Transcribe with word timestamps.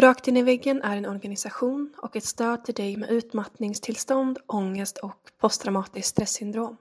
Rakt 0.00 0.28
in 0.28 0.36
i 0.36 0.42
väggen 0.42 0.82
är 0.82 0.96
en 0.96 1.06
organisation 1.06 1.94
och 1.96 2.16
ett 2.16 2.24
stöd 2.24 2.64
till 2.64 2.74
dig 2.74 2.96
med 2.96 3.10
utmattningstillstånd, 3.10 4.38
ångest 4.46 4.98
och 4.98 5.30
posttraumatiskt 5.40 6.08
stresssyndrom. 6.08 6.76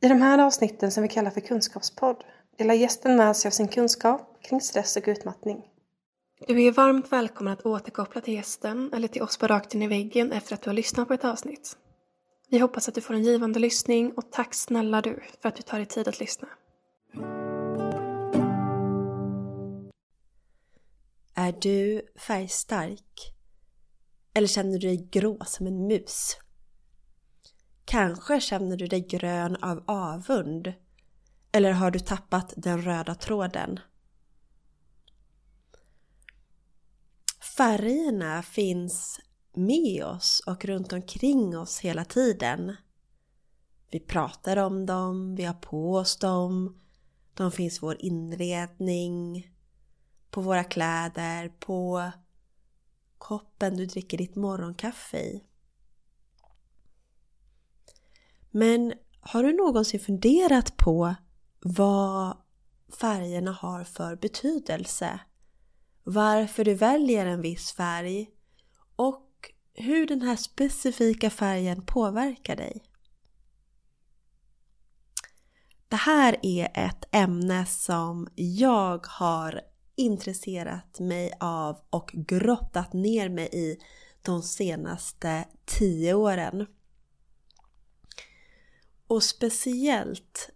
I 0.00 0.08
de 0.08 0.14
här 0.14 0.38
avsnitten 0.38 0.90
som 0.90 1.02
vi 1.02 1.08
kallar 1.08 1.30
för 1.30 1.40
kunskapspodd 1.40 2.24
delar 2.58 2.74
gästen 2.74 3.16
med 3.16 3.36
sig 3.36 3.48
av 3.48 3.52
sin 3.52 3.68
kunskap 3.68 4.42
kring 4.42 4.60
stress 4.60 4.96
och 4.96 5.02
utmattning. 5.06 5.62
Du 6.46 6.62
är 6.62 6.72
varmt 6.72 7.12
välkommen 7.12 7.52
att 7.52 7.66
återkoppla 7.66 8.20
till 8.20 8.34
gästen 8.34 8.92
eller 8.92 9.08
till 9.08 9.22
oss 9.22 9.36
på 9.36 9.46
Rakt 9.46 9.74
in 9.74 9.82
i 9.82 9.88
väggen 9.88 10.32
efter 10.32 10.54
att 10.54 10.62
du 10.62 10.70
har 10.70 10.74
lyssnat 10.74 11.08
på 11.08 11.14
ett 11.14 11.24
avsnitt. 11.24 11.76
Vi 12.48 12.58
hoppas 12.58 12.88
att 12.88 12.94
du 12.94 13.00
får 13.00 13.14
en 13.14 13.24
givande 13.24 13.58
lyssning 13.58 14.12
och 14.12 14.30
tack 14.30 14.54
snälla 14.54 15.00
du 15.00 15.22
för 15.42 15.48
att 15.48 15.56
du 15.56 15.62
tar 15.62 15.78
dig 15.78 15.86
tid 15.86 16.08
att 16.08 16.20
lyssna. 16.20 16.48
Är 21.40 21.52
du 21.52 22.02
färgstark? 22.16 23.34
Eller 24.34 24.46
känner 24.46 24.78
du 24.78 24.88
dig 24.88 25.08
grå 25.10 25.38
som 25.46 25.66
en 25.66 25.86
mus? 25.86 26.36
Kanske 27.84 28.40
känner 28.40 28.76
du 28.76 28.86
dig 28.86 29.00
grön 29.00 29.56
av 29.56 29.84
avund? 29.86 30.72
Eller 31.52 31.72
har 31.72 31.90
du 31.90 31.98
tappat 31.98 32.54
den 32.56 32.82
röda 32.82 33.14
tråden? 33.14 33.80
Färgerna 37.56 38.42
finns 38.42 39.20
med 39.54 40.04
oss 40.04 40.42
och 40.46 40.64
runt 40.64 40.92
omkring 40.92 41.58
oss 41.58 41.80
hela 41.80 42.04
tiden. 42.04 42.76
Vi 43.90 44.00
pratar 44.00 44.56
om 44.56 44.86
dem, 44.86 45.34
vi 45.34 45.44
har 45.44 45.54
på 45.54 45.94
oss 45.96 46.16
dem, 46.16 46.80
de 47.34 47.52
finns 47.52 47.76
i 47.76 47.80
vår 47.80 47.96
inredning, 47.98 49.50
på 50.30 50.40
våra 50.40 50.64
kläder, 50.64 51.48
på 51.48 52.10
koppen 53.18 53.76
du 53.76 53.86
dricker 53.86 54.18
ditt 54.18 54.36
morgonkaffe 54.36 55.18
i. 55.18 55.44
Men 58.50 58.92
har 59.20 59.42
du 59.42 59.56
någonsin 59.56 60.00
funderat 60.00 60.76
på 60.76 61.14
vad 61.60 62.36
färgerna 63.00 63.52
har 63.52 63.84
för 63.84 64.16
betydelse? 64.16 65.20
Varför 66.04 66.64
du 66.64 66.74
väljer 66.74 67.26
en 67.26 67.40
viss 67.40 67.72
färg 67.72 68.30
och 68.96 69.52
hur 69.74 70.06
den 70.06 70.22
här 70.22 70.36
specifika 70.36 71.30
färgen 71.30 71.82
påverkar 71.86 72.56
dig? 72.56 72.82
Det 75.88 75.96
här 75.96 76.36
är 76.42 76.70
ett 76.74 77.04
ämne 77.12 77.66
som 77.66 78.28
jag 78.34 79.06
har 79.06 79.60
intresserat 80.00 81.00
mig 81.00 81.32
av 81.40 81.80
och 81.90 82.10
grottat 82.14 82.92
ner 82.92 83.28
mig 83.28 83.48
i 83.52 83.78
de 84.22 84.42
senaste 84.42 85.44
tio 85.64 86.14
åren. 86.14 86.66
Och 89.06 89.22
speciellt 89.22 90.50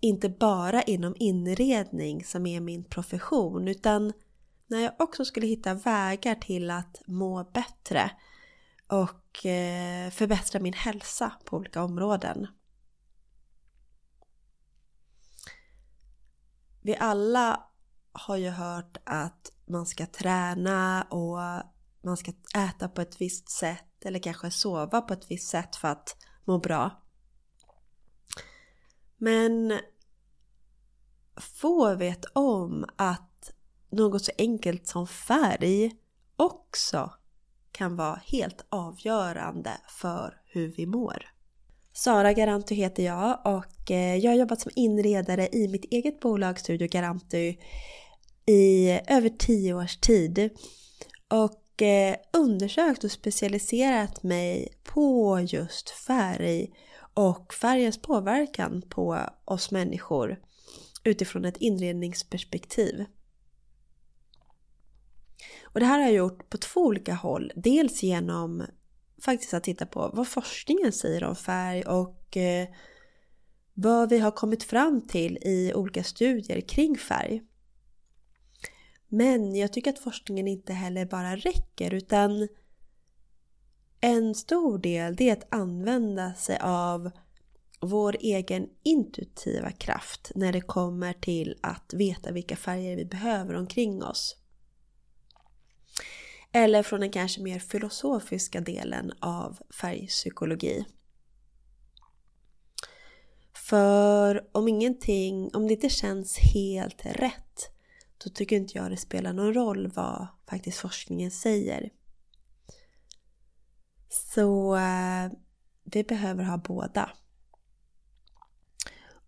inte 0.00 0.28
bara 0.28 0.82
inom 0.82 1.16
inredning 1.18 2.24
som 2.24 2.46
är 2.46 2.60
min 2.60 2.84
profession 2.84 3.68
utan 3.68 4.12
när 4.66 4.80
jag 4.80 4.92
också 4.98 5.24
skulle 5.24 5.46
hitta 5.46 5.74
vägar 5.74 6.34
till 6.34 6.70
att 6.70 7.02
må 7.06 7.44
bättre 7.44 8.10
och 8.86 9.46
eh, 9.46 10.10
förbättra 10.10 10.60
min 10.60 10.72
hälsa 10.72 11.32
på 11.44 11.56
olika 11.56 11.82
områden. 11.82 12.46
Vi 16.82 16.96
alla 16.96 17.66
har 18.18 18.36
ju 18.36 18.50
hört 18.50 18.96
att 19.04 19.52
man 19.66 19.86
ska 19.86 20.06
träna 20.06 21.02
och 21.02 21.38
man 22.04 22.16
ska 22.16 22.32
äta 22.56 22.88
på 22.88 23.00
ett 23.00 23.20
visst 23.20 23.50
sätt 23.50 24.04
eller 24.04 24.18
kanske 24.18 24.50
sova 24.50 25.00
på 25.00 25.12
ett 25.12 25.30
visst 25.30 25.48
sätt 25.48 25.76
för 25.76 25.88
att 25.88 26.16
må 26.44 26.58
bra. 26.58 27.02
Men 29.16 29.78
få 31.36 31.94
vet 31.94 32.24
om 32.32 32.84
att 32.96 33.52
något 33.90 34.24
så 34.24 34.32
enkelt 34.38 34.86
som 34.86 35.06
färg 35.06 35.96
också 36.36 37.10
kan 37.72 37.96
vara 37.96 38.20
helt 38.24 38.66
avgörande 38.68 39.70
för 39.88 40.40
hur 40.44 40.68
vi 40.68 40.86
mår. 40.86 41.26
Sara 41.92 42.32
Garantu 42.32 42.74
heter 42.74 43.02
jag 43.02 43.40
och 43.44 43.90
eh, 43.90 44.16
jag 44.16 44.30
har 44.30 44.36
jobbat 44.36 44.60
som 44.60 44.72
inredare 44.74 45.48
i 45.52 45.68
mitt 45.68 45.84
eget 45.84 46.20
bolag 46.20 46.58
Studio 46.60 46.88
Garantu 46.88 47.54
i 48.46 49.00
över 49.06 49.28
tio 49.28 49.74
års 49.74 49.96
tid 49.96 50.50
och 51.28 51.82
eh, 51.82 52.16
undersökt 52.32 53.04
och 53.04 53.10
specialiserat 53.10 54.22
mig 54.22 54.68
på 54.84 55.40
just 55.40 55.90
färg 55.90 56.72
och 57.14 57.54
färgens 57.54 58.02
påverkan 58.02 58.82
på 58.88 59.18
oss 59.44 59.70
människor 59.70 60.38
utifrån 61.04 61.44
ett 61.44 61.56
inredningsperspektiv. 61.56 63.04
Och 65.62 65.80
det 65.80 65.86
här 65.86 65.98
har 65.98 66.04
jag 66.04 66.14
gjort 66.14 66.48
på 66.48 66.58
två 66.58 66.80
olika 66.80 67.14
håll. 67.14 67.52
Dels 67.56 68.02
genom 68.02 68.62
faktiskt 69.22 69.54
att 69.54 69.64
titta 69.64 69.86
på 69.86 70.10
vad 70.14 70.28
forskningen 70.28 70.92
säger 70.92 71.24
om 71.24 71.36
färg 71.36 71.82
och 71.82 72.36
eh, 72.36 72.68
vad 73.74 74.10
vi 74.10 74.18
har 74.18 74.30
kommit 74.30 74.62
fram 74.62 75.00
till 75.00 75.38
i 75.42 75.72
olika 75.74 76.04
studier 76.04 76.60
kring 76.60 76.96
färg. 76.98 77.42
Men 79.08 79.54
jag 79.54 79.72
tycker 79.72 79.90
att 79.90 79.98
forskningen 79.98 80.48
inte 80.48 80.72
heller 80.72 81.06
bara 81.06 81.36
räcker 81.36 81.94
utan 81.94 82.48
en 84.00 84.34
stor 84.34 84.78
del 84.78 85.16
det 85.16 85.28
är 85.28 85.32
att 85.32 85.54
använda 85.54 86.34
sig 86.34 86.58
av 86.62 87.10
vår 87.80 88.16
egen 88.20 88.68
intuitiva 88.82 89.70
kraft 89.70 90.32
när 90.34 90.52
det 90.52 90.60
kommer 90.60 91.12
till 91.12 91.58
att 91.60 91.94
veta 91.94 92.32
vilka 92.32 92.56
färger 92.56 92.96
vi 92.96 93.04
behöver 93.04 93.54
omkring 93.54 94.02
oss. 94.02 94.36
Eller 96.52 96.82
från 96.82 97.00
den 97.00 97.10
kanske 97.10 97.42
mer 97.42 97.58
filosofiska 97.58 98.60
delen 98.60 99.12
av 99.20 99.58
färgpsykologi. 99.80 100.84
För 103.54 104.48
om 104.52 104.68
ingenting, 104.68 105.50
om 105.54 105.66
det 105.66 105.74
inte 105.74 105.88
känns 105.88 106.38
helt 106.38 107.06
rätt 107.06 107.75
då 108.26 108.30
tycker 108.30 108.56
inte 108.56 108.78
jag 108.78 108.90
det 108.90 108.96
spelar 108.96 109.32
någon 109.32 109.54
roll 109.54 109.88
vad 109.94 110.26
faktiskt 110.46 110.78
forskningen 110.78 111.30
säger. 111.30 111.90
Så 114.08 114.76
eh, 114.76 115.30
vi 115.84 116.04
behöver 116.04 116.44
ha 116.44 116.56
båda. 116.56 117.10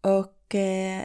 Och 0.00 0.54
eh, 0.54 1.04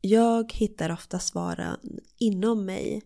jag 0.00 0.52
hittar 0.52 0.92
ofta 0.92 1.18
svaren 1.18 2.00
inom 2.18 2.64
mig 2.64 3.02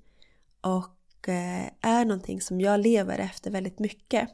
och 0.61 1.29
eh, 1.29 1.71
är 1.81 2.05
någonting 2.05 2.41
som 2.41 2.61
jag 2.61 2.81
lever 2.81 3.19
efter 3.19 3.51
väldigt 3.51 3.79
mycket. 3.79 4.29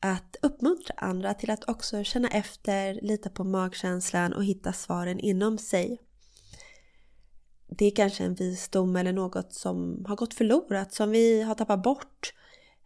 Att 0.00 0.36
uppmuntra 0.42 0.94
andra 0.96 1.34
till 1.34 1.50
att 1.50 1.68
också 1.68 2.04
känna 2.04 2.28
efter, 2.28 2.98
lita 3.02 3.30
på 3.30 3.44
magkänslan 3.44 4.32
och 4.32 4.44
hitta 4.44 4.72
svaren 4.72 5.20
inom 5.20 5.58
sig 5.58 5.98
det 7.68 7.84
är 7.86 7.90
kanske 7.90 8.24
en 8.24 8.34
visdom 8.34 8.96
eller 8.96 9.12
något 9.12 9.52
som 9.52 10.04
har 10.08 10.16
gått 10.16 10.34
förlorat, 10.34 10.94
som 10.94 11.10
vi 11.10 11.42
har 11.42 11.54
tappat 11.54 11.82
bort. 11.82 12.34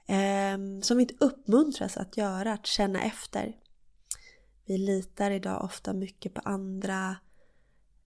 Eh, 0.07 0.81
som 0.83 0.97
vi 0.97 1.03
inte 1.03 1.25
uppmuntras 1.25 1.97
att 1.97 2.17
göra, 2.17 2.53
att 2.53 2.67
känna 2.67 3.03
efter. 3.03 3.57
Vi 4.65 4.79
litar 4.79 5.31
idag 5.31 5.65
ofta 5.65 5.93
mycket 5.93 6.35
på 6.35 6.41
andra. 6.45 7.17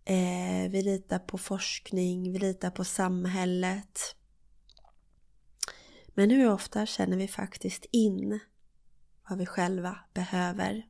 Eh, 0.05 0.71
vi 0.71 0.83
litar 0.83 1.19
på 1.19 1.39
forskning, 1.39 2.33
vi 2.33 2.39
litar 2.39 2.71
på 2.71 2.85
samhället. 2.85 4.17
Men 6.09 6.31
hur 6.31 6.51
ofta 6.51 6.87
känner 6.87 7.17
vi 7.17 7.29
faktiskt 7.29 7.87
in 7.91 8.41
vad 9.29 9.39
vi 9.39 9.47
själva 9.47 9.99
behöver? 10.15 10.87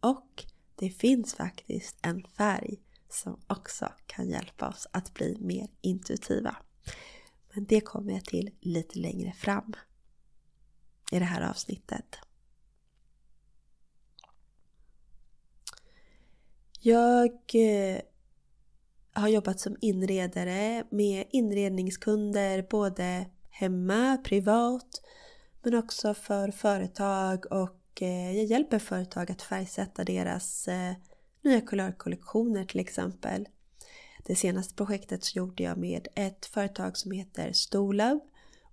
Och 0.00 0.44
det 0.74 0.90
finns 0.90 1.34
faktiskt 1.34 1.96
en 2.02 2.24
färg 2.36 2.78
som 3.08 3.40
också 3.46 3.92
kan 4.06 4.28
hjälpa 4.28 4.68
oss 4.68 4.86
att 4.90 5.14
bli 5.14 5.36
mer 5.40 5.68
intuitiva. 5.80 6.56
Men 7.54 7.64
det 7.64 7.80
kommer 7.80 8.12
jag 8.12 8.24
till 8.24 8.50
lite 8.60 8.98
längre 8.98 9.32
fram 9.32 9.72
i 11.12 11.18
det 11.18 11.24
här 11.24 11.50
avsnittet. 11.50 12.18
Jag 16.80 17.32
eh, 17.54 18.00
har 19.12 19.28
jobbat 19.28 19.60
som 19.60 19.76
inredare 19.80 20.84
med 20.90 21.26
inredningskunder 21.30 22.66
både 22.70 23.26
hemma, 23.50 24.18
privat 24.24 25.02
men 25.62 25.74
också 25.74 26.14
för 26.14 26.50
företag 26.50 27.52
och 27.52 28.02
eh, 28.02 28.36
jag 28.36 28.44
hjälper 28.44 28.78
företag 28.78 29.30
att 29.30 29.42
färgsätta 29.42 30.04
deras 30.04 30.68
eh, 30.68 30.92
nya 31.48 31.60
kulörkollektioner 31.60 32.64
till 32.64 32.80
exempel. 32.80 33.48
Det 34.24 34.34
senaste 34.34 34.74
projektet 34.74 35.24
så 35.24 35.38
gjorde 35.38 35.62
jag 35.62 35.78
med 35.78 36.08
ett 36.14 36.46
företag 36.46 36.96
som 36.96 37.10
heter 37.10 37.52
Stolab 37.52 38.20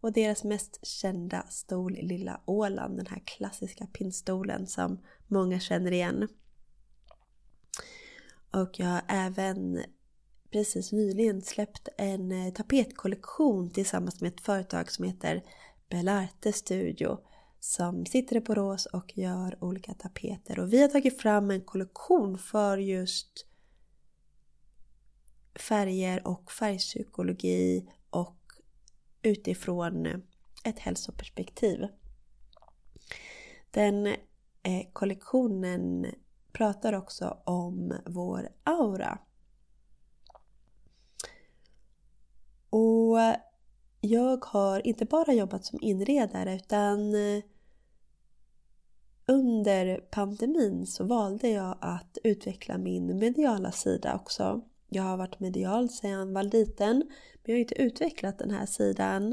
och 0.01 0.11
deras 0.11 0.43
mest 0.43 0.85
kända 0.85 1.45
stol 1.49 1.93
Lilla 1.93 2.41
Åland, 2.45 2.97
den 2.97 3.07
här 3.07 3.21
klassiska 3.25 3.87
pinnstolen 3.87 4.67
som 4.67 4.99
många 5.27 5.59
känner 5.59 5.91
igen. 5.91 6.27
Och 8.51 8.79
jag 8.79 8.87
har 8.87 9.01
även 9.07 9.83
precis 10.51 10.91
nyligen 10.91 11.41
släppt 11.41 11.89
en 11.97 12.31
eh, 12.31 12.53
tapetkollektion 12.53 13.69
tillsammans 13.69 14.21
med 14.21 14.33
ett 14.33 14.41
företag 14.41 14.91
som 14.91 15.05
heter 15.05 15.43
Belarte 15.89 16.53
Studio 16.53 17.19
som 17.65 18.05
sitter 18.05 18.35
i 18.35 18.41
Borås 18.41 18.85
och 18.85 19.17
gör 19.17 19.63
olika 19.63 19.93
tapeter. 19.93 20.59
Och 20.59 20.73
vi 20.73 20.81
har 20.81 20.87
tagit 20.87 21.21
fram 21.21 21.51
en 21.51 21.61
kollektion 21.61 22.37
för 22.37 22.77
just 22.77 23.45
färger 25.55 26.27
och 26.27 26.51
färgpsykologi 26.51 27.89
och 28.09 28.37
utifrån 29.21 30.05
ett 30.63 30.79
hälsoperspektiv. 30.79 31.87
Den 33.71 34.07
eh, 34.63 34.83
kollektionen 34.93 36.05
pratar 36.51 36.93
också 36.93 37.41
om 37.45 37.93
vår 38.05 38.49
aura. 38.63 39.19
Och 42.69 43.17
jag 44.01 44.45
har 44.45 44.87
inte 44.87 45.05
bara 45.05 45.33
jobbat 45.33 45.65
som 45.65 45.79
inredare 45.81 46.55
utan 46.55 47.15
eh, 47.15 47.43
under 49.27 49.97
pandemin 49.97 50.85
så 50.85 51.03
valde 51.03 51.49
jag 51.49 51.77
att 51.81 52.17
utveckla 52.23 52.77
min 52.77 53.19
mediala 53.19 53.71
sida 53.71 54.15
också. 54.15 54.61
Jag 54.89 55.03
har 55.03 55.17
varit 55.17 55.39
medial 55.39 55.89
sedan 55.89 56.11
jag 56.11 56.25
var 56.25 56.43
liten 56.43 56.97
men 56.97 57.43
jag 57.43 57.53
har 57.53 57.59
inte 57.59 57.81
utvecklat 57.81 58.39
den 58.39 58.51
här 58.51 58.65
sidan. 58.65 59.31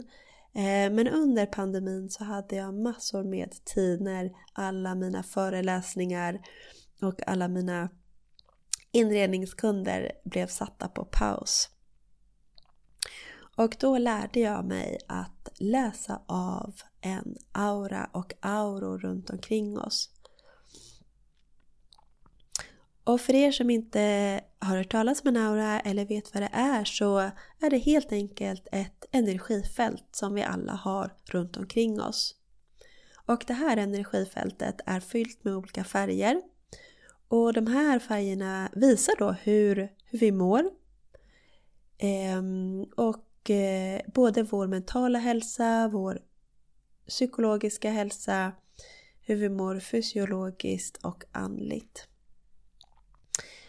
Eh, 0.55 0.93
men 0.93 1.09
under 1.09 1.47
pandemin 1.47 2.11
så 2.11 2.25
hade 2.25 2.57
jag 2.57 2.75
massor 2.75 3.25
med 3.25 3.65
tid 3.65 4.01
när 4.01 4.33
alla 4.53 4.95
mina 4.95 5.23
föreläsningar 5.23 6.41
och 7.03 7.29
alla 7.29 7.49
mina 7.49 7.89
inredningskunder 8.93 10.13
blev 10.25 10.47
satta 10.47 10.89
på 10.89 11.05
paus. 11.05 11.69
Och 13.57 13.77
då 13.81 13.99
lärde 13.99 14.41
jag 14.41 14.65
mig 14.65 14.99
att 15.09 15.49
läsa 15.59 16.23
av 16.27 16.75
en 17.03 17.37
aura 17.53 18.11
och 18.13 18.33
auror 18.41 18.99
runt 18.99 19.31
omkring 19.31 19.79
oss. 19.79 20.11
Och 23.05 23.21
för 23.21 23.35
er 23.35 23.53
som 23.53 23.71
inte 23.71 24.41
har 24.59 24.77
hört 24.77 24.91
talas 24.91 25.23
om 25.23 25.29
en 25.29 25.37
aura 25.37 25.81
eller 25.81 26.05
vet 26.05 26.35
vad 26.35 26.43
det 26.43 26.51
är 26.53 26.85
så 26.85 27.19
är 27.61 27.71
det 27.71 27.79
helt 27.79 28.13
enkelt 28.13 28.69
ett 28.73 29.05
energifält 29.11 30.09
som 30.11 30.35
vi 30.35 30.43
alla 30.43 30.73
har 30.73 31.15
runt 31.25 31.57
omkring 31.57 32.01
oss. 32.01 32.35
Och 33.27 33.45
det 33.47 33.55
här 33.55 33.77
energifältet 33.77 34.81
är 34.87 35.01
fyllt 35.01 35.45
med 35.45 35.55
olika 35.55 35.85
färger. 35.85 36.43
Och 37.29 37.53
de 37.53 37.67
här 37.67 37.99
färgerna 37.99 38.71
visar 38.73 39.15
då 39.19 39.33
hur, 39.33 39.77
hur 40.05 40.19
vi 40.19 40.33
mår. 40.33 40.71
Ehm, 41.99 42.87
och 42.97 43.51
eh, 43.51 44.01
både 44.15 44.43
vår 44.43 44.67
mentala 44.67 45.19
hälsa, 45.19 45.89
vår 45.93 46.19
psykologiska 47.13 47.91
hälsa, 47.91 48.53
hur 49.21 49.37
vi 49.37 49.49
mår 49.49 49.81
fysiologiskt 49.81 50.97
och 50.97 51.25
andligt. 51.33 52.09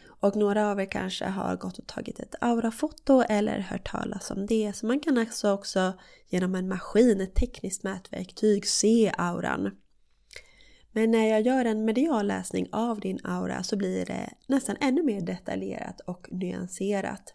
Och 0.05 0.35
några 0.35 0.71
av 0.71 0.79
er 0.79 0.85
kanske 0.85 1.25
har 1.25 1.55
gått 1.55 1.79
och 1.79 1.87
tagit 1.87 2.19
ett 2.19 2.35
aurafoto 2.41 3.21
eller 3.21 3.59
hört 3.59 3.91
talas 3.91 4.31
om 4.31 4.45
det. 4.45 4.73
Så 4.75 4.85
man 4.85 4.99
kan 4.99 5.17
alltså 5.17 5.51
också 5.51 5.93
genom 6.27 6.55
en 6.55 6.67
maskin, 6.67 7.21
ett 7.21 7.35
tekniskt 7.35 7.83
mätverktyg, 7.83 8.67
se 8.67 9.13
auran. 9.17 9.71
Men 10.91 11.11
när 11.11 11.27
jag 11.27 11.41
gör 11.41 11.65
en 11.65 11.85
medial 11.85 12.27
läsning 12.27 12.67
av 12.71 12.99
din 12.99 13.19
aura 13.23 13.63
så 13.63 13.77
blir 13.77 14.05
det 14.05 14.29
nästan 14.47 14.75
ännu 14.81 15.03
mer 15.03 15.21
detaljerat 15.21 15.99
och 15.99 16.27
nyanserat. 16.31 17.33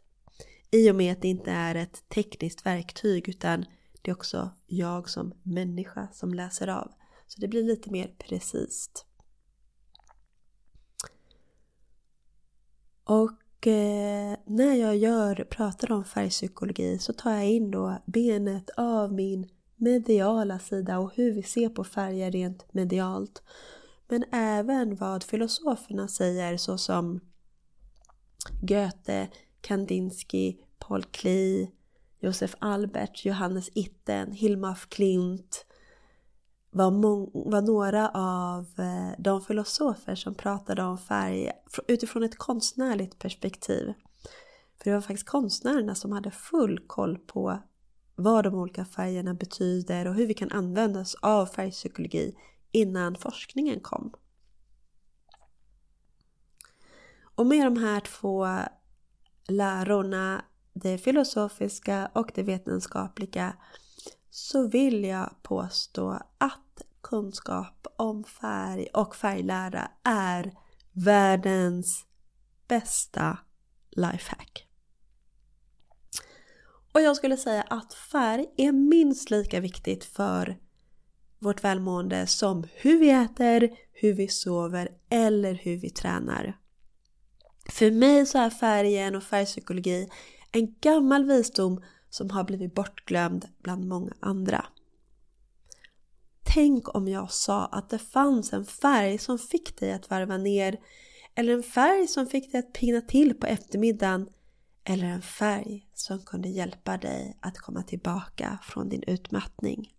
I 0.71 0.91
och 0.91 0.97
med 0.97 1.13
att 1.13 1.23
det 1.23 1.29
inte 1.29 1.51
är 1.51 1.75
ett 1.75 2.09
tekniskt 2.09 2.67
verktyg 2.67 3.29
utan 3.29 3.65
det 4.09 4.13
är 4.13 4.17
också 4.17 4.51
jag 4.67 5.09
som 5.09 5.35
människa 5.43 6.09
som 6.13 6.35
läser 6.35 6.69
av. 6.69 6.93
Så 7.27 7.41
det 7.41 7.49
blir 7.49 7.63
lite 7.63 7.91
mer 7.91 8.15
precis. 8.19 8.91
Och 13.05 13.67
eh, 13.67 14.37
när 14.47 14.75
jag 14.75 14.97
gör, 14.97 15.47
pratar 15.51 15.93
om 15.93 16.05
färgpsykologi 16.05 16.99
så 16.99 17.13
tar 17.13 17.33
jag 17.33 17.47
in 17.47 17.71
då 17.71 17.99
benet 18.07 18.71
av 18.77 19.13
min 19.13 19.49
mediala 19.77 20.59
sida 20.59 20.99
och 20.99 21.13
hur 21.15 21.33
vi 21.33 21.43
ser 21.43 21.69
på 21.69 21.85
färger 21.85 22.31
rent 22.31 22.75
medialt. 22.75 23.43
Men 24.09 24.25
även 24.33 24.97
vad 24.97 25.23
filosoferna 25.23 26.09
säger 26.09 26.57
såsom 26.57 27.21
Goethe, 28.63 29.29
Kandinsky, 29.61 30.57
Paul 30.79 31.05
Klee, 31.05 31.71
Josef 32.21 32.55
Albert, 32.59 33.25
Johannes 33.25 33.71
Itten, 33.75 34.33
Hilma 34.33 34.71
af 34.71 34.89
Klint 34.89 35.67
var, 36.71 36.91
var 37.51 37.63
några 37.63 38.09
av 38.09 38.67
eh, 38.79 39.11
de 39.19 39.41
filosofer 39.41 40.15
som 40.15 40.35
pratade 40.35 40.83
om 40.83 40.99
färg 40.99 41.51
utifrån 41.89 42.23
ett 42.23 42.39
konstnärligt 42.39 43.19
perspektiv. 43.19 43.93
För 44.79 44.91
det 44.91 44.95
var 44.95 45.01
faktiskt 45.01 45.29
konstnärerna 45.29 45.95
som 45.95 46.13
hade 46.13 46.31
full 46.31 46.81
koll 46.87 47.19
på 47.19 47.59
vad 48.15 48.45
de 48.45 48.55
olika 48.55 48.85
färgerna 48.85 49.35
betyder 49.35 50.07
och 50.07 50.15
hur 50.15 50.27
vi 50.27 50.35
kan 50.35 50.53
använda 50.53 51.01
oss 51.01 51.15
av 51.15 51.47
färgpsykologi 51.47 52.35
innan 52.73 53.17
forskningen 53.17 53.81
kom. 53.81 54.13
Och 57.21 57.47
med 57.47 57.67
de 57.67 57.77
här 57.77 58.01
två 58.01 58.47
lärorna 59.49 60.45
det 60.79 60.99
filosofiska 60.99 62.11
och 62.13 62.31
det 62.35 62.43
vetenskapliga 62.43 63.57
så 64.31 64.69
vill 64.69 65.05
jag 65.05 65.43
påstå 65.43 66.21
att 66.39 66.83
kunskap 67.01 67.87
om 67.97 68.25
färg 68.25 68.87
och 68.95 69.17
färglära 69.17 69.91
är 70.05 70.53
världens 70.93 72.07
bästa 72.69 73.39
lifehack. 73.91 74.69
Och 76.93 77.01
jag 77.01 77.17
skulle 77.17 77.37
säga 77.37 77.63
att 77.63 77.95
färg 77.95 78.47
är 78.57 78.73
minst 78.73 79.31
lika 79.31 79.61
viktigt 79.61 80.05
för 80.05 80.59
vårt 81.39 81.65
välmående 81.65 82.27
som 82.27 82.67
hur 82.75 82.99
vi 82.99 83.11
äter, 83.11 83.71
hur 83.93 84.13
vi 84.13 84.29
sover 84.29 84.89
eller 85.09 85.55
hur 85.55 85.77
vi 85.77 85.91
tränar. 85.91 86.57
För 87.71 87.91
mig 87.91 88.27
så 88.27 88.39
är 88.39 88.51
färgen 88.51 89.15
och 89.15 89.23
färgpsykologi 89.23 90.09
en 90.53 90.75
gammal 90.81 91.25
visdom 91.25 91.83
som 92.11 92.31
har 92.31 92.45
blivit 92.45 92.75
bortglömd 92.75 93.49
bland 93.63 93.89
många 93.89 94.13
andra. 94.21 94.67
Tänk 96.43 96.95
om 96.95 97.09
jag 97.09 97.33
sa 97.33 97.67
att 97.67 97.91
det 97.91 97.99
fanns 97.99 98.53
en 98.53 98.65
färg 98.65 99.19
som 99.19 99.39
fick 99.39 99.81
dig 99.81 99.93
att 99.93 100.11
varva 100.11 100.37
ner 100.37 100.81
eller 101.35 101.53
en 101.53 101.63
färg 101.63 102.09
som 102.09 102.27
fick 102.27 102.53
dig 102.53 102.59
att 102.59 102.73
pigna 102.73 103.01
till 103.01 103.35
på 103.35 103.47
eftermiddagen 103.47 104.29
eller 104.85 105.07
en 105.07 105.23
färg 105.23 105.89
som 105.95 106.19
kunde 106.19 106.49
hjälpa 106.49 106.97
dig 106.97 107.39
att 107.41 107.59
komma 107.59 107.83
tillbaka 107.83 108.59
från 108.63 108.89
din 108.89 109.03
utmattning. 109.03 109.93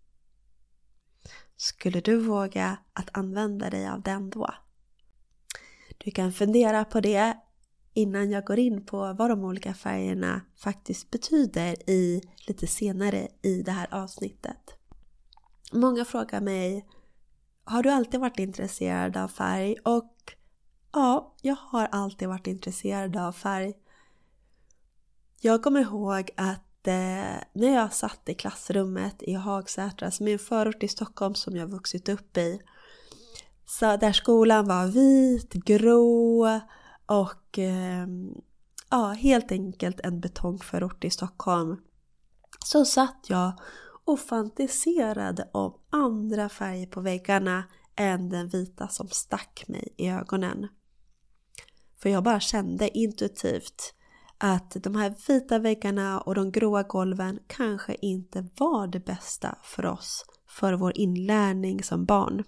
Skulle 1.56 2.00
du 2.00 2.16
våga 2.16 2.76
att 2.92 3.16
använda 3.18 3.70
dig 3.70 3.88
av 3.88 4.02
den 4.02 4.30
då? 4.30 4.54
Du 5.98 6.10
kan 6.10 6.32
fundera 6.32 6.84
på 6.84 7.00
det 7.00 7.36
innan 7.94 8.30
jag 8.30 8.44
går 8.44 8.58
in 8.58 8.86
på 8.86 9.12
vad 9.12 9.30
de 9.30 9.44
olika 9.44 9.74
färgerna 9.74 10.40
faktiskt 10.56 11.10
betyder 11.10 11.90
i 11.90 12.22
lite 12.46 12.66
senare 12.66 13.28
i 13.42 13.62
det 13.62 13.72
här 13.72 13.94
avsnittet. 13.94 14.74
Många 15.72 16.04
frågar 16.04 16.40
mig 16.40 16.86
Har 17.64 17.82
du 17.82 17.90
alltid 17.90 18.20
varit 18.20 18.38
intresserad 18.38 19.16
av 19.16 19.28
färg? 19.28 19.76
Och 19.84 20.14
ja, 20.92 21.34
jag 21.42 21.56
har 21.56 21.88
alltid 21.92 22.28
varit 22.28 22.46
intresserad 22.46 23.16
av 23.16 23.32
färg. 23.32 23.74
Jag 25.40 25.62
kommer 25.62 25.80
ihåg 25.80 26.30
att 26.36 26.86
eh, 26.86 27.42
när 27.52 27.74
jag 27.74 27.92
satt 27.92 28.28
i 28.28 28.34
klassrummet 28.34 29.22
i 29.22 29.34
Hagsätra 29.34 30.10
som 30.10 30.28
är 30.28 30.32
en 30.32 30.38
förort 30.38 30.82
i 30.82 30.88
Stockholm 30.88 31.34
som 31.34 31.56
jag 31.56 31.66
vuxit 31.66 32.08
upp 32.08 32.36
i. 32.36 32.60
Så 33.66 33.96
där 33.96 34.12
skolan 34.12 34.68
var 34.68 34.86
vit, 34.86 35.52
grå, 35.52 36.60
och 37.10 37.58
eh, 37.58 38.06
ja, 38.90 39.06
helt 39.06 39.52
enkelt 39.52 40.00
en 40.00 40.20
betongförort 40.20 41.04
i 41.04 41.10
Stockholm. 41.10 41.76
Så 42.64 42.84
satt 42.84 43.26
jag 43.28 43.52
och 44.04 44.20
fantiserade 44.20 45.48
om 45.52 45.80
andra 45.90 46.48
färger 46.48 46.86
på 46.86 47.00
väggarna 47.00 47.64
än 47.96 48.28
den 48.28 48.48
vita 48.48 48.88
som 48.88 49.08
stack 49.08 49.64
mig 49.68 49.94
i 49.96 50.08
ögonen. 50.08 50.68
För 52.02 52.08
jag 52.08 52.24
bara 52.24 52.40
kände 52.40 52.98
intuitivt 52.98 53.94
att 54.38 54.76
de 54.82 54.96
här 54.96 55.14
vita 55.28 55.58
väggarna 55.58 56.20
och 56.20 56.34
de 56.34 56.52
gråa 56.52 56.82
golven 56.82 57.38
kanske 57.46 57.96
inte 58.02 58.48
var 58.56 58.86
det 58.86 59.00
bästa 59.00 59.58
för 59.62 59.86
oss, 59.86 60.24
för 60.48 60.72
vår 60.72 60.98
inlärning 60.98 61.82
som 61.82 62.04
barn. 62.04 62.44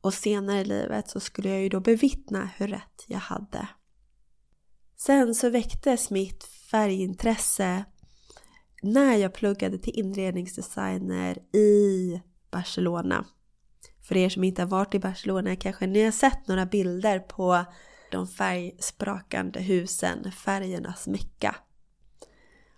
Och 0.00 0.14
senare 0.14 0.60
i 0.60 0.64
livet 0.64 1.08
så 1.08 1.20
skulle 1.20 1.48
jag 1.48 1.60
ju 1.60 1.68
då 1.68 1.80
bevittna 1.80 2.50
hur 2.56 2.68
rätt 2.68 3.04
jag 3.06 3.18
hade. 3.18 3.68
Sen 4.96 5.34
så 5.34 5.50
väcktes 5.50 6.10
mitt 6.10 6.44
färgintresse 6.44 7.84
när 8.82 9.16
jag 9.16 9.34
pluggade 9.34 9.78
till 9.78 9.98
inredningsdesigner 9.98 11.56
i 11.56 12.20
Barcelona. 12.50 13.26
För 14.08 14.16
er 14.16 14.28
som 14.28 14.44
inte 14.44 14.62
har 14.62 14.68
varit 14.68 14.94
i 14.94 14.98
Barcelona 14.98 15.56
kanske 15.56 15.86
ni 15.86 16.04
har 16.04 16.12
sett 16.12 16.48
några 16.48 16.66
bilder 16.66 17.18
på 17.18 17.64
de 18.10 18.28
färgsprakande 18.28 19.60
husen, 19.60 20.32
färgernas 20.32 21.06
mecka. 21.06 21.56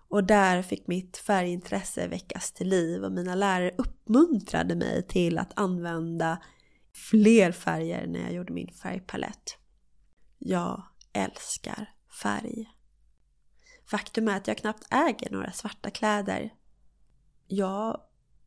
Och 0.08 0.24
där 0.24 0.62
fick 0.62 0.86
mitt 0.86 1.16
färgintresse 1.16 2.08
väckas 2.08 2.52
till 2.52 2.68
liv 2.68 3.04
och 3.04 3.12
mina 3.12 3.34
lärare 3.34 3.70
uppmuntrade 3.78 4.74
mig 4.74 5.06
till 5.06 5.38
att 5.38 5.52
använda 5.54 6.38
fler 7.10 7.52
färger 7.52 8.06
när 8.06 8.20
jag 8.20 8.32
gjorde 8.32 8.52
min 8.52 8.72
färgpalett. 8.72 9.58
Jag 10.38 10.82
älskar 11.12 11.94
färg. 12.22 12.70
Faktum 13.90 14.28
är 14.28 14.36
att 14.36 14.46
jag 14.46 14.58
knappt 14.58 14.86
äger 14.90 15.30
några 15.30 15.52
svarta 15.52 15.90
kläder. 15.90 16.54
Jag 17.46 18.00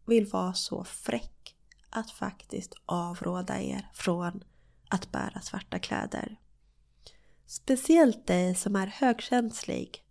vill 0.05 0.25
vara 0.25 0.53
så 0.53 0.83
fräck 0.83 1.55
att 1.89 2.11
faktiskt 2.11 2.73
avråda 2.85 3.61
er 3.61 3.91
från 3.93 4.43
att 4.89 5.11
bära 5.11 5.41
svarta 5.41 5.79
kläder. 5.79 6.39
Speciellt 7.45 8.27
dig 8.27 8.55
som 8.55 8.75
är 8.75 8.87
högkänslig 8.87 10.05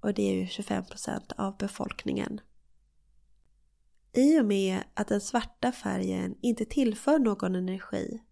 och 0.00 0.14
det 0.14 0.22
är 0.22 0.34
ju 0.34 0.44
25% 0.44 1.32
av 1.36 1.56
befolkningen. 1.56 2.40
I 4.16 4.40
och 4.40 4.44
med 4.44 4.84
att 4.94 5.08
den 5.08 5.20
svarta 5.20 5.72
färgen 5.72 6.34
inte 6.42 6.64
tillför 6.64 7.18
någon 7.18 7.54
energi 7.54 8.22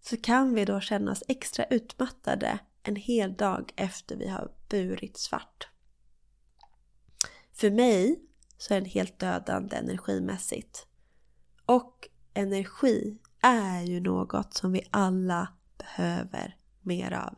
så 0.00 0.16
kan 0.16 0.54
vi 0.54 0.64
då 0.64 0.80
känna 0.80 1.12
oss 1.12 1.22
extra 1.28 1.64
utmattade 1.64 2.58
en 2.82 2.96
hel 2.96 3.34
dag 3.34 3.72
efter 3.76 4.16
vi 4.16 4.28
har 4.28 4.52
burit 4.68 5.16
svart. 5.16 5.68
För 7.52 7.70
mig 7.70 8.22
så 8.56 8.74
är 8.74 8.80
den 8.80 8.90
helt 8.90 9.18
dödande 9.18 9.76
energimässigt. 9.76 10.86
Och 11.66 12.08
energi 12.34 13.18
är 13.40 13.82
ju 13.82 14.00
något 14.00 14.54
som 14.54 14.72
vi 14.72 14.82
alla 14.90 15.48
behöver 15.78 16.56
mer 16.82 17.12
av. 17.12 17.34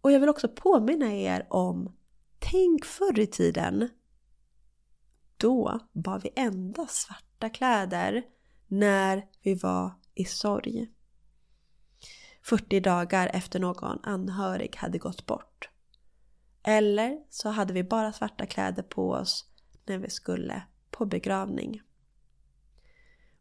Och 0.00 0.12
jag 0.12 0.20
vill 0.20 0.28
också 0.28 0.48
påminna 0.48 1.14
er 1.14 1.46
om, 1.50 1.96
tänk 2.38 2.84
förr 2.84 3.18
i 3.18 3.26
tiden. 3.26 3.88
Då 5.40 5.80
bar 5.92 6.18
vi 6.18 6.30
endast 6.36 7.06
svarta 7.06 7.50
kläder 7.50 8.22
när 8.66 9.26
vi 9.42 9.54
var 9.54 9.92
i 10.14 10.24
sorg. 10.24 10.88
40 12.42 12.80
dagar 12.80 13.30
efter 13.32 13.60
någon 13.60 14.00
anhörig 14.02 14.76
hade 14.76 14.98
gått 14.98 15.26
bort. 15.26 15.70
Eller 16.62 17.18
så 17.30 17.48
hade 17.48 17.72
vi 17.72 17.84
bara 17.84 18.12
svarta 18.12 18.46
kläder 18.46 18.82
på 18.82 19.10
oss 19.10 19.44
när 19.86 19.98
vi 19.98 20.10
skulle 20.10 20.62
på 20.90 21.06
begravning. 21.06 21.82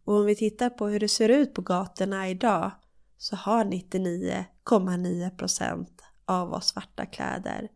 Och 0.03 0.15
om 0.15 0.25
vi 0.25 0.35
tittar 0.35 0.69
på 0.69 0.87
hur 0.87 0.99
det 0.99 1.07
ser 1.07 1.29
ut 1.29 1.53
på 1.53 1.61
gatorna 1.61 2.29
idag 2.29 2.71
så 3.17 3.35
har 3.35 3.65
99,9% 3.65 5.87
av 6.25 6.53
oss 6.53 6.67
svarta 6.67 7.05
kläder. 7.05 7.69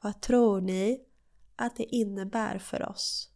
Vad 0.00 0.20
tror 0.20 0.60
ni 0.60 1.04
att 1.56 1.76
det 1.76 1.84
innebär 1.84 2.58
för 2.58 2.88
oss? 2.88 3.30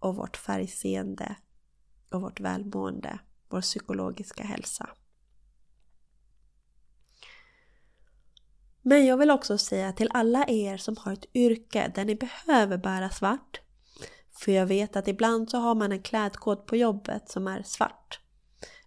Och 0.00 0.16
vårt 0.16 0.36
färgseende 0.36 1.36
och 2.10 2.20
vårt 2.20 2.40
välmående, 2.40 3.18
vår 3.48 3.60
psykologiska 3.60 4.44
hälsa. 4.44 4.90
Men 8.82 9.06
jag 9.06 9.16
vill 9.16 9.30
också 9.30 9.58
säga 9.58 9.92
till 9.92 10.10
alla 10.14 10.44
er 10.48 10.76
som 10.76 10.96
har 10.96 11.12
ett 11.12 11.34
yrke 11.34 11.92
där 11.94 12.04
ni 12.04 12.14
behöver 12.14 12.78
bära 12.78 13.10
svart. 13.10 13.60
För 14.30 14.52
jag 14.52 14.66
vet 14.66 14.96
att 14.96 15.08
ibland 15.08 15.50
så 15.50 15.58
har 15.58 15.74
man 15.74 15.92
en 15.92 16.02
klädkod 16.02 16.66
på 16.66 16.76
jobbet 16.76 17.30
som 17.30 17.46
är 17.46 17.62
svart. 17.62 18.20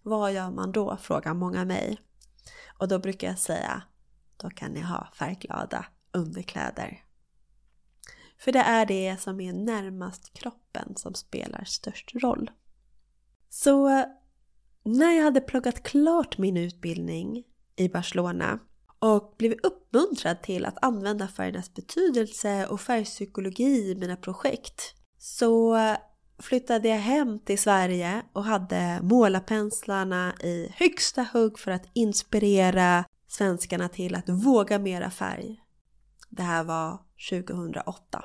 Vad 0.02 0.32
gör 0.32 0.50
man 0.50 0.72
då? 0.72 0.96
frågar 0.96 1.34
många 1.34 1.64
mig. 1.64 2.00
Och 2.78 2.88
då 2.88 2.98
brukar 2.98 3.28
jag 3.28 3.38
säga, 3.38 3.82
då 4.36 4.50
kan 4.50 4.72
ni 4.72 4.80
ha 4.80 5.08
färgglada 5.14 5.86
underkläder. 6.12 7.03
För 8.38 8.52
det 8.52 8.58
är 8.58 8.86
det 8.86 9.20
som 9.20 9.40
är 9.40 9.52
närmast 9.52 10.32
kroppen 10.32 10.96
som 10.96 11.14
spelar 11.14 11.64
störst 11.64 12.14
roll. 12.14 12.50
Så 13.48 14.04
när 14.84 15.16
jag 15.16 15.24
hade 15.24 15.40
pluggat 15.40 15.82
klart 15.82 16.38
min 16.38 16.56
utbildning 16.56 17.44
i 17.76 17.88
Barcelona 17.88 18.58
och 18.98 19.34
blev 19.38 19.54
uppmuntrad 19.62 20.42
till 20.42 20.64
att 20.64 20.84
använda 20.84 21.28
färgernas 21.28 21.74
betydelse 21.74 22.66
och 22.66 22.80
färgpsykologi 22.80 23.90
i 23.90 23.94
mina 23.94 24.16
projekt 24.16 24.94
så 25.18 25.78
flyttade 26.38 26.88
jag 26.88 26.98
hem 26.98 27.38
till 27.38 27.58
Sverige 27.58 28.22
och 28.32 28.44
hade 28.44 28.98
målarpenslarna 29.02 30.34
i 30.40 30.72
högsta 30.76 31.26
hugg 31.32 31.58
för 31.58 31.70
att 31.70 31.88
inspirera 31.92 33.04
svenskarna 33.28 33.88
till 33.88 34.14
att 34.14 34.28
våga 34.28 34.78
mera 34.78 35.10
färg. 35.10 35.60
Det 36.30 36.42
här 36.42 36.64
var 36.64 36.98
2008. 37.30 38.24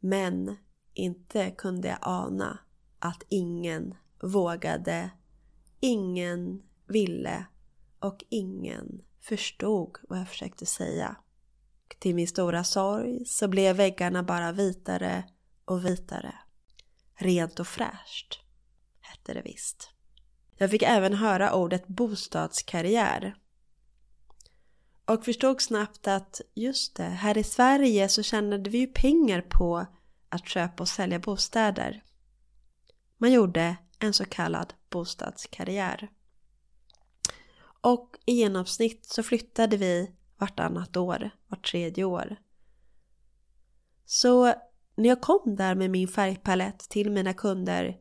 Men 0.00 0.56
inte 0.94 1.50
kunde 1.50 1.88
jag 1.88 1.98
ana 2.02 2.58
att 2.98 3.22
ingen 3.28 3.94
vågade, 4.22 5.10
ingen 5.80 6.62
ville 6.86 7.46
och 7.98 8.24
ingen 8.28 9.02
förstod 9.20 9.98
vad 10.08 10.18
jag 10.18 10.28
försökte 10.28 10.66
säga. 10.66 11.16
Till 11.98 12.14
min 12.14 12.28
stora 12.28 12.64
sorg 12.64 13.26
så 13.26 13.48
blev 13.48 13.76
väggarna 13.76 14.22
bara 14.22 14.52
vitare 14.52 15.24
och 15.64 15.84
vitare. 15.84 16.34
Rent 17.14 17.60
och 17.60 17.66
fräscht, 17.66 18.40
hette 19.00 19.34
det 19.34 19.42
visst. 19.42 19.90
Jag 20.56 20.70
fick 20.70 20.82
även 20.82 21.14
höra 21.14 21.54
ordet 21.54 21.86
bostadskarriär. 21.86 23.36
Och 25.06 25.24
förstod 25.24 25.60
snabbt 25.60 26.08
att 26.08 26.40
just 26.54 26.96
det, 26.96 27.02
här 27.02 27.38
i 27.38 27.44
Sverige 27.44 28.08
så 28.08 28.22
tjänade 28.22 28.70
vi 28.70 28.78
ju 28.78 28.86
pengar 28.86 29.40
på 29.40 29.86
att 30.28 30.48
köpa 30.48 30.82
och 30.82 30.88
sälja 30.88 31.18
bostäder. 31.18 32.02
Man 33.18 33.32
gjorde 33.32 33.76
en 33.98 34.12
så 34.12 34.24
kallad 34.24 34.74
bostadskarriär. 34.90 36.08
Och 37.80 38.16
i 38.26 38.32
genomsnitt 38.32 39.06
så 39.06 39.22
flyttade 39.22 39.76
vi 39.76 40.10
vartannat 40.38 40.96
år, 40.96 41.30
vart 41.48 41.70
tredje 41.70 42.04
år. 42.04 42.36
Så 44.04 44.44
när 44.96 45.08
jag 45.08 45.20
kom 45.20 45.56
där 45.56 45.74
med 45.74 45.90
min 45.90 46.08
färgpalett 46.08 46.78
till 46.78 47.10
mina 47.10 47.34
kunder 47.34 47.96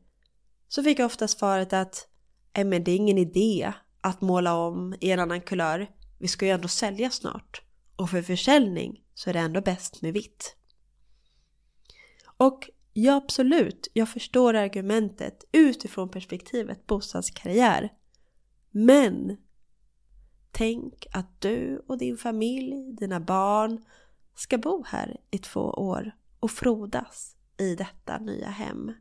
så 0.67 0.83
fick 0.83 0.99
jag 0.99 1.05
ofta 1.05 1.27
svaret 1.27 1.73
att 1.73 2.07
Nej 2.55 2.65
men 2.65 2.83
det 2.83 2.91
är 2.91 2.95
ingen 2.95 3.17
idé 3.17 3.73
att 4.01 4.21
måla 4.21 4.55
om 4.55 4.95
i 4.99 5.11
en 5.11 5.19
annan 5.19 5.41
kulör. 5.41 5.87
Vi 6.23 6.29
ska 6.29 6.45
ju 6.45 6.51
ändå 6.51 6.67
sälja 6.67 7.09
snart. 7.09 7.61
Och 7.95 8.09
för 8.09 8.21
försäljning 8.21 9.03
så 9.13 9.29
är 9.29 9.33
det 9.33 9.39
ändå 9.39 9.61
bäst 9.61 10.01
med 10.01 10.13
vitt. 10.13 10.55
Och 12.37 12.69
ja, 12.93 13.15
absolut, 13.15 13.87
jag 13.93 14.09
förstår 14.09 14.53
argumentet 14.53 15.43
utifrån 15.51 16.09
perspektivet 16.09 16.87
bostadskarriär. 16.87 17.93
Men 18.71 19.37
Tänk 20.51 21.05
att 21.11 21.41
du 21.41 21.83
och 21.87 21.97
din 21.97 22.17
familj, 22.17 22.95
dina 22.99 23.19
barn, 23.19 23.85
ska 24.35 24.57
bo 24.57 24.83
här 24.87 25.17
i 25.31 25.37
två 25.37 25.61
år 25.61 26.11
och 26.39 26.51
frodas 26.51 27.35
i 27.57 27.75
detta 27.75 28.17
nya 28.17 28.49
hem. 28.49 28.93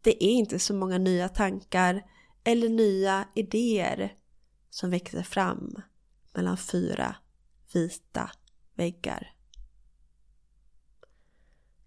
Det 0.00 0.24
är 0.24 0.30
inte 0.30 0.58
så 0.58 0.74
många 0.74 0.98
nya 0.98 1.28
tankar 1.28 2.02
eller 2.44 2.68
nya 2.68 3.28
idéer 3.34 4.16
som 4.70 4.90
växer 4.90 5.22
fram 5.22 5.82
mellan 6.34 6.56
fyra 6.56 7.16
vita 7.72 8.30
väggar. 8.74 9.34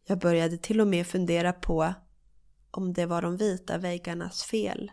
Jag 0.04 0.20
började 0.20 0.58
till 0.58 0.82
och 0.82 0.88
med 0.88 1.08
fundera 1.08 1.54
på 1.54 1.94
om 2.72 2.94
det 2.94 3.06
var 3.06 3.22
de 3.22 3.38
vita 3.38 3.78
väggarnas 3.78 4.44
fel 4.44 4.92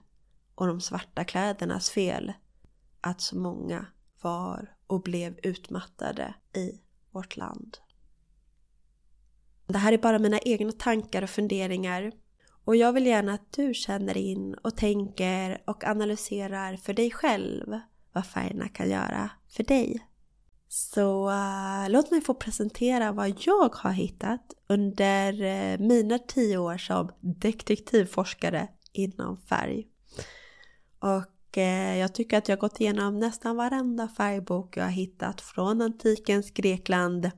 och 0.55 0.67
de 0.67 0.81
svarta 0.81 1.25
klädernas 1.25 1.91
fel 1.91 2.33
att 3.01 3.21
så 3.21 3.37
många 3.37 3.87
var 4.23 4.77
och 4.87 5.03
blev 5.03 5.39
utmattade 5.43 6.35
i 6.57 6.81
vårt 7.11 7.37
land. 7.37 7.79
Det 9.67 9.79
här 9.79 9.93
är 9.93 9.99
bara 9.99 10.19
mina 10.19 10.39
egna 10.39 10.73
tankar 10.73 11.23
och 11.23 11.31
funderingar 11.31 12.13
och 12.65 12.77
jag 12.77 12.93
vill 12.93 13.07
gärna 13.07 13.35
att 13.35 13.53
du 13.53 13.75
känner 13.75 14.17
in 14.17 14.55
och 14.55 14.77
tänker 14.77 15.63
och 15.67 15.85
analyserar 15.85 16.77
för 16.77 16.95
dig 16.95 17.11
själv 17.11 17.81
vad 18.15 18.27
färgerna 18.27 18.69
kan 18.69 18.91
göra 18.91 19.31
för 19.49 19.63
dig. 19.63 20.07
Så 20.69 21.31
uh, 21.31 21.89
låt 21.89 22.11
mig 22.11 22.21
få 22.21 22.35
presentera 22.35 23.13
vad 23.13 23.35
jag 23.41 23.75
har 23.75 23.93
hittat 23.93 24.53
under 24.69 25.33
uh, 25.33 25.87
mina 25.87 26.19
tio 26.19 26.59
år 26.59 26.77
som 26.79 27.11
detektivforskare 27.21 28.69
inom 28.93 29.37
färg. 29.37 29.87
Och 30.99 31.57
uh, 31.57 31.97
jag 31.97 32.15
tycker 32.15 32.39
att 32.39 32.49
jag 32.49 32.59
gått 32.59 32.81
igenom 32.81 33.19
nästan 33.19 33.57
varenda 33.57 34.09
färgbok 34.09 34.77
jag 34.77 34.85
har 34.85 34.91
hittat 34.91 35.41
från 35.41 35.81
antikens 35.81 36.51
Grekland 36.51 37.31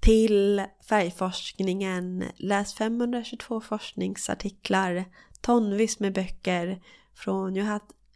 till 0.00 0.62
färgforskningen. 0.88 2.24
Läs 2.36 2.74
522 2.74 3.60
forskningsartiklar, 3.60 5.04
tonvis 5.40 6.00
med 6.00 6.14
böcker 6.14 6.82
från 7.14 7.54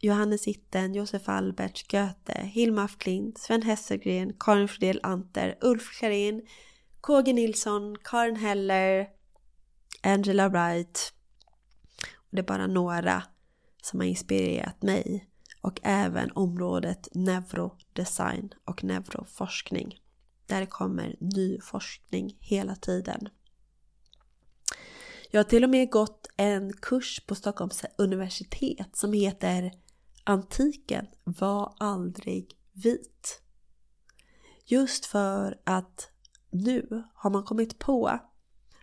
Johannes 0.03 0.47
Itten, 0.47 0.93
Josef 0.93 1.29
Alberts, 1.29 1.83
Goethe, 1.83 2.43
Hilma 2.43 2.83
af 2.83 2.97
Klint, 2.97 3.37
Sven 3.37 3.63
Hesselgren, 3.63 4.33
Karin 4.39 4.67
Fridell 4.67 4.99
Anter, 5.03 5.53
Ulf 5.61 5.99
Klarin, 5.99 6.41
KG 7.01 7.33
Nilsson, 7.33 7.95
Karin 7.95 8.35
Heller, 8.35 9.05
Angela 10.03 10.49
Wright. 10.49 11.13
Det 12.31 12.39
är 12.39 12.43
bara 12.43 12.67
några 12.67 13.23
som 13.83 13.99
har 13.99 14.07
inspirerat 14.07 14.81
mig 14.81 15.27
och 15.61 15.79
även 15.83 16.31
området 16.31 17.07
neurodesign 17.11 18.53
och 18.65 18.83
neuroforskning. 18.83 19.99
Där 20.45 20.65
kommer 20.65 21.15
ny 21.19 21.59
forskning 21.61 22.37
hela 22.39 22.75
tiden. 22.75 23.29
Jag 25.31 25.39
har 25.39 25.49
till 25.49 25.63
och 25.63 25.69
med 25.69 25.91
gått 25.91 26.27
en 26.37 26.73
kurs 26.73 27.25
på 27.27 27.35
Stockholms 27.35 27.85
universitet 27.97 28.95
som 28.95 29.13
heter 29.13 29.71
Antiken 30.23 31.07
var 31.23 31.73
aldrig 31.77 32.57
vit. 32.73 33.41
Just 34.65 35.05
för 35.05 35.61
att 35.63 36.11
nu 36.49 37.03
har 37.13 37.29
man 37.29 37.43
kommit 37.43 37.79
på 37.79 38.19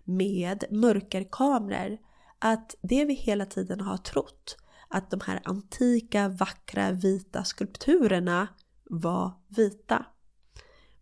med 0.05 0.65
mörkerkameror 0.71 1.99
att 2.39 2.75
det 2.83 3.05
vi 3.05 3.15
hela 3.15 3.47
tiden 3.47 3.81
har 3.81 3.97
trott 3.97 4.57
att 4.89 5.11
de 5.11 5.21
här 5.27 5.41
antika 5.45 6.29
vackra 6.29 6.93
vita 6.93 7.45
skulpturerna 7.45 8.49
var 8.85 9.33
vita. 9.49 10.07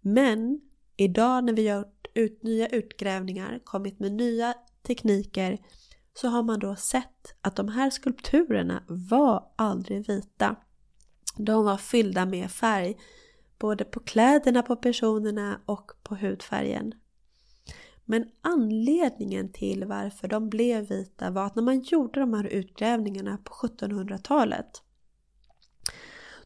Men 0.01 0.61
idag 0.97 1.45
när 1.45 1.53
vi 1.53 1.69
har 1.69 1.79
gjort 1.79 2.07
ut 2.15 2.43
nya 2.43 2.69
utgrävningar, 2.69 3.61
kommit 3.65 3.99
med 3.99 4.13
nya 4.13 4.55
tekniker 4.83 5.59
så 6.21 6.29
har 6.29 6.43
man 6.43 6.59
då 6.59 6.77
sett 6.77 7.35
att 7.41 7.57
de 7.57 7.69
här 7.69 7.91
skulpturerna 7.91 8.83
var 8.89 9.53
aldrig 9.57 10.07
vita. 10.07 10.57
De 11.37 11.65
var 11.65 11.77
fyllda 11.77 12.27
med 12.27 12.51
färg, 12.51 12.97
både 13.59 13.85
på 13.85 14.01
kläderna 14.01 14.63
på 14.63 14.77
personerna 14.77 15.61
och 15.67 15.93
på 16.03 16.15
hudfärgen. 16.15 16.95
Men 18.05 18.31
anledningen 18.41 19.53
till 19.53 19.85
varför 19.85 20.29
de 20.29 20.49
blev 20.49 20.89
vita 20.89 21.31
var 21.31 21.47
att 21.47 21.55
när 21.55 21.63
man 21.63 21.81
gjorde 21.81 22.21
de 22.21 22.35
här 22.35 22.45
utgrävningarna 22.47 23.39
på 23.45 23.53
1700-talet 23.53 24.83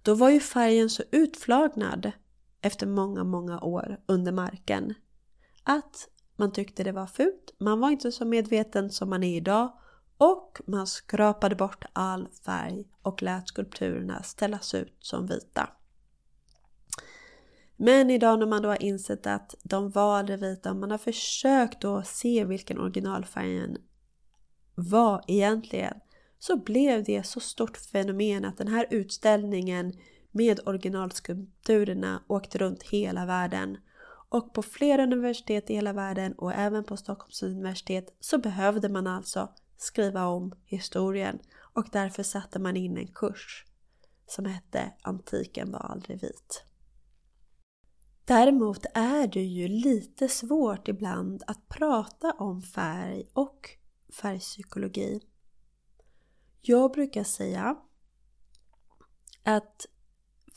då 0.03 0.15
var 0.15 0.31
ju 0.31 0.41
färgen 0.41 0.91
så 0.91 1.03
utflagnad 1.11 2.12
efter 2.61 2.87
många, 2.87 3.25
många 3.25 3.61
år 3.61 4.00
under 4.07 4.33
marken 4.33 4.95
att 5.62 6.09
man 6.40 6.52
tyckte 6.52 6.85
det 6.85 6.92
var 6.92 7.06
fult, 7.06 7.54
man 7.59 7.80
var 7.80 7.90
inte 7.90 8.12
så 8.12 8.25
medveten 8.25 8.90
som 8.90 9.11
man 9.11 9.23
är 9.23 9.37
idag 9.37 9.73
och 10.18 10.61
man 10.66 10.87
skrapade 10.87 11.54
bort 11.54 11.85
all 11.92 12.28
färg 12.44 12.85
och 13.02 13.23
lät 13.23 13.49
skulpturerna 13.49 14.23
ställas 14.23 14.75
ut 14.75 14.97
som 14.99 15.26
vita. 15.26 15.69
Men 17.76 18.10
idag 18.10 18.38
när 18.38 18.47
man 18.47 18.62
då 18.62 18.69
har 18.69 18.82
insett 18.82 19.26
att 19.26 19.54
de 19.62 19.91
var 19.91 20.23
det 20.23 20.36
vita, 20.36 20.71
och 20.71 20.76
man 20.76 20.91
har 20.91 20.99
försökt 20.99 21.84
att 21.84 22.06
se 22.06 22.45
vilken 22.45 22.78
originalfärgen 22.78 23.78
var 24.75 25.25
egentligen, 25.26 25.95
så 26.38 26.56
blev 26.56 27.04
det 27.04 27.26
så 27.26 27.41
stort 27.41 27.76
fenomen 27.76 28.45
att 28.45 28.58
den 28.58 28.69
här 28.69 28.86
utställningen 28.91 29.93
med 30.30 30.60
originalskulpturerna 30.67 32.23
åkte 32.26 32.58
runt 32.58 32.82
hela 32.82 33.26
världen 33.26 33.76
och 34.30 34.54
på 34.54 34.62
flera 34.62 35.02
universitet 35.02 35.71
i 35.71 35.75
hela 35.75 35.93
världen 35.93 36.32
och 36.32 36.52
även 36.52 36.84
på 36.84 36.97
Stockholms 36.97 37.43
universitet 37.43 38.16
så 38.21 38.38
behövde 38.38 38.88
man 38.88 39.06
alltså 39.06 39.49
skriva 39.76 40.26
om 40.26 40.52
historien 40.64 41.38
och 41.75 41.88
därför 41.93 42.23
satte 42.23 42.58
man 42.58 42.76
in 42.76 42.97
en 42.97 43.12
kurs 43.12 43.64
som 44.26 44.45
hette 44.45 44.93
Antiken 45.02 45.73
var 45.73 45.80
aldrig 45.80 46.23
vit. 46.23 46.64
Däremot 48.25 48.86
är 48.95 49.26
det 49.26 49.43
ju 49.43 49.69
lite 49.69 50.28
svårt 50.28 50.88
ibland 50.88 51.43
att 51.47 51.69
prata 51.69 52.32
om 52.32 52.62
färg 52.62 53.28
och 53.32 53.71
färgpsykologi. 54.21 55.21
Jag 56.60 56.93
brukar 56.93 57.25
säga 57.25 57.76
att 59.45 59.86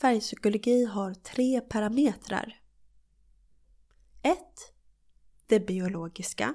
färgpsykologi 0.00 0.84
har 0.84 1.14
tre 1.14 1.60
parametrar 1.60 2.63
1. 4.26 4.38
Det 5.46 5.60
biologiska. 5.60 6.54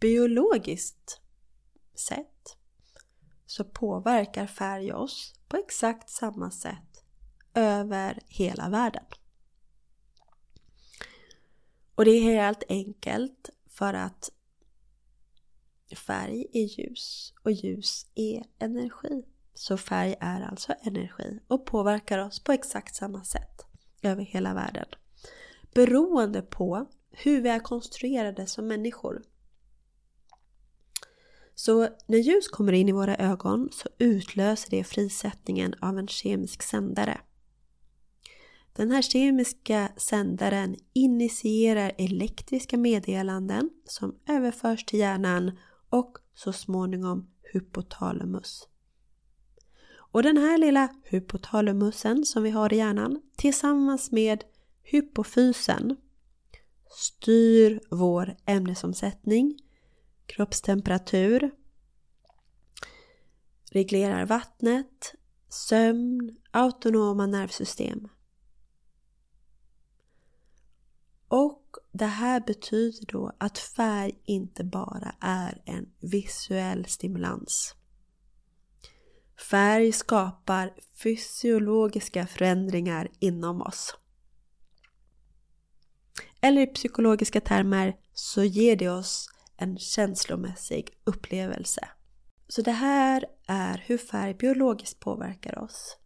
Biologiskt 0.00 1.20
sett 1.94 2.56
så 3.46 3.64
påverkar 3.64 4.46
färg 4.46 4.92
oss 4.92 5.34
på 5.48 5.56
exakt 5.56 6.10
samma 6.10 6.50
sätt 6.50 7.04
över 7.54 8.22
hela 8.26 8.68
världen. 8.68 9.04
Och 11.94 12.04
det 12.04 12.10
är 12.10 12.22
helt 12.22 12.62
enkelt 12.68 13.50
för 13.66 13.94
att 13.94 14.30
färg 15.96 16.46
är 16.52 16.80
ljus 16.80 17.34
och 17.44 17.52
ljus 17.52 18.06
är 18.14 18.44
energi. 18.58 19.24
Så 19.54 19.76
färg 19.76 20.16
är 20.20 20.40
alltså 20.40 20.72
energi 20.72 21.40
och 21.48 21.66
påverkar 21.66 22.18
oss 22.18 22.44
på 22.44 22.52
exakt 22.52 22.94
samma 22.94 23.24
sätt 23.24 23.66
över 24.02 24.22
hela 24.22 24.54
världen 24.54 24.86
beroende 25.74 26.42
på 26.42 26.86
hur 27.10 27.40
vi 27.40 27.48
är 27.48 27.58
konstruerade 27.58 28.46
som 28.46 28.66
människor. 28.66 29.22
Så 31.54 31.88
när 32.06 32.18
ljus 32.18 32.48
kommer 32.48 32.72
in 32.72 32.88
i 32.88 32.92
våra 32.92 33.16
ögon 33.16 33.68
så 33.72 33.88
utlöser 33.98 34.70
det 34.70 34.84
frisättningen 34.84 35.74
av 35.80 35.98
en 35.98 36.08
kemisk 36.08 36.62
sändare. 36.62 37.20
Den 38.72 38.90
här 38.90 39.02
kemiska 39.02 39.88
sändaren 39.96 40.76
initierar 40.92 41.92
elektriska 41.98 42.76
meddelanden 42.76 43.70
som 43.84 44.18
överförs 44.28 44.84
till 44.84 44.98
hjärnan 44.98 45.58
och 45.90 46.18
så 46.34 46.52
småningom 46.52 47.30
hypotalamus. 47.52 48.68
Och 49.94 50.22
den 50.22 50.36
här 50.36 50.58
lilla 50.58 50.88
hypotalamusen 51.04 52.24
som 52.24 52.42
vi 52.42 52.50
har 52.50 52.72
i 52.72 52.76
hjärnan 52.76 53.20
tillsammans 53.36 54.12
med 54.12 54.44
hypofysen 54.82 55.96
styr 56.90 57.80
vår 57.90 58.36
ämnesomsättning, 58.46 59.58
kroppstemperatur, 60.26 61.50
reglerar 63.70 64.26
vattnet, 64.26 65.14
sömn, 65.48 66.36
autonoma 66.50 67.26
nervsystem. 67.26 68.08
Och 71.28 71.76
det 71.92 72.06
här 72.06 72.40
betyder 72.40 73.06
då 73.06 73.32
att 73.38 73.58
färg 73.58 74.20
inte 74.24 74.64
bara 74.64 75.14
är 75.20 75.62
en 75.64 75.92
visuell 76.00 76.86
stimulans. 76.86 77.74
Färg 79.50 79.92
skapar 79.92 80.74
fysiologiska 80.94 82.26
förändringar 82.26 83.08
inom 83.18 83.62
oss. 83.62 83.96
Eller 86.44 86.62
i 86.62 86.66
psykologiska 86.66 87.40
termer 87.40 87.96
så 88.12 88.44
ger 88.44 88.76
det 88.76 88.88
oss 88.88 89.28
en 89.56 89.78
känslomässig 89.78 90.90
upplevelse. 91.04 91.88
Så 92.48 92.62
det 92.62 92.72
här 92.72 93.24
är 93.46 93.84
hur 93.86 93.98
färg 93.98 94.34
biologiskt 94.34 95.00
påverkar 95.00 95.58
oss. 95.58 95.96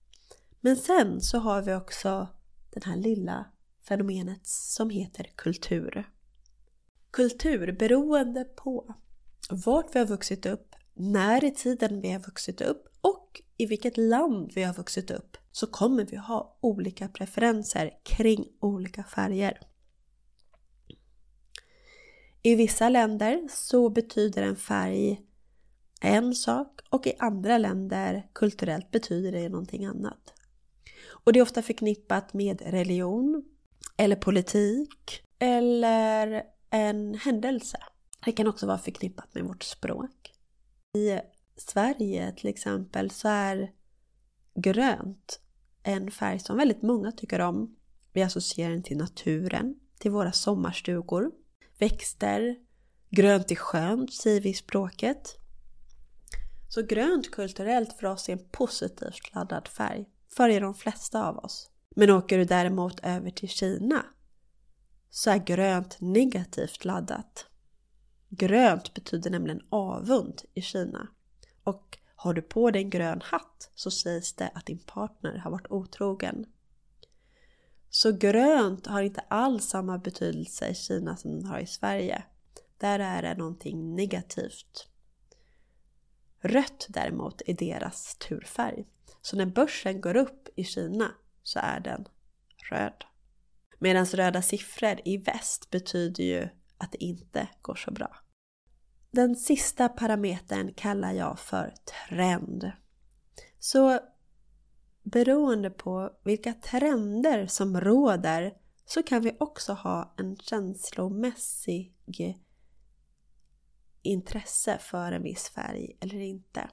Men 0.60 0.76
sen 0.76 1.20
så 1.20 1.38
har 1.38 1.62
vi 1.62 1.74
också 1.74 2.28
det 2.70 2.84
här 2.84 2.96
lilla 2.96 3.46
fenomenet 3.88 4.46
som 4.46 4.90
heter 4.90 5.26
kultur. 5.36 6.10
Kultur 7.10 7.72
beroende 7.72 8.44
på 8.44 8.94
vart 9.50 9.94
vi 9.94 9.98
har 9.98 10.06
vuxit 10.06 10.46
upp, 10.46 10.74
när 10.94 11.44
i 11.44 11.50
tiden 11.50 12.00
vi 12.00 12.12
har 12.12 12.20
vuxit 12.20 12.60
upp 12.60 12.88
och 13.00 13.42
i 13.56 13.66
vilket 13.66 13.96
land 13.96 14.52
vi 14.54 14.62
har 14.62 14.74
vuxit 14.74 15.10
upp 15.10 15.36
så 15.52 15.66
kommer 15.66 16.04
vi 16.04 16.16
ha 16.16 16.58
olika 16.60 17.08
preferenser 17.08 17.90
kring 18.04 18.44
olika 18.60 19.04
färger. 19.04 19.60
I 22.46 22.54
vissa 22.54 22.88
länder 22.88 23.48
så 23.50 23.90
betyder 23.90 24.42
en 24.42 24.56
färg 24.56 25.20
en 26.00 26.34
sak 26.34 26.80
och 26.90 27.06
i 27.06 27.12
andra 27.18 27.58
länder 27.58 28.28
kulturellt 28.32 28.90
betyder 28.90 29.32
det 29.32 29.48
någonting 29.48 29.84
annat. 29.84 30.34
Och 31.08 31.32
det 31.32 31.38
är 31.38 31.42
ofta 31.42 31.62
förknippat 31.62 32.34
med 32.34 32.62
religion, 32.62 33.44
eller 33.96 34.16
politik, 34.16 35.22
eller 35.38 36.42
en 36.70 37.14
händelse. 37.14 37.78
Det 38.24 38.32
kan 38.32 38.46
också 38.46 38.66
vara 38.66 38.78
förknippat 38.78 39.34
med 39.34 39.44
vårt 39.44 39.62
språk. 39.62 40.32
I 40.96 41.18
Sverige 41.56 42.32
till 42.36 42.48
exempel 42.48 43.10
så 43.10 43.28
är 43.28 43.72
grönt 44.54 45.40
en 45.82 46.10
färg 46.10 46.38
som 46.38 46.56
väldigt 46.56 46.82
många 46.82 47.12
tycker 47.12 47.40
om. 47.40 47.76
Vi 48.12 48.22
associerar 48.22 48.70
den 48.70 48.82
till 48.82 48.96
naturen, 48.96 49.74
till 49.98 50.10
våra 50.10 50.32
sommarstugor, 50.32 51.30
växter, 51.78 52.56
grönt 53.10 53.50
är 53.50 53.54
skönt 53.54 54.14
säger 54.14 54.40
vi 54.40 54.48
i 54.48 54.54
språket. 54.54 55.36
Så 56.68 56.82
grönt 56.82 57.30
kulturellt 57.30 57.92
för 57.92 58.06
oss 58.06 58.28
är 58.28 58.32
en 58.32 58.48
positivt 58.52 59.34
laddad 59.34 59.68
färg, 59.68 60.06
för 60.36 60.60
de 60.60 60.74
flesta 60.74 61.28
av 61.28 61.38
oss. 61.38 61.70
Men 61.96 62.10
åker 62.10 62.38
du 62.38 62.44
däremot 62.44 63.00
över 63.00 63.30
till 63.30 63.48
Kina 63.48 64.06
så 65.10 65.30
är 65.30 65.38
grönt 65.38 65.96
negativt 66.00 66.84
laddat. 66.84 67.46
Grönt 68.28 68.94
betyder 68.94 69.30
nämligen 69.30 69.60
avund 69.68 70.42
i 70.54 70.62
Kina. 70.62 71.08
Och 71.64 71.98
har 72.14 72.34
du 72.34 72.42
på 72.42 72.70
dig 72.70 72.82
en 72.82 72.90
grön 72.90 73.20
hatt 73.24 73.70
så 73.74 73.90
sägs 73.90 74.32
det 74.32 74.50
att 74.54 74.66
din 74.66 74.78
partner 74.78 75.38
har 75.38 75.50
varit 75.50 75.70
otrogen. 75.70 76.46
Så 77.90 78.12
grönt 78.12 78.86
har 78.86 79.02
inte 79.02 79.20
alls 79.20 79.64
samma 79.64 79.98
betydelse 79.98 80.68
i 80.68 80.74
Kina 80.74 81.16
som 81.16 81.30
den 81.30 81.46
har 81.46 81.58
i 81.58 81.66
Sverige. 81.66 82.24
Där 82.78 82.98
är 82.98 83.22
det 83.22 83.34
någonting 83.34 83.94
negativt. 83.94 84.88
Rött 86.40 86.86
däremot 86.88 87.42
är 87.46 87.54
deras 87.54 88.16
turfärg. 88.16 88.86
Så 89.22 89.36
när 89.36 89.46
börsen 89.46 90.00
går 90.00 90.16
upp 90.16 90.48
i 90.56 90.64
Kina 90.64 91.10
så 91.42 91.58
är 91.62 91.80
den 91.80 92.08
röd. 92.70 93.04
Medan 93.78 94.06
röda 94.06 94.42
siffror 94.42 95.00
i 95.04 95.16
väst 95.16 95.70
betyder 95.70 96.24
ju 96.24 96.48
att 96.78 96.92
det 96.92 97.04
inte 97.04 97.48
går 97.62 97.74
så 97.74 97.90
bra. 97.90 98.16
Den 99.10 99.36
sista 99.36 99.88
parametern 99.88 100.74
kallar 100.74 101.12
jag 101.12 101.38
för 101.38 101.74
trend. 102.08 102.72
Så 103.58 104.00
beroende 105.06 105.70
på 105.70 106.10
vilka 106.24 106.52
trender 106.52 107.46
som 107.46 107.80
råder 107.80 108.54
så 108.84 109.02
kan 109.02 109.22
vi 109.22 109.36
också 109.40 109.72
ha 109.72 110.14
en 110.18 110.36
känslomässig 110.36 111.94
intresse 114.02 114.78
för 114.78 115.12
en 115.12 115.22
viss 115.22 115.48
färg 115.48 115.96
eller 116.00 116.20
inte. 116.20 116.70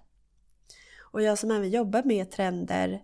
Och 1.00 1.22
jag 1.22 1.40
som 1.40 1.52
även 1.52 1.70
jobbar 1.70 2.04
med 2.04 2.32
trender 2.32 3.04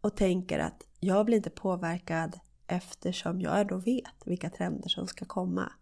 och 0.00 0.16
tänker 0.16 0.58
att 0.58 0.86
jag 1.00 1.26
blir 1.26 1.36
inte 1.36 1.50
påverkad 1.50 2.38
eftersom 2.66 3.40
jag 3.40 3.68
då 3.68 3.76
vet 3.76 4.26
vilka 4.26 4.50
trender 4.50 4.88
som 4.88 5.06
ska 5.06 5.24
komma. 5.24 5.72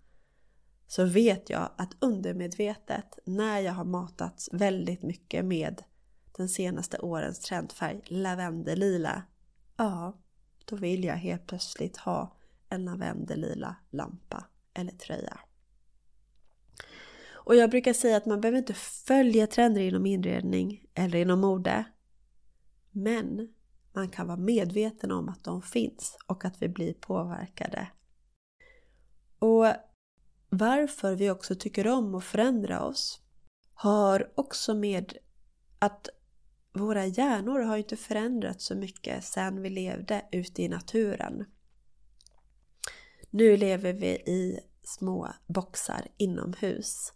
Så 0.86 1.04
vet 1.04 1.50
jag 1.50 1.70
att 1.78 1.96
undermedvetet 2.00 3.18
när 3.24 3.60
jag 3.60 3.72
har 3.72 3.84
matats 3.84 4.48
väldigt 4.52 5.02
mycket 5.02 5.44
med 5.44 5.82
den 6.40 6.48
senaste 6.48 6.98
årens 6.98 7.38
trendfärg 7.38 8.00
lavendelila, 8.04 9.22
Ja, 9.76 10.18
då 10.64 10.76
vill 10.76 11.04
jag 11.04 11.14
helt 11.14 11.46
plötsligt 11.46 11.96
ha 11.96 12.36
en 12.68 12.84
lavendelila 12.84 13.76
lampa 13.90 14.44
eller 14.74 14.92
tröja. 14.92 15.40
Och 17.32 17.54
jag 17.54 17.70
brukar 17.70 17.92
säga 17.92 18.16
att 18.16 18.26
man 18.26 18.40
behöver 18.40 18.58
inte 18.58 18.74
följa 18.74 19.46
trender 19.46 19.80
inom 19.80 20.06
inredning 20.06 20.86
eller 20.94 21.18
inom 21.18 21.40
mode. 21.40 21.84
Men 22.90 23.54
man 23.92 24.08
kan 24.08 24.26
vara 24.26 24.36
medveten 24.36 25.12
om 25.12 25.28
att 25.28 25.44
de 25.44 25.62
finns 25.62 26.18
och 26.26 26.44
att 26.44 26.62
vi 26.62 26.68
blir 26.68 26.94
påverkade. 26.94 27.88
Och 29.38 29.66
varför 30.48 31.14
vi 31.14 31.30
också 31.30 31.54
tycker 31.54 31.86
om 31.86 32.14
att 32.14 32.24
förändra 32.24 32.82
oss 32.82 33.20
har 33.74 34.32
också 34.34 34.74
med 34.74 35.16
att 35.78 36.08
våra 36.72 37.06
hjärnor 37.06 37.60
har 37.60 37.76
inte 37.76 37.96
förändrats 37.96 38.64
så 38.64 38.74
mycket 38.74 39.24
sedan 39.24 39.62
vi 39.62 39.70
levde 39.70 40.24
ute 40.32 40.62
i 40.62 40.68
naturen. 40.68 41.44
Nu 43.30 43.56
lever 43.56 43.92
vi 43.92 44.06
i 44.10 44.60
små 44.82 45.28
boxar 45.46 46.06
inomhus. 46.16 47.12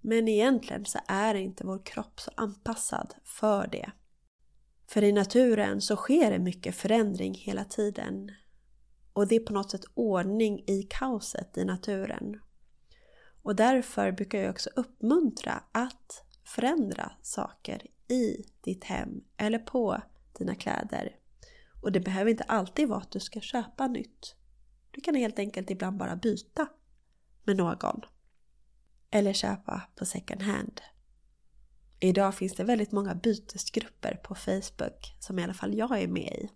Men 0.00 0.28
egentligen 0.28 0.84
så 0.84 0.98
är 1.08 1.34
inte 1.34 1.66
vår 1.66 1.86
kropp 1.86 2.20
så 2.20 2.30
anpassad 2.36 3.14
för 3.24 3.66
det. 3.66 3.90
För 4.86 5.04
i 5.04 5.12
naturen 5.12 5.80
så 5.80 5.96
sker 5.96 6.30
det 6.30 6.38
mycket 6.38 6.74
förändring 6.74 7.34
hela 7.34 7.64
tiden. 7.64 8.30
Och 9.12 9.28
det 9.28 9.36
är 9.36 9.40
på 9.40 9.52
något 9.52 9.70
sätt 9.70 9.84
ordning 9.94 10.64
i 10.66 10.82
kaoset 10.90 11.58
i 11.58 11.64
naturen. 11.64 12.40
Och 13.42 13.56
därför 13.56 14.12
brukar 14.12 14.38
jag 14.38 14.50
också 14.50 14.70
uppmuntra 14.76 15.62
att 15.72 16.24
förändra 16.44 17.12
saker 17.22 17.82
i 18.08 18.44
ditt 18.60 18.84
hem 18.84 19.20
eller 19.36 19.58
på 19.58 20.02
dina 20.38 20.54
kläder. 20.54 21.16
Och 21.82 21.92
det 21.92 22.00
behöver 22.00 22.30
inte 22.30 22.44
alltid 22.44 22.88
vara 22.88 23.00
att 23.00 23.10
du 23.10 23.20
ska 23.20 23.40
köpa 23.40 23.86
nytt. 23.86 24.34
Du 24.90 25.00
kan 25.00 25.14
helt 25.14 25.38
enkelt 25.38 25.70
ibland 25.70 25.96
bara 25.98 26.16
byta 26.16 26.68
med 27.44 27.56
någon. 27.56 28.00
Eller 29.10 29.32
köpa 29.32 29.82
på 29.96 30.06
second 30.06 30.42
hand. 30.42 30.80
Idag 32.00 32.34
finns 32.34 32.54
det 32.54 32.64
väldigt 32.64 32.92
många 32.92 33.14
bytesgrupper 33.14 34.20
på 34.24 34.34
Facebook 34.34 35.16
som 35.20 35.38
i 35.38 35.44
alla 35.44 35.54
fall 35.54 35.74
jag 35.74 36.02
är 36.02 36.08
med 36.08 36.32
i. 36.32 36.50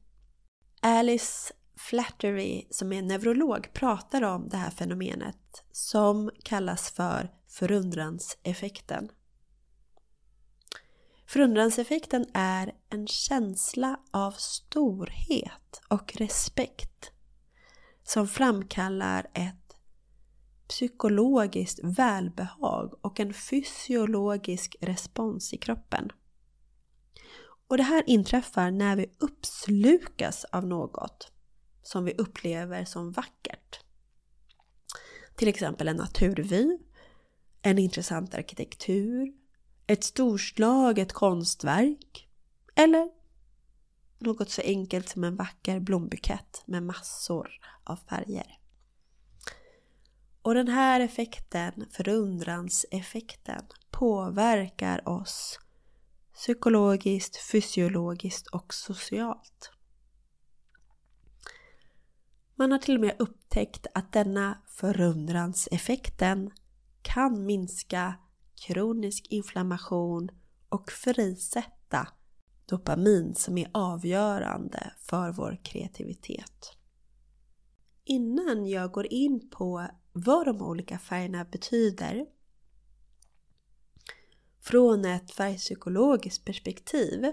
Alice 0.80 1.54
Flattery 1.76 2.66
som 2.70 2.92
är 2.92 3.02
neurolog 3.02 3.72
pratar 3.72 4.22
om 4.22 4.48
det 4.48 4.56
här 4.56 4.70
fenomenet 4.70 5.64
som 5.72 6.30
kallas 6.44 6.90
för 6.90 7.30
förundranseffekten. 7.48 9.08
Förundranseffekten 11.32 12.26
är 12.34 12.72
en 12.90 13.06
känsla 13.06 14.00
av 14.10 14.32
storhet 14.32 15.80
och 15.88 16.16
respekt 16.16 17.10
som 18.02 18.28
framkallar 18.28 19.26
ett 19.34 19.76
psykologiskt 20.68 21.80
välbehag 21.82 22.94
och 23.00 23.20
en 23.20 23.34
fysiologisk 23.34 24.76
respons 24.80 25.52
i 25.52 25.56
kroppen. 25.56 26.12
Och 27.68 27.76
det 27.76 27.82
här 27.82 28.04
inträffar 28.06 28.70
när 28.70 28.96
vi 28.96 29.06
uppslukas 29.18 30.44
av 30.44 30.66
något 30.66 31.32
som 31.82 32.04
vi 32.04 32.14
upplever 32.14 32.84
som 32.84 33.12
vackert. 33.12 33.80
Till 35.36 35.48
exempel 35.48 35.88
en 35.88 35.96
naturvy, 35.96 36.78
en 37.62 37.78
intressant 37.78 38.34
arkitektur, 38.34 39.41
ett 39.86 40.04
storslaget 40.04 41.12
konstverk 41.12 42.28
eller 42.74 43.10
något 44.18 44.50
så 44.50 44.62
enkelt 44.62 45.08
som 45.08 45.24
en 45.24 45.36
vacker 45.36 45.80
blombukett 45.80 46.62
med 46.66 46.82
massor 46.82 47.50
av 47.84 47.96
färger. 47.96 48.58
Och 50.42 50.54
den 50.54 50.68
här 50.68 51.00
effekten, 51.00 51.86
förundranseffekten, 51.90 53.64
påverkar 53.90 55.08
oss 55.08 55.58
psykologiskt, 56.34 57.36
fysiologiskt 57.36 58.46
och 58.46 58.74
socialt. 58.74 59.70
Man 62.54 62.72
har 62.72 62.78
till 62.78 62.94
och 62.94 63.00
med 63.00 63.16
upptäckt 63.18 63.86
att 63.94 64.12
denna 64.12 64.58
förundranseffekten 64.66 66.50
kan 67.02 67.46
minska 67.46 68.14
kronisk 68.66 69.26
inflammation 69.30 70.28
och 70.68 70.90
frisätta 70.90 72.08
dopamin 72.66 73.34
som 73.34 73.58
är 73.58 73.70
avgörande 73.74 74.92
för 74.98 75.32
vår 75.32 75.60
kreativitet. 75.64 76.72
Innan 78.04 78.66
jag 78.66 78.92
går 78.92 79.12
in 79.12 79.50
på 79.50 79.86
vad 80.12 80.46
de 80.46 80.62
olika 80.62 80.98
färgerna 80.98 81.44
betyder 81.44 82.26
från 84.60 85.04
ett 85.04 85.30
färgpsykologiskt 85.30 86.44
perspektiv 86.44 87.32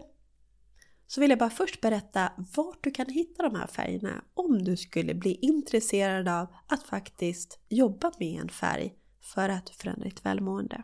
så 1.07 1.21
vill 1.21 1.29
jag 1.29 1.39
bara 1.39 1.49
först 1.49 1.81
berätta 1.81 2.31
vart 2.55 2.83
du 2.83 2.91
kan 2.91 3.09
hitta 3.09 3.43
de 3.43 3.55
här 3.55 3.67
färgerna 3.67 4.23
om 4.33 4.63
du 4.63 4.77
skulle 4.77 5.13
bli 5.13 5.33
intresserad 5.33 6.27
av 6.27 6.47
att 6.67 6.83
faktiskt 6.83 7.59
jobba 7.69 8.11
med 8.19 8.41
en 8.41 8.49
färg 8.49 8.95
för 9.21 9.49
att 9.49 9.69
förändra 9.69 10.03
ditt 10.03 10.25
välmående. 10.25 10.83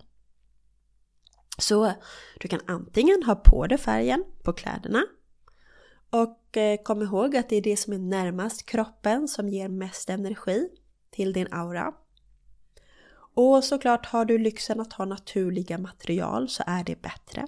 Så 1.57 1.93
du 2.39 2.47
kan 2.47 2.59
antingen 2.67 3.23
ha 3.23 3.35
på 3.35 3.67
dig 3.67 3.77
färgen 3.77 4.23
på 4.43 4.53
kläderna 4.53 5.03
och 6.09 6.57
eh, 6.57 6.83
kom 6.83 7.01
ihåg 7.01 7.35
att 7.35 7.49
det 7.49 7.55
är 7.55 7.61
det 7.61 7.77
som 7.77 7.93
är 7.93 7.97
närmast 7.97 8.65
kroppen 8.65 9.27
som 9.27 9.49
ger 9.49 9.67
mest 9.67 10.09
energi 10.09 10.69
till 11.11 11.33
din 11.33 11.47
aura. 11.51 11.93
Och 13.33 13.63
såklart 13.63 14.05
har 14.05 14.25
du 14.25 14.37
lyxen 14.37 14.79
att 14.79 14.93
ha 14.93 15.05
naturliga 15.05 15.77
material 15.77 16.49
så 16.49 16.63
är 16.67 16.83
det 16.83 17.01
bättre. 17.01 17.47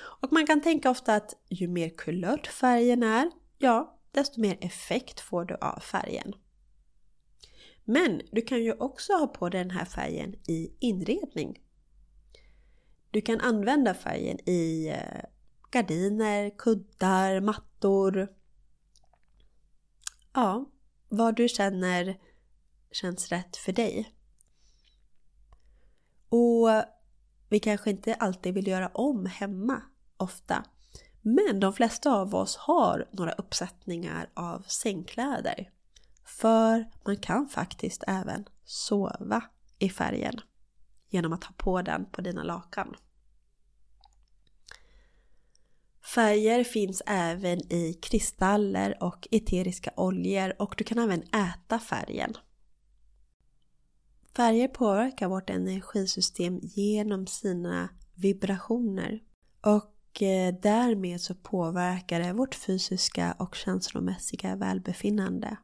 Och 0.00 0.32
man 0.32 0.46
kan 0.46 0.60
tänka 0.60 0.90
ofta 0.90 1.14
att 1.14 1.34
ju 1.48 1.68
mer 1.68 1.88
kulört 1.88 2.46
färgen 2.46 3.02
är, 3.02 3.30
ja, 3.58 3.98
desto 4.10 4.40
mer 4.40 4.58
effekt 4.60 5.20
får 5.20 5.44
du 5.44 5.54
av 5.54 5.80
färgen. 5.80 6.34
Men 7.84 8.20
du 8.32 8.42
kan 8.42 8.64
ju 8.64 8.72
också 8.72 9.12
ha 9.12 9.26
på 9.26 9.48
dig 9.48 9.60
den 9.60 9.70
här 9.70 9.84
färgen 9.84 10.34
i 10.48 10.72
inredning. 10.80 11.58
Du 13.10 13.20
kan 13.20 13.40
använda 13.40 13.94
färgen 13.94 14.48
i 14.48 14.88
eh, 14.88 15.24
gardiner, 15.70 16.50
kuddar, 16.58 17.40
mattor. 17.40 18.28
Ja, 20.34 20.70
vad 21.08 21.36
du 21.36 21.48
känner 21.48 22.18
känns 22.92 23.28
rätt 23.28 23.56
för 23.56 23.72
dig. 23.72 24.14
Och 26.28 26.68
vi 27.48 27.60
kanske 27.60 27.90
inte 27.90 28.14
alltid 28.14 28.54
vill 28.54 28.66
göra 28.66 28.88
om 28.88 29.26
hemma, 29.26 29.82
ofta. 30.16 30.64
Men 31.22 31.60
de 31.60 31.72
flesta 31.72 32.12
av 32.12 32.34
oss 32.34 32.56
har 32.56 33.08
några 33.12 33.32
uppsättningar 33.32 34.30
av 34.34 34.60
sängkläder. 34.60 35.70
För 36.24 36.90
man 37.04 37.16
kan 37.16 37.48
faktiskt 37.48 38.04
även 38.06 38.44
sova 38.64 39.42
i 39.78 39.90
färgen 39.90 40.40
genom 41.08 41.32
att 41.32 41.44
ha 41.44 41.54
på 41.56 41.82
den 41.82 42.06
på 42.10 42.20
dina 42.20 42.42
lakan. 42.42 42.94
Färger 46.14 46.64
finns 46.64 47.02
även 47.06 47.72
i 47.72 47.98
kristaller 48.02 49.02
och 49.02 49.28
eteriska 49.30 49.90
oljor 49.96 50.52
och 50.58 50.74
du 50.78 50.84
kan 50.84 50.98
även 50.98 51.22
äta 51.22 51.78
färgen. 51.78 52.34
Färger 54.36 54.68
påverkar 54.68 55.28
vårt 55.28 55.50
energisystem 55.50 56.60
genom 56.62 57.26
sina 57.26 57.88
vibrationer 58.14 59.20
och 59.60 60.22
eh, 60.22 60.54
därmed 60.62 61.20
så 61.20 61.34
påverkar 61.34 62.20
det 62.20 62.32
vårt 62.32 62.54
fysiska 62.54 63.36
och 63.38 63.54
känslomässiga 63.54 64.56
välbefinnande. 64.56 65.56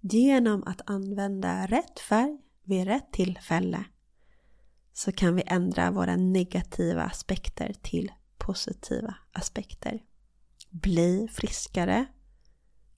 Genom 0.00 0.64
att 0.64 0.90
använda 0.90 1.66
rätt 1.66 2.00
färg 2.00 2.38
vid 2.64 2.84
rätt 2.84 3.12
tillfälle 3.12 3.84
så 4.92 5.12
kan 5.12 5.36
vi 5.36 5.42
ändra 5.46 5.90
våra 5.90 6.16
negativa 6.16 7.02
aspekter 7.02 7.74
till 7.82 8.12
positiva 8.38 9.14
aspekter. 9.32 10.02
Bli 10.70 11.28
friskare 11.32 12.06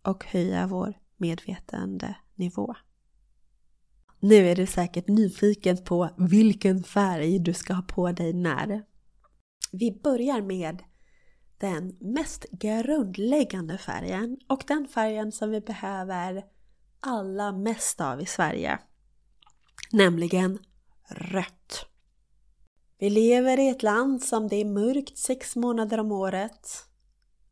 och 0.03 0.25
höja 0.25 0.67
vår 0.67 0.95
medvetandenivå. 1.17 2.75
Nu 4.21 4.35
är 4.35 4.57
du 4.57 4.67
säkert 4.67 5.09
nyfiken 5.09 5.77
på 5.85 6.11
vilken 6.17 6.83
färg 6.83 7.39
du 7.39 7.53
ska 7.55 7.75
ha 7.75 7.83
på 7.83 8.13
dig 8.13 8.33
när. 8.33 8.83
Vi 9.73 10.01
börjar 10.03 10.41
med 10.41 10.83
den 11.59 11.97
mest 12.01 12.47
grundläggande 12.51 13.79
färgen 13.79 14.39
och 14.49 14.65
den 14.67 14.89
färgen 14.89 15.33
som 15.33 15.51
vi 15.51 15.61
behöver 15.61 16.45
alla 17.01 17.53
mest 17.53 18.01
av 18.01 18.21
i 18.21 18.27
Sverige. 18.27 18.79
Nämligen 19.93 20.59
rött. 21.09 21.87
Vi 22.99 23.11
lever 23.11 23.59
i 23.59 23.69
ett 23.69 23.83
land 23.83 24.23
som 24.23 24.49
det 24.49 24.57
är 24.57 24.65
mörkt 24.65 25.19
sex 25.19 25.57
månader 25.57 26.01
om 26.01 26.13
året. 26.13 26.69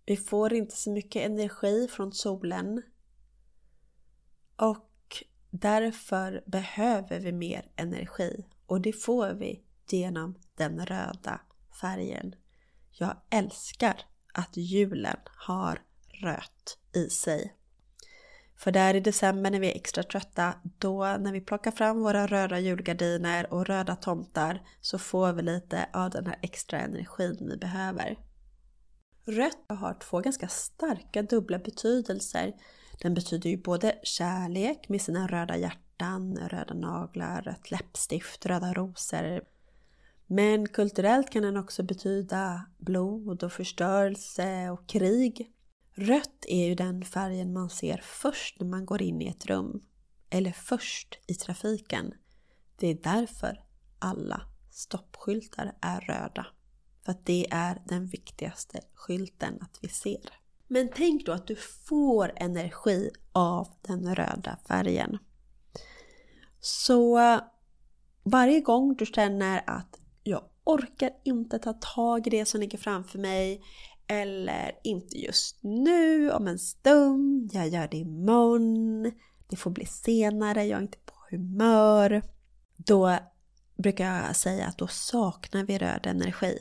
Vi 0.06 0.16
får 0.16 0.52
inte 0.54 0.76
så 0.76 0.90
mycket 0.90 1.26
energi 1.26 1.88
från 1.88 2.12
solen. 2.12 2.82
Och 4.56 5.24
därför 5.50 6.44
behöver 6.46 7.20
vi 7.20 7.32
mer 7.32 7.70
energi. 7.76 8.44
Och 8.66 8.80
det 8.80 8.92
får 8.92 9.30
vi 9.30 9.64
genom 9.88 10.34
den 10.56 10.86
röda 10.86 11.40
färgen. 11.80 12.34
Jag 12.90 13.16
älskar 13.30 14.00
att 14.32 14.56
julen 14.56 15.18
har 15.24 15.82
rött 16.22 16.78
i 16.94 17.10
sig. 17.10 17.54
För 18.64 18.72
där 18.72 18.94
i 18.94 19.00
december 19.00 19.50
när 19.50 19.60
vi 19.60 19.70
är 19.70 19.76
extra 19.76 20.02
trötta, 20.02 20.54
då 20.78 21.04
när 21.04 21.32
vi 21.32 21.40
plockar 21.40 21.70
fram 21.70 22.00
våra 22.00 22.26
röda 22.26 22.58
julgardiner 22.58 23.52
och 23.52 23.66
röda 23.66 23.96
tomtar 23.96 24.62
så 24.80 24.98
får 24.98 25.32
vi 25.32 25.42
lite 25.42 25.86
av 25.92 26.10
den 26.10 26.26
här 26.26 26.38
extra 26.42 26.80
energin 26.80 27.48
vi 27.50 27.56
behöver. 27.56 28.18
Rött 29.24 29.64
har 29.68 29.94
två 29.94 30.20
ganska 30.20 30.48
starka 30.48 31.22
dubbla 31.22 31.58
betydelser. 31.58 32.52
Den 33.02 33.14
betyder 33.14 33.50
ju 33.50 33.56
både 33.56 33.98
kärlek 34.02 34.88
med 34.88 35.02
sina 35.02 35.26
röda 35.26 35.56
hjärtan, 35.56 36.36
röda 36.36 36.74
naglar, 36.74 37.42
rött 37.42 37.70
läppstift, 37.70 38.46
röda 38.46 38.72
rosor. 38.72 39.40
Men 40.26 40.68
kulturellt 40.68 41.30
kan 41.30 41.42
den 41.42 41.56
också 41.56 41.82
betyda 41.82 42.66
blod 42.78 43.42
och 43.42 43.52
förstörelse 43.52 44.70
och 44.70 44.86
krig. 44.88 45.53
Rött 45.96 46.44
är 46.48 46.66
ju 46.66 46.74
den 46.74 47.04
färgen 47.04 47.52
man 47.52 47.70
ser 47.70 48.00
först 48.04 48.60
när 48.60 48.66
man 48.66 48.86
går 48.86 49.02
in 49.02 49.22
i 49.22 49.28
ett 49.28 49.46
rum. 49.46 49.82
Eller 50.30 50.52
först 50.52 51.18
i 51.26 51.34
trafiken. 51.34 52.14
Det 52.76 52.88
är 52.88 52.94
därför 52.94 53.64
alla 53.98 54.42
stoppskyltar 54.70 55.76
är 55.80 56.00
röda. 56.00 56.46
För 57.04 57.12
att 57.12 57.26
det 57.26 57.46
är 57.50 57.82
den 57.86 58.06
viktigaste 58.06 58.80
skylten 58.94 59.58
att 59.60 59.78
vi 59.82 59.88
ser. 59.88 60.30
Men 60.66 60.90
tänk 60.94 61.26
då 61.26 61.32
att 61.32 61.46
du 61.46 61.56
får 61.56 62.32
energi 62.36 63.10
av 63.32 63.68
den 63.82 64.14
röda 64.14 64.58
färgen. 64.68 65.18
Så 66.60 67.18
eh, 67.18 67.40
varje 68.22 68.60
gång 68.60 68.94
du 68.94 69.06
känner 69.06 69.62
att 69.66 70.00
jag 70.22 70.44
orkar 70.64 71.10
inte 71.24 71.58
ta 71.58 71.72
tag 71.72 72.26
i 72.26 72.30
det 72.30 72.44
som 72.44 72.60
ligger 72.60 72.78
framför 72.78 73.18
mig 73.18 73.62
eller 74.06 74.72
inte 74.84 75.18
just 75.18 75.58
nu, 75.62 76.32
om 76.32 76.48
en 76.48 76.58
stund, 76.58 77.50
jag 77.54 77.68
gör 77.68 77.88
det 77.88 77.96
imorgon, 77.96 79.12
det 79.48 79.56
får 79.56 79.70
bli 79.70 79.86
senare, 79.86 80.64
jag 80.64 80.78
är 80.78 80.82
inte 80.82 80.98
på 80.98 81.14
humör. 81.30 82.22
Då 82.76 83.18
brukar 83.76 84.26
jag 84.26 84.36
säga 84.36 84.66
att 84.66 84.78
då 84.78 84.86
saknar 84.86 85.64
vi 85.64 85.78
röd 85.78 86.06
energi. 86.06 86.58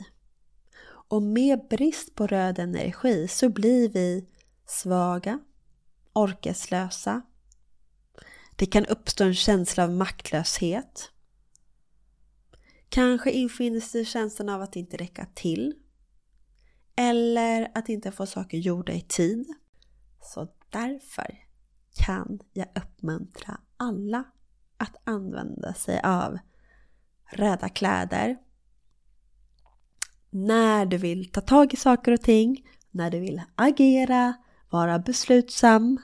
Och 1.08 1.22
med 1.22 1.68
brist 1.70 2.14
på 2.14 2.26
röd 2.26 2.58
energi 2.58 3.28
så 3.28 3.48
blir 3.48 3.88
vi 3.88 4.28
svaga, 4.66 5.40
orkeslösa. 6.12 7.22
Det 8.56 8.66
kan 8.66 8.86
uppstå 8.86 9.24
en 9.24 9.34
känsla 9.34 9.84
av 9.84 9.90
maktlöshet. 9.90 11.10
Kanske 12.88 13.30
infinner 13.30 13.80
sig 13.80 14.04
känslan 14.04 14.48
av 14.48 14.62
att 14.62 14.76
inte 14.76 14.96
räcka 14.96 15.26
till 15.34 15.74
eller 16.96 17.70
att 17.74 17.88
inte 17.88 18.12
få 18.12 18.26
saker 18.26 18.58
gjorda 18.58 18.92
i 18.92 19.00
tid. 19.00 19.46
Så 20.20 20.48
därför 20.70 21.38
kan 21.94 22.38
jag 22.52 22.66
uppmuntra 22.74 23.60
alla 23.76 24.24
att 24.76 24.96
använda 25.04 25.74
sig 25.74 26.00
av 26.04 26.38
röda 27.30 27.68
kläder. 27.68 28.36
När 30.30 30.86
du 30.86 30.96
vill 30.96 31.30
ta 31.30 31.40
tag 31.40 31.74
i 31.74 31.76
saker 31.76 32.12
och 32.12 32.22
ting, 32.22 32.68
när 32.90 33.10
du 33.10 33.20
vill 33.20 33.42
agera, 33.54 34.34
vara 34.70 34.98
beslutsam. 34.98 36.00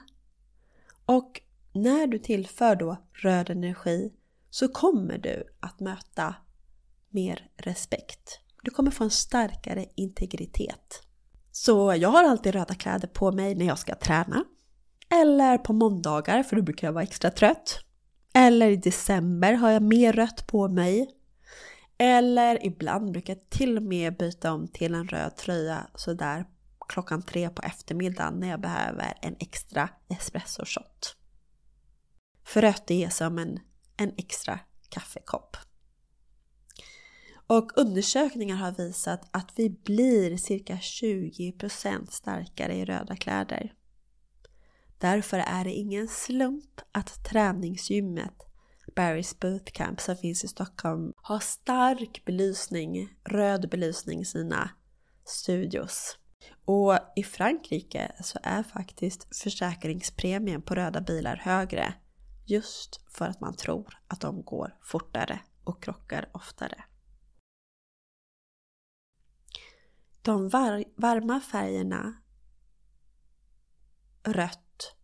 Och 1.05 1.41
när 1.73 2.07
du 2.07 2.19
tillför 2.19 2.75
då 2.75 2.97
röd 3.13 3.49
energi 3.49 4.13
så 4.49 4.67
kommer 4.67 5.17
du 5.17 5.43
att 5.59 5.79
möta 5.79 6.35
mer 7.09 7.49
respekt. 7.57 8.39
Du 8.61 8.71
kommer 8.71 8.91
få 8.91 9.03
en 9.03 9.09
starkare 9.09 9.85
integritet. 9.95 11.03
Så 11.51 11.95
jag 11.95 12.09
har 12.09 12.23
alltid 12.23 12.53
röda 12.53 12.73
kläder 12.73 13.07
på 13.07 13.31
mig 13.31 13.55
när 13.55 13.65
jag 13.65 13.79
ska 13.79 13.95
träna. 13.95 14.43
Eller 15.09 15.57
på 15.57 15.73
måndagar 15.73 16.43
för 16.43 16.55
då 16.55 16.61
brukar 16.61 16.87
jag 16.87 16.93
vara 16.93 17.03
extra 17.03 17.31
trött. 17.31 17.79
Eller 18.33 18.69
i 18.69 18.75
december 18.75 19.53
har 19.53 19.69
jag 19.69 19.83
mer 19.83 20.13
rött 20.13 20.47
på 20.47 20.67
mig. 20.67 21.09
Eller 21.97 22.65
ibland 22.65 23.11
brukar 23.11 23.33
jag 23.35 23.49
till 23.49 23.77
och 23.77 23.83
med 23.83 24.17
byta 24.17 24.53
om 24.53 24.67
till 24.67 24.95
en 24.95 25.07
röd 25.07 25.35
tröja 25.35 25.87
sådär 25.95 26.45
klockan 26.87 27.21
tre 27.21 27.49
på 27.49 27.61
eftermiddagen 27.61 28.33
när 28.39 28.49
jag 28.49 28.61
behöver 28.61 29.13
en 29.21 29.35
extra 29.39 29.89
espresso 30.09 30.65
shot. 30.65 31.15
För 32.43 32.61
rött 32.61 32.91
är 32.91 33.09
som 33.09 33.37
en, 33.37 33.59
en 33.97 34.13
extra 34.17 34.59
kaffekopp. 34.89 35.57
Och 37.51 37.71
undersökningar 37.75 38.55
har 38.55 38.71
visat 38.71 39.29
att 39.31 39.51
vi 39.55 39.69
blir 39.69 40.37
cirka 40.37 40.75
20% 40.75 42.11
starkare 42.11 42.75
i 42.75 42.85
röda 42.85 43.15
kläder. 43.15 43.73
Därför 44.97 45.37
är 45.37 45.63
det 45.63 45.71
ingen 45.71 46.07
slump 46.07 46.81
att 46.91 47.23
träningsgymmet 47.23 48.33
Barry's 48.95 49.35
Bootcamp 49.41 50.01
som 50.01 50.15
finns 50.17 50.43
i 50.43 50.47
Stockholm 50.47 51.13
har 51.15 51.39
stark 51.39 52.25
belysning, 52.25 53.09
röd 53.23 53.69
belysning 53.69 54.21
i 54.21 54.25
sina 54.25 54.69
studios. 55.25 56.17
Och 56.65 56.97
i 57.15 57.23
Frankrike 57.23 58.11
så 58.23 58.39
är 58.43 58.63
faktiskt 58.63 59.37
försäkringspremien 59.37 60.61
på 60.61 60.75
röda 60.75 61.01
bilar 61.01 61.35
högre 61.35 61.93
just 62.45 63.01
för 63.09 63.25
att 63.25 63.41
man 63.41 63.55
tror 63.55 63.97
att 64.07 64.21
de 64.21 64.43
går 64.43 64.77
fortare 64.81 65.39
och 65.63 65.83
krockar 65.83 66.29
oftare. 66.33 66.83
De 70.21 70.49
var 70.49 70.83
varma 70.95 71.39
färgerna 71.39 72.13
rött 74.23 74.95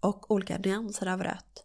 och 0.00 0.30
olika 0.30 0.58
nyanser 0.58 1.06
av 1.06 1.22
rött 1.22 1.64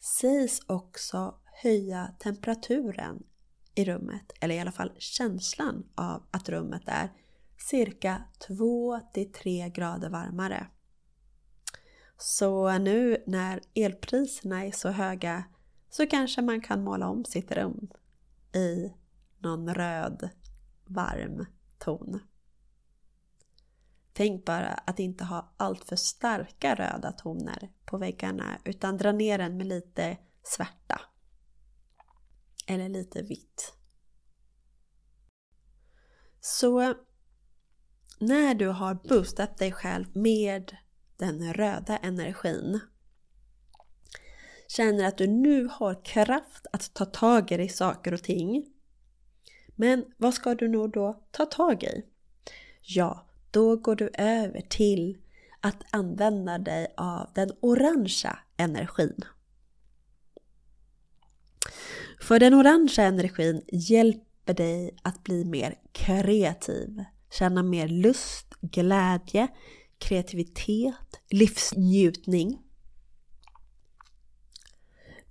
sägs 0.00 0.60
också 0.66 1.34
höja 1.62 2.14
temperaturen 2.18 3.22
i 3.74 3.84
rummet, 3.84 4.32
eller 4.40 4.54
i 4.54 4.60
alla 4.60 4.72
fall 4.72 4.92
känslan 4.98 5.88
av 5.94 6.26
att 6.30 6.48
rummet 6.48 6.82
är 6.86 7.12
cirka 7.58 8.22
2-3 8.48 9.68
grader 9.68 10.10
varmare. 10.10 10.66
Så 12.16 12.78
nu 12.78 13.22
när 13.26 13.60
elpriserna 13.74 14.66
är 14.66 14.72
så 14.72 14.88
höga 14.88 15.44
så 15.90 16.06
kanske 16.06 16.42
man 16.42 16.60
kan 16.60 16.84
måla 16.84 17.08
om 17.08 17.24
sitt 17.24 17.52
rum 17.52 17.90
i 18.54 18.92
någon 19.38 19.74
röd 19.74 20.30
varm 20.84 21.46
ton. 21.78 22.20
Tänk 24.12 24.44
bara 24.44 24.68
att 24.68 24.98
inte 24.98 25.24
ha 25.24 25.54
alltför 25.56 25.96
starka 25.96 26.74
röda 26.74 27.12
toner 27.12 27.70
på 27.84 27.98
väggarna 27.98 28.58
utan 28.64 28.96
dra 28.96 29.12
ner 29.12 29.38
den 29.38 29.56
med 29.56 29.66
lite 29.66 30.16
svärta. 30.42 31.00
Eller 32.66 32.88
lite 32.88 33.22
vitt. 33.22 33.74
Så 36.40 36.94
när 38.18 38.54
du 38.54 38.68
har 38.68 38.94
boostat 38.94 39.58
dig 39.58 39.72
själv 39.72 40.16
med 40.16 40.76
den 41.16 41.54
röda 41.54 41.96
energin 41.96 42.80
känner 44.68 45.04
att 45.04 45.18
du 45.18 45.26
nu 45.26 45.68
har 45.72 46.04
kraft 46.04 46.66
att 46.72 46.94
ta 46.94 47.04
tag 47.04 47.52
i 47.52 47.68
saker 47.68 48.14
och 48.14 48.22
ting. 48.22 48.74
Men 49.80 50.04
vad 50.16 50.34
ska 50.34 50.54
du 50.54 50.68
nog 50.68 50.92
då 50.92 51.22
ta 51.30 51.44
tag 51.46 51.82
i? 51.82 52.02
Ja, 52.82 53.26
då 53.50 53.76
går 53.76 53.96
du 53.96 54.10
över 54.14 54.60
till 54.60 55.18
att 55.60 55.76
använda 55.90 56.58
dig 56.58 56.94
av 56.96 57.30
den 57.34 57.50
orangea 57.60 58.38
energin. 58.56 59.24
För 62.20 62.40
den 62.40 62.54
orangea 62.54 63.04
energin 63.04 63.62
hjälper 63.72 64.54
dig 64.54 64.96
att 65.02 65.24
bli 65.24 65.44
mer 65.44 65.74
kreativ, 65.92 67.04
känna 67.30 67.62
mer 67.62 67.88
lust, 67.88 68.54
glädje, 68.60 69.48
kreativitet, 69.98 71.20
livsnjutning. 71.30 72.62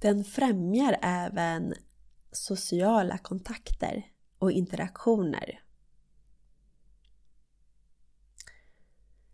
Den 0.02 0.24
främjar 0.24 0.98
även 1.02 1.74
sociala 2.32 3.18
kontakter 3.18 4.17
och 4.40 4.52
interaktioner. 4.52 5.62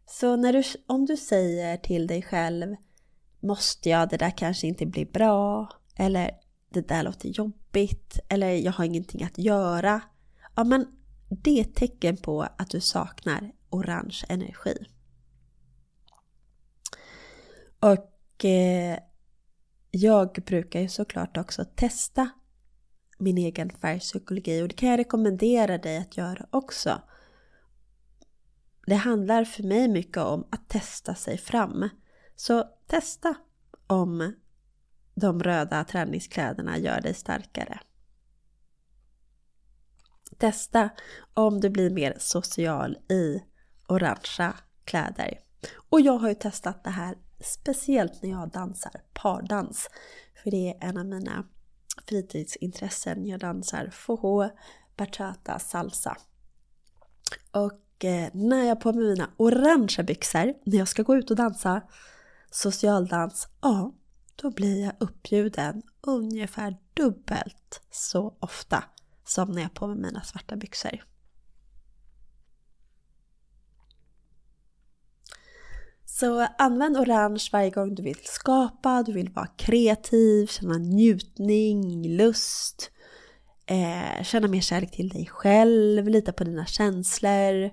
Så 0.06 0.36
när 0.36 0.54
du, 0.54 0.64
om 0.88 1.06
du 1.06 1.18
säger 1.18 1.78
till 1.78 2.08
dig 2.08 2.22
själv 2.22 2.76
Måste 3.44 3.90
jag? 3.90 4.10
Det 4.10 4.18
där 4.18 4.38
kanske 4.38 4.68
inte 4.68 4.86
blir 4.86 5.06
bra. 5.06 5.70
Eller 5.96 6.32
det 6.70 6.88
där 6.88 7.04
låter 7.04 7.30
jobbigt. 7.30 8.20
Eller 8.30 8.50
jag 8.50 8.72
har 8.72 8.86
ingenting 8.86 9.24
att 9.24 9.38
göra. 9.38 10.02
Ja 10.56 10.64
men 10.64 10.88
det 11.30 11.60
är 11.60 11.62
ett 11.62 11.76
tecken 11.76 12.18
på 12.18 12.42
att 12.42 12.70
du 12.70 12.82
saknar 12.82 13.52
orange 13.70 14.24
energi. 14.30 14.86
Och 17.80 18.46
eh, 18.46 19.00
jag 19.92 20.44
brukar 20.46 20.80
ju 20.80 20.90
såklart 20.90 21.38
också 21.38 21.66
testa 21.76 22.30
min 23.18 23.38
egen 23.38 23.70
färgpsykologi 23.70 24.62
och 24.62 24.68
det 24.68 24.76
kan 24.76 24.90
jag 24.90 25.00
rekommendera 25.00 25.78
dig 25.78 25.98
att 25.98 26.18
göra 26.18 26.46
också. 26.50 27.02
Det 28.86 28.96
handlar 28.96 29.46
för 29.46 29.64
mig 29.64 29.88
mycket 29.88 30.18
om 30.18 30.48
att 30.52 30.70
testa 30.70 31.16
sig 31.16 31.38
fram. 31.38 31.90
Så 32.36 32.64
testa 32.88 33.36
om 33.88 34.34
de 35.16 35.44
röda 35.44 35.84
träningskläderna 35.84 36.78
gör 36.78 37.02
dig 37.02 37.14
starkare. 37.14 37.80
Testa 40.38 40.90
om 41.34 41.60
du 41.60 41.70
blir 41.70 41.90
mer 41.90 42.16
social 42.20 42.98
i 43.10 43.44
orangea 43.88 44.54
kläder. 44.86 45.40
Och 45.90 46.02
jag 46.02 46.18
har 46.18 46.30
ju 46.30 46.36
testat 46.36 46.84
det 46.84 46.90
här 46.90 47.18
speciellt 47.40 48.24
när 48.24 48.30
jag 48.30 48.52
dansar 48.52 48.92
pardans. 49.14 49.90
För 50.44 50.52
det 50.52 50.70
är 50.70 50.90
en 50.90 50.98
av 50.98 51.06
mina 51.06 51.48
fritidsintressen. 52.08 53.28
Jag 53.28 53.40
dansar 53.40 53.90
foho, 53.90 54.50
bachata, 54.98 55.60
salsa. 55.60 56.18
Och 57.52 58.06
eh, 58.06 58.30
när 58.34 58.64
jag 58.64 58.76
har 58.76 58.82
på 58.82 58.94
mig 58.94 59.06
mina 59.06 59.30
orangea 59.38 60.04
byxor 60.04 60.54
när 60.64 60.78
jag 60.78 60.88
ska 60.88 61.04
gå 61.04 61.16
ut 61.16 61.32
och 61.32 61.38
dansa 61.38 61.82
socialdans, 62.52 63.48
ja, 63.62 63.94
då 64.36 64.52
blir 64.52 64.84
jag 64.84 64.94
uppbjuden 65.00 65.82
ungefär 66.02 66.78
dubbelt 66.94 67.82
så 67.92 68.36
ofta 68.40 68.84
som 69.26 69.52
när 69.52 69.62
jag 69.62 69.70
har 69.70 69.74
på 69.74 69.88
mig 69.88 69.98
mina 69.98 70.22
svarta 70.22 70.56
byxor. 70.56 71.13
Så 76.20 76.48
använd 76.58 76.98
orange 76.98 77.50
varje 77.52 77.70
gång 77.70 77.96
du 77.96 78.04
vill 78.04 78.20
skapa, 78.24 79.04
du 79.04 79.14
vill 79.14 79.30
vara 79.30 79.48
kreativ, 79.48 80.48
känna 80.48 80.78
njutning, 80.78 82.08
lust, 82.08 82.92
eh, 83.66 84.24
känna 84.24 84.48
mer 84.48 84.62
kärlek 84.62 84.92
till 84.92 85.10
dig 85.10 85.26
själv, 85.26 86.08
lita 86.08 86.34
på 86.34 86.44
dina 86.44 86.66
känslor. 86.66 87.64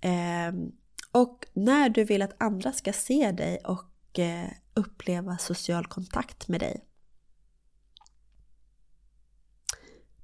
Eh, 0.00 0.52
och 1.12 1.46
när 1.52 1.88
du 1.88 2.04
vill 2.04 2.22
att 2.22 2.42
andra 2.42 2.72
ska 2.72 2.92
se 2.92 3.32
dig 3.32 3.58
och 3.64 4.18
eh, 4.18 4.48
uppleva 4.74 5.38
social 5.38 5.86
kontakt 5.86 6.48
med 6.48 6.60
dig. 6.60 6.84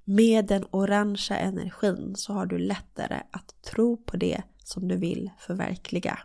Med 0.04 0.46
den 0.46 0.64
orangea 0.70 1.38
energin 1.38 2.14
så 2.16 2.32
har 2.32 2.46
du 2.46 2.58
lättare 2.58 3.22
att 3.30 3.62
tro 3.62 3.96
på 3.96 4.16
det 4.16 4.42
som 4.64 4.88
du 4.88 4.96
vill 4.96 5.30
förverkliga. 5.38 6.18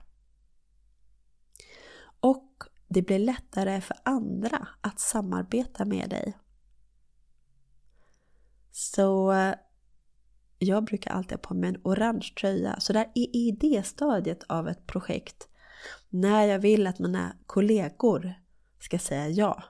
Det 2.93 3.01
blir 3.01 3.19
lättare 3.19 3.81
för 3.81 3.97
andra 4.03 4.67
att 4.81 4.99
samarbeta 4.99 5.85
med 5.85 6.09
dig. 6.09 6.37
Så 8.71 9.31
eh, 9.31 9.53
jag 10.59 10.83
brukar 10.83 11.11
alltid 11.11 11.31
ha 11.31 11.37
på 11.37 11.53
mig 11.53 11.69
en 11.69 11.81
orange 11.83 12.33
tröja. 12.39 12.79
Så 12.79 12.93
där 12.93 13.11
i 13.15 13.47
idéstadiet 13.47 14.43
av 14.49 14.69
ett 14.69 14.87
projekt, 14.87 15.47
när 16.09 16.45
jag 16.45 16.59
vill 16.59 16.87
att 16.87 16.99
mina 16.99 17.35
kollegor 17.45 18.33
ska 18.79 18.99
säga 18.99 19.29
ja. 19.29 19.63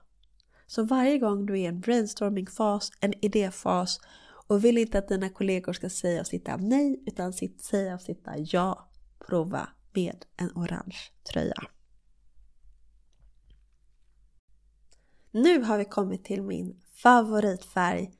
Så 0.67 0.83
varje 0.83 1.17
gång 1.17 1.45
du 1.45 1.53
är 1.53 1.57
i 1.57 1.65
en 1.65 1.79
brainstormingfas, 1.79 2.91
en 2.99 3.25
idéfas 3.25 3.99
och 4.47 4.65
vill 4.65 4.77
inte 4.77 4.99
att 4.99 5.07
dina 5.07 5.29
kollegor 5.29 5.73
ska 5.73 5.89
säga 5.89 6.21
och 6.21 6.27
sitta 6.27 6.57
nej 6.57 7.03
utan 7.05 7.33
säga 7.33 7.93
och 7.95 8.01
sitta 8.01 8.37
ja, 8.37 8.89
prova 9.27 9.69
med 9.93 10.25
en 10.37 10.51
orange 10.55 10.97
tröja. 11.31 11.63
Nu 15.35 15.61
har 15.61 15.77
vi 15.77 15.85
kommit 15.85 16.23
till 16.23 16.41
min 16.41 16.81
favoritfärg, 16.91 18.11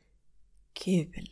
gul. 0.85 1.29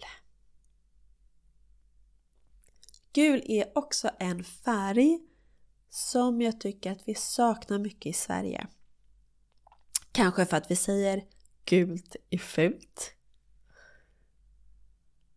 Gul 3.14 3.44
är 3.46 3.78
också 3.78 4.10
en 4.20 4.44
färg 4.44 5.20
som 5.90 6.42
jag 6.42 6.60
tycker 6.60 6.92
att 6.92 7.08
vi 7.08 7.16
saknar 7.16 7.80
mycket 7.80 8.06
i 8.06 8.14
Sverige. 8.14 8.68
Kanske 10.12 10.46
för 10.46 10.58
att 10.58 10.72
vi 10.72 10.76
säger 10.76 11.24
gult 11.66 12.16
är 12.30 12.38
fult. 12.38 13.16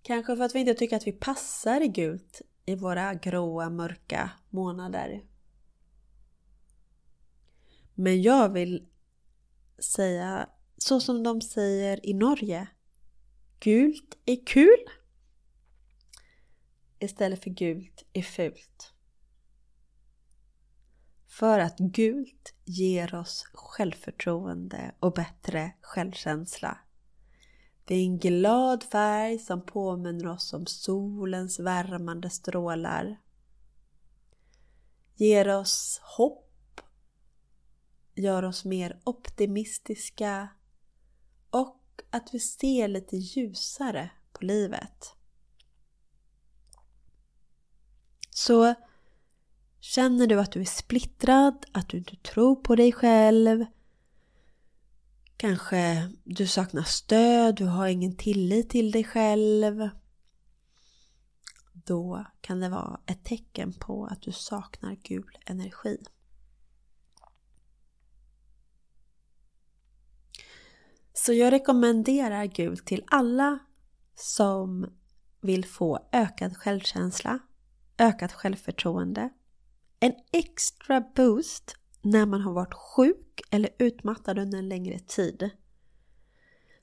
Kanske 0.03 0.37
för 0.37 0.45
att 0.45 0.55
vi 0.55 0.61
inte 0.61 0.75
tycker 0.75 0.97
att 0.97 1.07
vi 1.07 1.13
passar 1.13 1.81
i 1.81 1.89
gult 1.89 2.43
i 2.67 2.75
våra 2.75 3.15
gråa, 3.15 3.71
mörka 3.71 4.31
månader. 4.51 5.25
Men 7.95 8.23
jag 8.23 8.49
vill 8.49 8.89
säga 9.79 10.49
så 10.79 11.01
som 11.01 11.23
de 11.23 11.41
säger 11.41 12.07
i 12.07 12.15
Norge. 12.15 12.67
Gult 13.61 14.19
är 14.25 14.47
kul 14.47 14.85
istället 17.05 17.43
för 17.43 17.51
gult 17.51 18.05
är 18.13 18.23
fult. 18.23 18.93
För 21.27 21.59
att 21.59 21.79
gult 21.79 22.55
ger 22.65 23.15
oss 23.15 23.45
självförtroende 23.53 24.95
och 25.01 25.13
bättre 25.13 25.73
självkänsla. 25.81 26.79
Det 27.85 27.95
är 27.95 28.05
en 28.05 28.19
glad 28.19 28.83
färg 28.83 29.39
som 29.39 29.67
påminner 29.67 30.27
oss 30.27 30.53
om 30.53 30.67
solens 30.67 31.61
värmande 31.61 32.31
strålar. 32.31 33.21
Ger 35.15 35.49
oss 35.49 36.01
hopp 36.03 36.44
gör 38.15 38.43
oss 38.43 38.65
mer 38.65 39.01
optimistiska 39.05 40.49
och 41.51 41.81
att 42.11 42.35
vi 42.35 42.41
ser 42.41 42.89
lite 42.89 43.17
ljusare 43.17 44.11
på 44.33 44.45
livet. 44.45 45.15
Så 48.31 48.75
känner 49.81 50.27
du 50.27 50.41
att 50.41 50.53
du 50.53 50.61
är 50.61 50.65
splittrad, 50.65 51.67
att 51.73 51.89
du 51.89 51.97
inte 51.99 52.17
tror 52.17 52.57
på 52.57 52.77
dig 52.77 52.93
själv, 52.93 53.65
kanske 55.37 56.13
du 56.25 56.47
saknar 56.47 56.83
stöd, 56.83 57.57
du 57.57 57.65
har 57.65 57.87
ingen 57.87 58.17
tillit 58.17 58.71
till 58.71 58.91
dig 58.91 59.05
själv. 59.05 59.89
Då 61.73 62.25
kan 62.41 62.61
det 62.61 62.69
vara 62.69 63.01
ett 63.07 63.25
tecken 63.25 63.73
på 63.73 64.07
att 64.07 64.23
du 64.23 64.33
saknar 64.33 64.95
gul 64.95 65.39
energi. 65.47 65.99
Så 71.17 71.33
jag 71.33 71.53
rekommenderar 71.53 72.45
gult 72.45 72.87
till 72.87 73.05
alla 73.07 73.59
som 74.15 74.87
vill 75.41 75.65
få 75.65 76.09
ökad 76.13 76.57
självkänsla, 76.57 77.39
ökat 77.99 78.33
självförtroende, 78.33 79.31
en 80.01 80.13
extra 80.33 81.01
boost 81.01 81.77
när 82.03 82.27
man 82.27 82.41
har 82.41 82.53
varit 82.53 82.75
sjuk 82.75 83.41
eller 83.51 83.71
utmattad 83.79 84.39
under 84.39 84.59
en 84.59 84.69
längre 84.69 84.99
tid. 84.99 85.51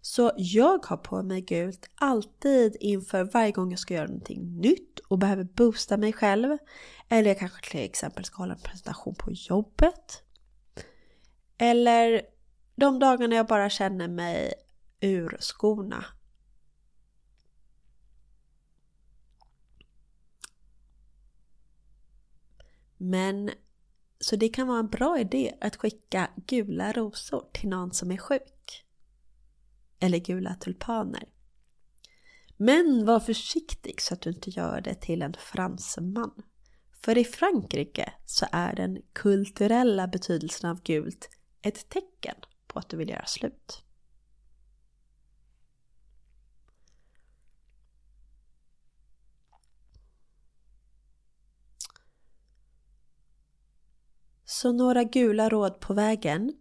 Så 0.02 0.32
jag 0.38 0.86
har 0.86 0.98
på 0.98 1.24
mig 1.24 1.42
gult 1.42 1.90
alltid 1.96 2.78
inför 2.80 3.24
varje 3.24 3.52
gång 3.52 3.72
jag 3.72 3.80
ska 3.80 3.94
göra 3.94 4.08
någonting 4.08 4.58
nytt 4.58 5.00
och 5.00 5.18
behöver 5.18 5.44
boosta 5.44 5.98
mig 5.98 6.14
själv. 6.14 6.58
Eller 7.10 7.30
jag 7.30 7.40
kanske 7.40 7.72
till 7.72 7.80
exempel 7.80 8.26
ska 8.26 8.38
hålla 8.38 8.54
en 8.54 8.60
presentation 8.60 9.16
på 9.16 9.32
jobbet. 9.32 10.24
Eller 11.58 12.22
de 12.76 13.00
dagarna 13.00 13.36
jag 13.36 13.48
bara 13.48 13.70
känner 13.70 14.08
mig 14.08 14.54
ur 15.00 15.38
skorna. 15.40 16.06
Men 22.98 23.52
så 24.20 24.36
det 24.36 24.50
kan 24.50 24.68
vara 24.68 24.80
en 24.80 24.90
bra 24.90 25.20
idé 25.20 25.58
att 25.62 25.76
skicka 25.76 26.30
gula 26.36 26.92
rosor 26.92 27.50
till 27.54 27.70
någon 27.70 27.94
som 27.94 28.12
är 28.12 28.18
sjuk. 28.18 28.86
Eller 30.00 30.18
gula 30.18 30.56
tulpaner. 30.56 31.24
Men 32.58 33.06
var 33.06 33.20
försiktig 33.20 34.02
så 34.02 34.14
att 34.14 34.22
du 34.22 34.30
inte 34.30 34.50
gör 34.50 34.82
det 34.82 34.96
till 34.96 35.22
en 35.22 35.34
fransman. 35.34 36.44
För 36.94 37.18
i 37.18 37.26
Frankrike 37.26 38.14
så 38.26 38.46
är 38.52 38.76
den 38.76 39.02
kulturella 39.14 40.08
betydelsen 40.08 40.70
av 40.70 40.82
gult 40.84 41.30
ett 41.62 41.90
tecken 41.90 42.36
på 42.74 42.80
att 42.80 42.90
du 42.90 42.98
vill 42.98 43.10
göra 43.10 43.26
slut. 43.26 43.84
Så 54.46 54.72
några 54.72 55.04
gula 55.04 55.50
råd 55.50 55.80
på 55.80 55.94
vägen. 55.94 56.54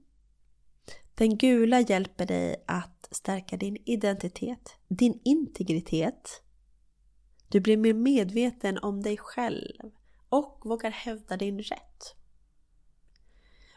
Den 1.15 1.39
gula 1.39 1.81
hjälper 1.81 2.27
dig 2.27 2.65
att 2.67 3.09
stärka 3.11 3.57
din 3.57 3.77
identitet, 3.87 4.77
din 4.89 5.21
integritet. 5.25 6.43
Du 7.49 7.61
blir 7.61 7.77
mer 7.77 7.95
medveten 7.95 8.79
om 8.79 9.03
dig 9.03 9.17
själv 9.17 9.91
och 10.29 10.63
vågar 10.65 10.91
hävda 10.91 11.37
din 11.37 11.59
rätt. 11.59 12.20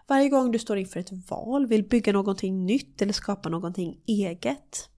Varje 0.07 0.29
gång 0.29 0.51
du 0.51 0.59
står 0.59 0.77
inför 0.77 0.99
ett 0.99 1.29
val, 1.29 1.67
vill 1.67 1.87
bygga 1.87 2.13
någonting 2.13 2.65
nytt 2.65 3.01
eller 3.01 3.13
skapa 3.13 3.49
någonting 3.49 4.01
eget. 4.07 4.89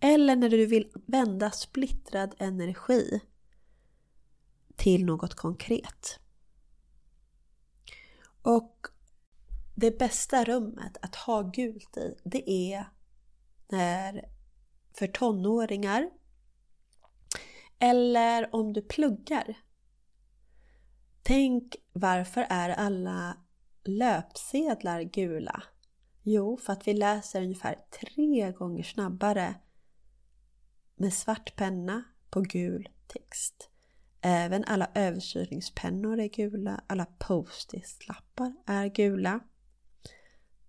Eller 0.00 0.36
när 0.36 0.48
du 0.48 0.66
vill 0.66 0.90
vända 1.06 1.50
splittrad 1.50 2.34
energi 2.38 3.20
till 4.76 5.04
något 5.04 5.34
konkret. 5.34 6.20
Och 8.42 8.86
det 9.74 9.98
bästa 9.98 10.44
rummet 10.44 10.96
att 11.02 11.14
ha 11.14 11.42
gult 11.42 11.96
i, 11.96 12.14
det 12.24 12.50
är 12.50 12.88
när 13.68 14.28
för 14.98 15.06
tonåringar 15.06 16.10
eller 17.78 18.54
om 18.54 18.72
du 18.72 18.82
pluggar. 18.82 19.58
Tänk 21.22 21.76
varför 21.92 22.46
är 22.50 22.70
alla 22.70 23.36
löpsedlar 23.88 25.02
gula? 25.02 25.62
Jo, 26.22 26.56
för 26.56 26.72
att 26.72 26.88
vi 26.88 26.94
läser 26.94 27.42
ungefär 27.42 27.76
tre 28.00 28.52
gånger 28.52 28.82
snabbare 28.82 29.54
med 30.96 31.12
svart 31.12 31.56
penna 31.56 32.04
på 32.30 32.40
gul 32.40 32.88
text. 33.06 33.70
Även 34.20 34.64
alla 34.64 34.90
översyrningspennor 34.94 36.20
är 36.20 36.28
gula, 36.28 36.80
alla 36.86 37.06
post-it-lappar 37.18 38.54
är 38.66 38.86
gula. 38.86 39.40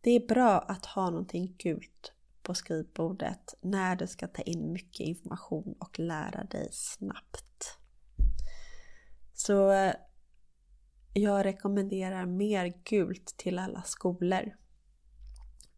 Det 0.01 0.11
är 0.11 0.27
bra 0.27 0.59
att 0.59 0.85
ha 0.85 1.09
någonting 1.09 1.55
gult 1.57 2.13
på 2.41 2.53
skrivbordet 2.53 3.55
när 3.61 3.95
du 3.95 4.07
ska 4.07 4.27
ta 4.27 4.41
in 4.41 4.73
mycket 4.73 5.07
information 5.07 5.75
och 5.79 5.99
lära 5.99 6.43
dig 6.43 6.69
snabbt. 6.71 7.77
Så 9.33 9.71
eh, 9.71 9.93
jag 11.13 11.45
rekommenderar 11.45 12.25
mer 12.25 12.73
gult 12.83 13.25
till 13.37 13.59
alla 13.59 13.81
skolor. 13.81 14.55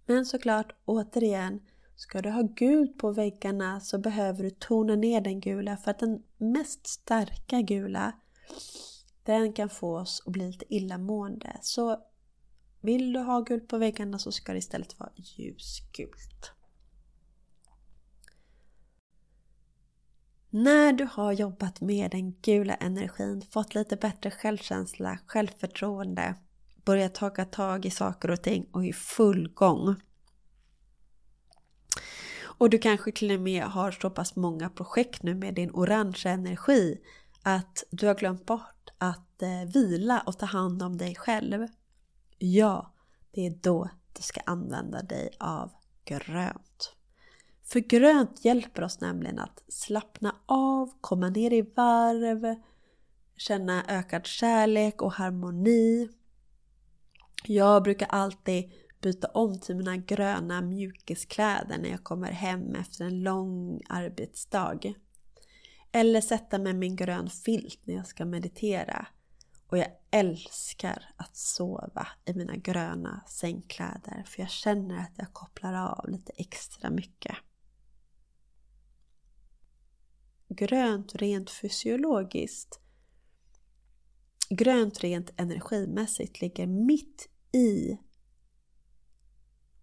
Men 0.06 0.26
såklart, 0.26 0.76
återigen, 0.86 1.60
Ska 2.02 2.22
du 2.22 2.30
ha 2.30 2.42
gult 2.42 2.98
på 2.98 3.12
väggarna 3.12 3.80
så 3.80 3.98
behöver 3.98 4.44
du 4.44 4.50
tona 4.50 4.96
ner 4.96 5.22
den 5.22 5.40
gula 5.40 5.78
för 5.78 5.92
att 5.92 6.00
den 6.00 6.24
mest 6.38 6.88
starka 6.88 7.62
gula 7.62 8.12
den 9.24 9.54
kan 9.54 9.70
få 9.70 9.98
oss 9.98 10.24
att 10.26 10.34
bli 10.34 10.48
lite 10.48 10.74
illamående. 10.74 11.58
Så 11.62 11.98
vill 12.82 13.14
du 13.14 13.20
ha 13.20 13.42
gult 13.42 13.68
på 13.68 13.78
väggarna 13.78 14.20
så 14.20 14.32
ska 14.32 14.52
det 14.52 14.58
istället 14.58 15.00
vara 15.00 15.12
ljusgult. 15.16 16.52
När 20.54 20.94
du 20.94 21.08
har 21.12 21.32
jobbat 21.32 21.82
med 21.82 22.12
den 22.12 22.32
gula 22.32 22.76
energin, 22.76 23.42
fått 23.52 23.76
lite 23.76 23.96
bättre 23.96 24.32
självkänsla, 24.32 25.20
självförtroende, 25.28 26.36
börjat 26.86 27.16
ta 27.16 27.30
tag 27.30 27.86
i 27.86 27.92
saker 27.92 28.32
och 28.32 28.42
ting 28.42 28.70
och 28.72 28.86
i 28.86 28.94
full 28.94 29.54
gång 29.54 29.96
och 32.62 32.70
du 32.70 32.78
kanske 32.78 33.12
till 33.12 33.32
och 33.32 33.42
med 33.42 33.64
har 33.64 33.92
så 33.92 34.10
pass 34.10 34.36
många 34.36 34.70
projekt 34.70 35.24
nu 35.24 35.36
med 35.36 35.54
din 35.54 35.72
orange 35.74 36.22
energi 36.26 36.98
att 37.44 37.84
du 37.92 38.08
har 38.08 38.16
glömt 38.16 38.46
bort 38.46 38.90
att 38.98 39.42
eh, 39.42 39.74
vila 39.74 40.24
och 40.26 40.40
ta 40.40 40.46
hand 40.46 40.84
om 40.84 40.98
dig 40.98 41.16
själv. 41.16 41.68
Ja, 42.38 42.94
det 43.32 43.48
är 43.48 43.56
då 43.62 43.90
du 44.14 44.22
ska 44.22 44.42
använda 44.46 45.02
dig 45.02 45.30
av 45.40 45.72
grönt. 46.06 46.71
För 47.72 47.80
grönt 47.80 48.46
hjälper 48.46 48.84
oss 48.84 49.02
nämligen 49.02 49.40
att 49.40 49.64
slappna 49.68 50.36
av, 50.46 50.94
komma 51.02 51.30
ner 51.30 51.54
i 51.54 51.62
varv, 51.62 52.56
känna 53.38 53.86
ökad 53.88 54.26
kärlek 54.26 55.02
och 55.02 55.14
harmoni. 55.14 56.10
Jag 57.44 57.84
brukar 57.84 58.08
alltid 58.08 58.72
byta 59.02 59.28
om 59.28 59.60
till 59.60 59.76
mina 59.76 59.98
gröna 59.98 60.62
mjukiskläder 60.62 61.78
när 61.78 61.90
jag 61.90 62.04
kommer 62.04 62.32
hem 62.32 62.76
efter 62.76 63.06
en 63.06 63.24
lång 63.24 63.82
arbetsdag. 63.90 64.94
Eller 65.92 66.22
sätta 66.22 66.58
mig 66.58 66.74
med 66.74 66.80
min 66.80 66.96
grön 66.96 67.30
filt 67.30 67.80
när 67.84 67.96
jag 67.96 68.08
ska 68.08 68.26
meditera. 68.26 69.08
Och 69.68 69.78
jag 69.78 69.88
älskar 70.12 71.06
att 71.16 71.36
sova 71.36 72.08
i 72.26 72.34
mina 72.34 72.56
gröna 72.56 73.22
sängkläder 73.28 74.24
för 74.28 74.42
jag 74.42 74.50
känner 74.50 74.98
att 74.98 75.14
jag 75.16 75.34
kopplar 75.34 75.74
av 75.74 76.10
lite 76.10 76.32
extra 76.38 76.90
mycket. 76.90 77.36
Grönt 80.54 81.16
rent 81.16 81.50
fysiologiskt 81.50 82.80
Grönt 84.50 85.00
rent 85.00 85.32
energimässigt 85.38 86.42
ligger 86.42 86.68
mitt 86.68 87.30
i 87.52 87.98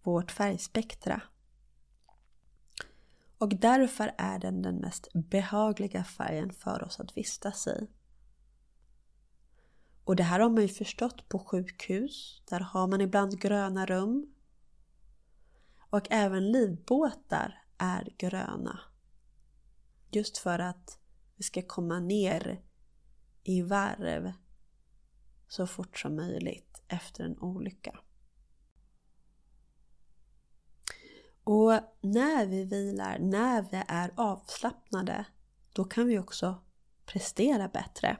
vårt 0.03 0.31
färgspektra. 0.31 1.21
Och 3.37 3.49
därför 3.49 4.15
är 4.17 4.39
den 4.39 4.61
den 4.61 4.75
mest 4.75 5.07
behagliga 5.13 6.03
färgen 6.03 6.53
för 6.53 6.83
oss 6.83 6.99
att 6.99 7.17
vistas 7.17 7.67
i. 7.67 7.89
Och 10.03 10.15
det 10.15 10.23
här 10.23 10.39
har 10.39 10.49
man 10.49 10.61
ju 10.61 10.69
förstått 10.69 11.29
på 11.29 11.39
sjukhus. 11.39 12.41
Där 12.49 12.59
har 12.59 12.87
man 12.87 13.01
ibland 13.01 13.41
gröna 13.41 13.85
rum. 13.85 14.33
Och 15.89 16.07
även 16.09 16.51
livbåtar 16.51 17.63
är 17.77 18.13
gröna. 18.17 18.79
Just 20.11 20.37
för 20.37 20.59
att 20.59 20.99
vi 21.35 21.43
ska 21.43 21.61
komma 21.61 21.99
ner 21.99 22.63
i 23.43 23.61
varv 23.61 24.33
så 25.47 25.67
fort 25.67 25.97
som 25.97 26.15
möjligt 26.15 26.81
efter 26.87 27.23
en 27.23 27.39
olycka. 27.39 27.99
Och 31.43 31.71
när 32.01 32.45
vi 32.45 32.63
vilar, 32.63 33.19
när 33.19 33.61
vi 33.61 33.83
är 33.87 34.11
avslappnade, 34.15 35.25
då 35.73 35.83
kan 35.83 36.07
vi 36.07 36.19
också 36.19 36.63
prestera 37.05 37.67
bättre. 37.67 38.17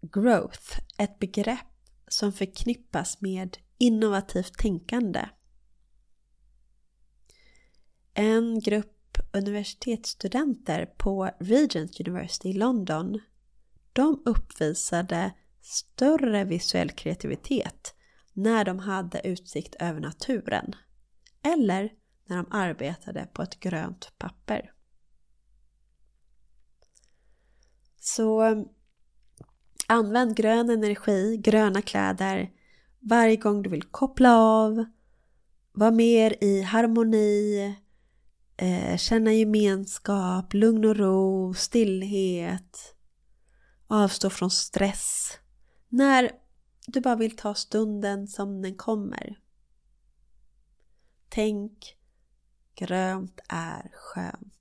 Growth, 0.00 0.80
ett 0.98 1.18
begrepp 1.18 1.66
som 2.08 2.32
förknippas 2.32 3.20
med 3.20 3.56
innovativt 3.84 4.58
tänkande. 4.58 5.28
En 8.14 8.60
grupp 8.60 9.18
universitetsstudenter 9.32 10.86
på 10.86 11.30
Regent 11.40 12.00
University 12.00 12.48
i 12.48 12.52
London 12.52 13.20
de 13.92 14.22
uppvisade 14.24 15.34
större 15.60 16.44
visuell 16.44 16.90
kreativitet 16.90 17.94
när 18.32 18.64
de 18.64 18.78
hade 18.78 19.26
utsikt 19.26 19.74
över 19.74 20.00
naturen 20.00 20.74
eller 21.42 21.92
när 22.26 22.36
de 22.36 22.46
arbetade 22.50 23.28
på 23.32 23.42
ett 23.42 23.60
grönt 23.60 24.12
papper. 24.18 24.72
Så 28.00 28.64
använd 29.86 30.36
grön 30.36 30.70
energi, 30.70 31.36
gröna 31.36 31.82
kläder 31.82 32.50
varje 33.04 33.36
gång 33.36 33.62
du 33.62 33.70
vill 33.70 33.82
koppla 33.82 34.36
av, 34.36 34.84
vara 35.72 35.90
mer 35.90 36.36
i 36.44 36.62
harmoni, 36.62 37.74
eh, 38.56 38.96
känna 38.96 39.32
gemenskap, 39.32 40.54
lugn 40.54 40.84
och 40.84 40.96
ro, 40.96 41.54
stillhet, 41.54 42.96
avstå 43.86 44.30
från 44.30 44.50
stress. 44.50 45.38
När 45.88 46.30
du 46.86 47.00
bara 47.00 47.16
vill 47.16 47.36
ta 47.36 47.54
stunden 47.54 48.28
som 48.28 48.62
den 48.62 48.74
kommer. 48.74 49.38
Tänk, 51.28 51.96
grönt 52.74 53.40
är 53.48 53.90
skönt 53.92 54.54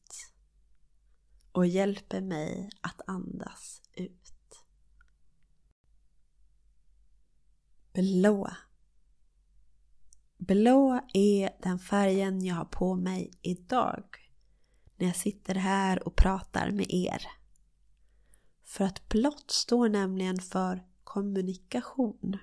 och 1.51 1.67
hjälper 1.67 2.21
mig 2.21 2.69
att 2.81 3.01
andas 3.07 3.81
ut. 3.93 4.33
Blå. 7.93 8.47
Blå 10.37 11.01
är 11.13 11.49
den 11.63 11.79
färgen 11.79 12.45
jag 12.45 12.55
har 12.55 12.65
på 12.65 12.95
mig 12.95 13.31
idag 13.41 14.03
när 14.97 15.07
jag 15.07 15.15
sitter 15.15 15.55
här 15.55 16.07
och 16.07 16.15
pratar 16.15 16.71
med 16.71 16.85
er. 16.89 17.27
För 18.63 18.85
att 18.85 19.09
blått 19.09 19.51
står 19.51 19.89
nämligen 19.89 20.39
för 20.39 20.83
kommunikation. 21.03 22.37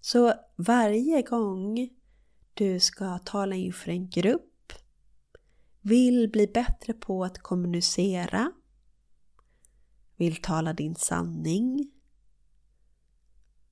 Så 0.00 0.34
varje 0.56 1.22
gång 1.22 1.88
du 2.54 2.80
ska 2.80 3.18
tala 3.18 3.54
inför 3.54 3.90
en 3.90 4.10
grupp, 4.10 4.72
vill 5.80 6.30
bli 6.30 6.46
bättre 6.46 6.92
på 6.92 7.24
att 7.24 7.38
kommunicera, 7.38 8.52
vill 10.16 10.42
tala 10.42 10.72
din 10.72 10.94
sanning, 10.94 11.95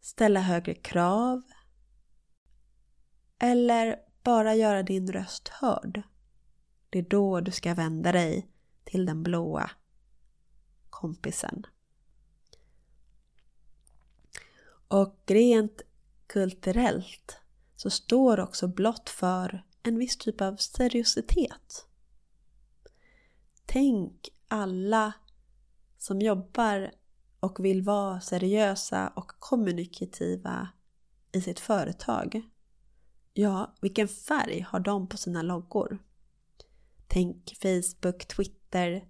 ställa 0.05 0.40
högre 0.40 0.74
krav 0.74 1.42
eller 3.38 3.96
bara 4.22 4.55
göra 4.55 4.82
din 4.82 5.12
röst 5.12 5.48
hörd. 5.48 6.02
Det 6.90 6.98
är 6.98 7.02
då 7.02 7.40
du 7.40 7.50
ska 7.50 7.74
vända 7.74 8.12
dig 8.12 8.48
till 8.84 9.07
den 9.07 9.22
blåa 9.22 9.70
kompisen. 10.90 11.66
Och 14.88 15.22
rent 15.26 15.82
kulturellt 16.26 17.38
så 17.76 17.90
står 17.90 18.40
också 18.40 18.68
blått 18.68 19.11
för 19.11 19.64
en 19.82 19.98
viss 19.98 20.16
typ 20.16 20.40
av 20.40 20.57
seriositet. 20.57 21.86
Tänk 23.66 24.28
alla 24.48 25.12
som 25.98 26.20
jobbar 26.20 26.92
och 27.45 27.64
vill 27.64 27.82
vara 27.82 28.20
seriösa 28.20 29.09
och 29.09 29.32
kommunikativa 29.38 30.68
i 31.32 31.40
sitt 31.40 31.61
företag. 31.61 32.42
Ja, 33.32 33.74
vilken 33.80 34.09
färg 34.09 34.61
har 34.61 34.80
de 34.80 35.09
på 35.09 35.16
sina 35.16 35.42
loggor? 35.42 35.99
Tänk 37.07 37.57
Facebook, 37.62 38.26
Twitter, 38.26 39.09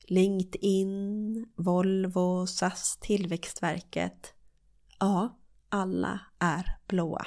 LinkedIn, 0.00 1.46
Volvo, 1.56 2.46
SAS, 2.46 2.98
Tillväxtverket. 3.00 4.34
Ja, 5.00 5.38
alla 5.68 6.20
är 6.38 6.78
blåa. 6.86 7.26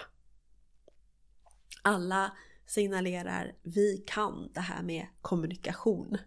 Alla 1.83 2.31
signalerar 2.65 3.55
vi 3.63 4.03
kan 4.07 4.51
det 4.53 4.61
här 4.61 4.83
med 4.83 5.07
kommunikation. 5.21 6.17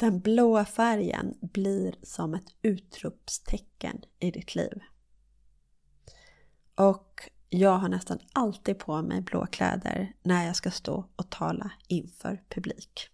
Den 0.00 0.20
blåa 0.20 0.64
färgen 0.64 1.34
blir 1.40 1.94
som 2.02 2.34
ett 2.34 2.54
utropstecken 2.62 4.02
i 4.18 4.30
ditt 4.30 4.54
liv. 4.54 4.80
Och 6.74 7.30
jag 7.48 7.78
har 7.78 7.88
nästan 7.88 8.18
alltid 8.32 8.78
på 8.78 9.02
mig 9.02 9.20
blå 9.20 9.46
kläder 9.46 10.12
när 10.22 10.46
jag 10.46 10.56
ska 10.56 10.70
stå 10.70 11.10
och 11.16 11.30
tala 11.30 11.72
inför 11.88 12.44
publik. 12.48 13.08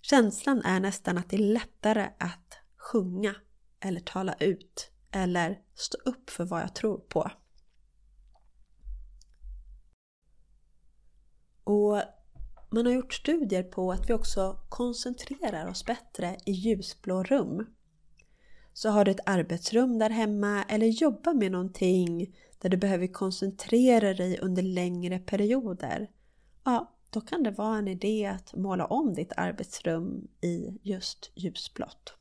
Känslan 0.00 0.62
är 0.62 0.80
nästan 0.80 1.18
att 1.18 1.30
det 1.30 1.36
är 1.36 1.52
lättare 1.52 2.08
att 2.18 2.58
sjunga 2.76 3.34
eller 3.80 4.00
tala 4.00 4.34
ut 4.34 4.90
eller 5.10 5.60
stå 5.74 5.98
upp 6.04 6.30
för 6.30 6.44
vad 6.44 6.62
jag 6.62 6.74
tror 6.74 6.98
på. 6.98 7.30
Och 11.64 12.02
man 12.70 12.86
har 12.86 12.92
gjort 12.92 13.14
studier 13.14 13.62
på 13.62 13.92
att 13.92 14.10
vi 14.10 14.14
också 14.14 14.60
koncentrerar 14.68 15.66
oss 15.66 15.84
bättre 15.84 16.36
i 16.46 16.52
ljusblå 16.52 17.22
rum. 17.22 17.66
Så 18.72 18.88
har 18.88 19.04
du 19.04 19.10
ett 19.10 19.28
arbetsrum 19.28 19.98
där 19.98 20.10
hemma 20.10 20.64
eller 20.68 20.86
jobbar 20.86 21.34
med 21.34 21.52
någonting 21.52 22.36
där 22.58 22.68
du 22.68 22.76
behöver 22.76 23.06
koncentrera 23.06 24.14
dig 24.14 24.38
under 24.38 24.62
längre 24.62 25.18
perioder. 25.18 26.10
Ja, 26.64 26.96
då 27.10 27.20
kan 27.20 27.42
det 27.42 27.50
vara 27.50 27.78
en 27.78 27.88
idé 27.88 28.26
att 28.26 28.54
måla 28.54 28.86
om 28.86 29.14
ditt 29.14 29.32
arbetsrum 29.36 30.28
i 30.40 30.78
just 30.82 31.32
ljusblått. 31.34 32.14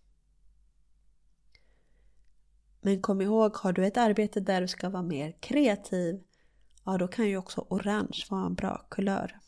Men 2.82 3.02
kom 3.02 3.22
ihåg, 3.22 3.56
har 3.56 3.74
du 3.74 3.86
ett 3.86 3.98
arbete 3.98 4.40
där 4.40 4.62
du 4.62 4.68
ska 4.68 4.90
vara 4.90 5.04
mer 5.04 5.38
kreativ, 5.40 6.24
ja 6.86 6.98
då 6.98 7.08
kan 7.08 7.28
ju 7.28 7.38
också 7.38 7.66
orange 7.70 8.26
vara 8.30 8.46
en 8.46 8.56
bra 8.56 8.88
kulör. 8.90 9.40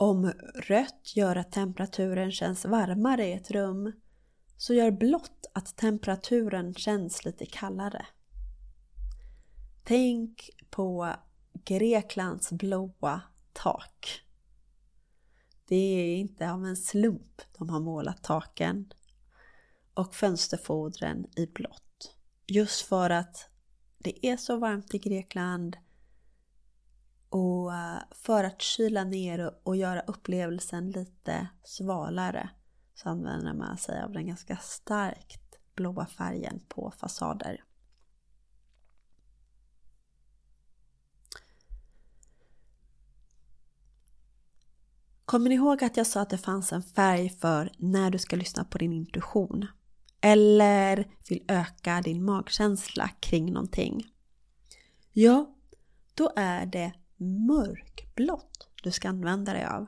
Om 0.00 0.32
rött 0.54 1.12
gör 1.16 1.36
att 1.36 1.52
temperaturen 1.52 2.32
känns 2.32 2.64
varmare 2.64 3.26
i 3.26 3.32
ett 3.32 3.50
rum 3.50 3.92
så 4.56 4.74
gör 4.74 4.90
blått 4.90 5.46
att 5.52 5.76
temperaturen 5.76 6.74
känns 6.74 7.24
lite 7.24 7.46
kallare. 7.46 8.06
Tänk 9.84 10.50
på 10.70 11.14
Greklands 11.64 12.52
blåa 12.52 13.20
tak. 13.52 14.22
Det 15.68 15.76
är 15.76 16.16
inte 16.16 16.52
av 16.52 16.64
en 16.64 16.76
slump 16.76 17.42
de 17.58 17.68
har 17.68 17.80
målat 17.80 18.24
taken 18.24 18.92
och 19.94 20.14
fönsterfodren 20.14 21.26
i 21.36 21.46
blått. 21.46 22.16
Just 22.46 22.82
för 22.82 23.10
att 23.10 23.48
det 23.98 24.26
är 24.26 24.36
så 24.36 24.56
varmt 24.56 24.94
i 24.94 24.98
Grekland 24.98 25.76
och 27.28 27.74
eh, 27.74 27.98
för 28.10 28.44
att 28.44 28.62
kyla 28.62 29.04
ner 29.04 29.54
och 29.62 29.76
göra 29.76 30.00
upplevelsen 30.00 30.90
lite 30.90 31.48
svalare 31.64 32.50
så 32.94 33.08
använder 33.08 33.54
man 33.54 33.78
sig 33.78 34.02
av 34.02 34.12
den 34.12 34.26
ganska 34.26 34.56
starkt 34.56 35.58
blåa 35.74 36.06
färgen 36.06 36.60
på 36.68 36.92
fasader. 36.96 37.64
Kommer 45.24 45.48
ni 45.48 45.54
ihåg 45.54 45.84
att 45.84 45.96
jag 45.96 46.06
sa 46.06 46.20
att 46.20 46.30
det 46.30 46.38
fanns 46.38 46.72
en 46.72 46.82
färg 46.82 47.30
för 47.30 47.72
när 47.78 48.10
du 48.10 48.18
ska 48.18 48.36
lyssna 48.36 48.64
på 48.64 48.78
din 48.78 48.92
intuition? 48.92 49.66
Eller 50.20 51.10
vill 51.28 51.44
öka 51.48 52.00
din 52.00 52.24
magkänsla 52.24 53.08
kring 53.20 53.52
någonting? 53.52 54.06
Ja, 55.12 55.56
då 56.14 56.32
är 56.36 56.66
det 56.66 56.92
mörkblått 57.18 58.68
du 58.82 58.90
ska 58.90 59.08
använda 59.08 59.52
dig 59.52 59.64
av. 59.64 59.86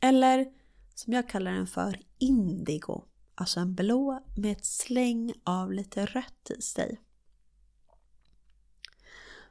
Eller 0.00 0.46
som 0.94 1.12
jag 1.12 1.28
kallar 1.28 1.52
den 1.52 1.66
för 1.66 2.00
indigo. 2.18 3.04
Alltså 3.34 3.60
en 3.60 3.74
blå 3.74 4.24
med 4.36 4.52
ett 4.52 4.64
släng 4.64 5.32
av 5.44 5.72
lite 5.72 6.06
rött 6.06 6.50
i 6.58 6.62
sig. 6.62 7.00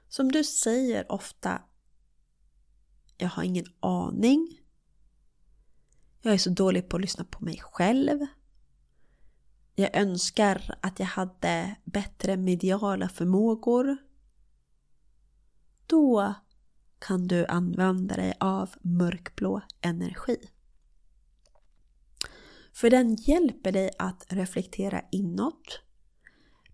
Som 0.09 0.31
du 0.31 0.43
säger 0.43 1.11
ofta 1.11 1.61
Jag 3.17 3.29
har 3.29 3.43
ingen 3.43 3.65
aning. 3.79 4.61
Jag 6.21 6.33
är 6.33 6.37
så 6.37 6.49
dålig 6.49 6.89
på 6.89 6.95
att 6.95 7.01
lyssna 7.01 7.23
på 7.23 7.45
mig 7.45 7.57
själv. 7.61 8.19
Jag 9.75 9.95
önskar 9.95 10.77
att 10.81 10.99
jag 10.99 11.05
hade 11.05 11.75
bättre 11.83 12.37
mediala 12.37 13.09
förmågor. 13.09 13.97
Då 15.87 16.35
kan 17.01 17.27
du 17.27 17.45
använda 17.45 18.15
dig 18.15 18.33
av 18.39 18.69
mörkblå 18.81 19.61
energi. 19.81 20.37
För 22.73 22.89
den 22.89 23.15
hjälper 23.15 23.71
dig 23.71 23.91
att 23.99 24.25
reflektera 24.29 25.01
inåt. 25.11 25.81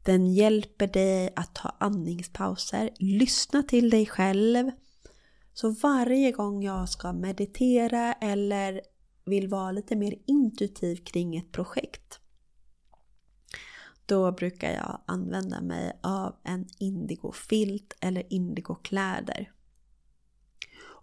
Den 0.04 0.28
hjälper 0.28 0.88
dig 0.88 1.34
att 1.36 1.56
ta 1.56 1.76
andningspauser, 1.80 2.90
lyssna 3.00 3.64
till 3.64 3.90
dig 3.90 4.06
själv. 4.06 4.72
Så 5.54 5.70
varje 5.70 6.32
gång 6.32 6.64
jag 6.64 6.90
ska 6.90 7.14
meditera 7.14 8.14
eller 8.14 8.82
vill 9.26 9.48
vara 9.48 9.72
lite 9.72 9.96
mer 9.96 10.16
intuitiv 10.26 10.96
kring 10.96 11.38
ett 11.38 11.52
projekt 11.52 12.20
då 14.08 14.32
brukar 14.32 14.72
jag 14.72 15.02
använda 15.06 15.62
mig 15.62 16.00
av 16.04 16.36
en 16.44 16.68
indigofilt 16.80 17.94
eller 18.02 18.34
indigokläder. 18.34 19.52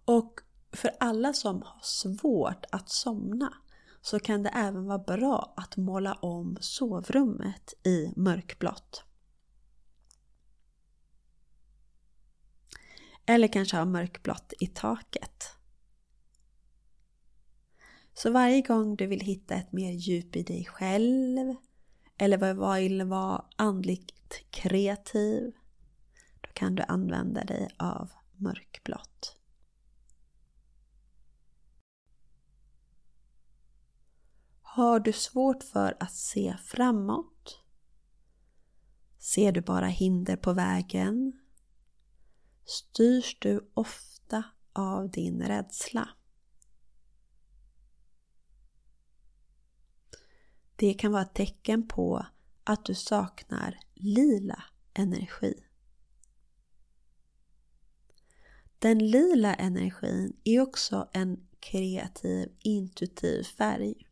Och 0.04 0.40
för 0.72 0.90
alla 1.00 1.32
som 1.32 1.62
har 1.62 1.80
svårt 1.82 2.64
att 2.72 2.90
somna 2.90 3.54
så 4.00 4.20
kan 4.20 4.42
det 4.42 4.48
även 4.48 4.84
vara 4.86 4.98
bra 4.98 5.54
att 5.56 5.76
måla 5.76 6.14
om 6.14 6.56
sovrummet 6.60 7.74
i 7.86 8.12
mörkblått. 8.16 9.04
Eller 13.26 13.48
kanske 13.48 13.76
ha 13.76 13.84
mörkblått 13.84 14.52
i 14.60 14.66
taket. 14.66 15.44
Så 18.14 18.30
varje 18.30 18.60
gång 18.60 18.96
du 18.96 19.06
vill 19.06 19.20
hitta 19.20 19.54
ett 19.54 19.72
mer 19.72 19.92
djup 19.92 20.36
i 20.36 20.42
dig 20.42 20.64
själv 20.64 21.54
eller 22.18 22.76
vill 22.80 23.02
vara 23.02 23.44
andligt 23.56 24.50
kreativ 24.50 25.52
då 26.40 26.48
kan 26.52 26.74
du 26.74 26.82
använda 26.82 27.44
dig 27.44 27.68
av 27.78 28.10
mörkblått. 28.36 29.36
Har 34.74 35.00
du 35.00 35.12
svårt 35.12 35.62
för 35.62 35.96
att 36.00 36.14
se 36.14 36.56
framåt? 36.64 37.60
Ser 39.18 39.52
du 39.52 39.60
bara 39.60 39.86
hinder 39.86 40.36
på 40.36 40.52
vägen? 40.52 41.40
Styrs 42.64 43.38
du 43.40 43.70
ofta 43.74 44.44
av 44.72 45.10
din 45.10 45.42
rädsla? 45.42 46.08
Det 50.76 50.94
kan 50.94 51.12
vara 51.12 51.22
ett 51.22 51.34
tecken 51.34 51.88
på 51.88 52.26
att 52.64 52.84
du 52.84 52.94
saknar 52.94 53.80
lila 53.94 54.64
energi. 54.94 55.64
Den 58.78 59.10
lila 59.10 59.54
energin 59.54 60.36
är 60.44 60.60
också 60.60 61.08
en 61.12 61.46
kreativ, 61.60 62.52
intuitiv 62.58 63.42
färg. 63.42 64.08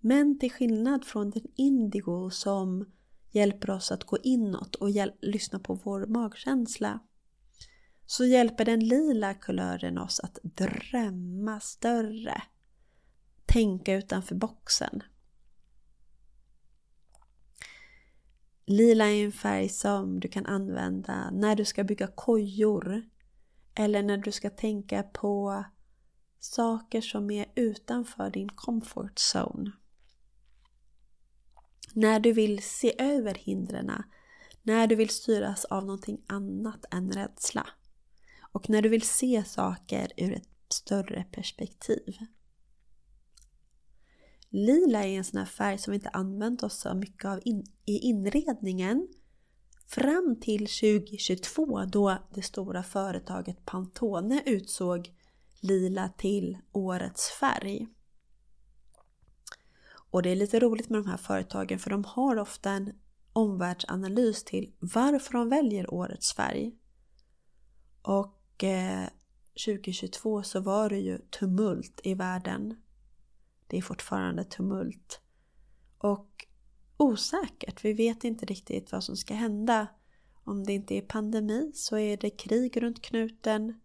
Men 0.00 0.38
till 0.38 0.52
skillnad 0.52 1.04
från 1.04 1.30
den 1.30 1.46
indigo 1.56 2.30
som 2.30 2.92
hjälper 3.30 3.70
oss 3.70 3.92
att 3.92 4.04
gå 4.04 4.18
inåt 4.22 4.74
och 4.74 4.88
lyssna 5.20 5.58
på 5.58 5.74
vår 5.74 6.06
magkänsla 6.06 7.00
så 8.06 8.24
hjälper 8.24 8.64
den 8.64 8.80
lila 8.80 9.34
kulören 9.34 9.98
oss 9.98 10.20
att 10.20 10.38
drömma 10.42 11.60
större, 11.60 12.42
tänka 13.46 13.94
utanför 13.94 14.34
boxen. 14.34 15.02
Lila 18.66 19.06
är 19.06 19.24
en 19.24 19.32
färg 19.32 19.68
som 19.68 20.20
du 20.20 20.28
kan 20.28 20.46
använda 20.46 21.30
när 21.30 21.56
du 21.56 21.64
ska 21.64 21.84
bygga 21.84 22.06
kojor 22.06 23.08
eller 23.74 24.02
när 24.02 24.16
du 24.16 24.32
ska 24.32 24.50
tänka 24.50 25.02
på 25.02 25.64
saker 26.38 27.00
som 27.00 27.30
är 27.30 27.46
utanför 27.54 28.30
din 28.30 28.48
comfort 28.48 29.18
zone. 29.34 29.72
När 31.98 32.20
du 32.20 32.32
vill 32.32 32.62
se 32.62 32.94
över 32.98 33.34
hindren, 33.34 34.02
när 34.62 34.86
du 34.86 34.94
vill 34.94 35.08
styras 35.08 35.64
av 35.64 35.84
någonting 35.84 36.24
annat 36.26 36.84
än 36.90 37.12
rädsla 37.12 37.66
och 38.52 38.70
när 38.70 38.82
du 38.82 38.88
vill 38.88 39.02
se 39.02 39.44
saker 39.44 40.12
ur 40.16 40.32
ett 40.32 40.48
större 40.68 41.24
perspektiv. 41.32 42.16
Lila 44.48 45.04
är 45.04 45.16
en 45.18 45.24
sån 45.24 45.38
här 45.38 45.46
färg 45.46 45.78
som 45.78 45.90
vi 45.90 45.94
inte 45.94 46.08
använt 46.08 46.62
oss 46.62 46.80
så 46.80 46.94
mycket 46.94 47.24
av 47.24 47.40
in, 47.44 47.64
i 47.84 47.98
inredningen 47.98 49.08
fram 49.86 50.36
till 50.40 50.66
2022 50.66 51.84
då 51.84 52.18
det 52.34 52.42
stora 52.42 52.82
företaget 52.82 53.64
Pantone 53.64 54.42
utsåg 54.46 55.14
lila 55.60 56.08
till 56.08 56.58
årets 56.72 57.30
färg. 57.30 57.88
Och 60.10 60.22
det 60.22 60.30
är 60.30 60.36
lite 60.36 60.60
roligt 60.60 60.88
med 60.88 61.02
de 61.02 61.10
här 61.10 61.16
företagen 61.16 61.78
för 61.78 61.90
de 61.90 62.04
har 62.04 62.36
ofta 62.36 62.70
en 62.70 62.92
omvärldsanalys 63.32 64.44
till 64.44 64.72
varför 64.78 65.32
de 65.32 65.48
väljer 65.48 65.94
årets 65.94 66.34
färg. 66.34 66.72
Och 68.02 68.64
eh, 68.64 69.08
2022 69.66 70.42
så 70.42 70.60
var 70.60 70.88
det 70.88 70.98
ju 70.98 71.18
tumult 71.18 72.00
i 72.04 72.14
världen 72.14 72.76
det 73.68 73.78
är 73.78 73.82
fortfarande 73.82 74.44
tumult. 74.44 75.20
Och 75.98 76.46
osäkert, 76.96 77.84
vi 77.84 77.92
vet 77.92 78.24
inte 78.24 78.46
riktigt 78.46 78.92
vad 78.92 79.04
som 79.04 79.16
ska 79.16 79.34
hända. 79.34 79.86
Om 80.44 80.64
det 80.64 80.72
inte 80.72 80.94
är 80.94 81.02
pandemi 81.02 81.72
så 81.74 81.98
är 81.98 82.16
det 82.16 82.30
krig 82.30 82.82
runt 82.82 83.02
knuten. 83.02 83.80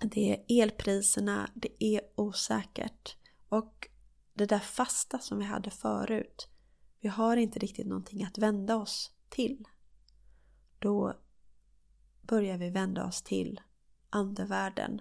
Det 0.00 0.30
är 0.30 0.62
elpriserna, 0.62 1.50
det 1.54 1.84
är 1.84 2.00
osäkert. 2.14 3.16
Och 3.48 3.88
det 4.34 4.46
där 4.46 4.58
fasta 4.58 5.18
som 5.18 5.38
vi 5.38 5.44
hade 5.44 5.70
förut, 5.70 6.48
vi 7.00 7.08
har 7.08 7.36
inte 7.36 7.58
riktigt 7.58 7.86
någonting 7.86 8.24
att 8.24 8.38
vända 8.38 8.76
oss 8.76 9.12
till. 9.28 9.64
Då 10.78 11.16
börjar 12.22 12.58
vi 12.58 12.70
vända 12.70 13.06
oss 13.06 13.22
till 13.22 13.60
andevärlden 14.10 15.00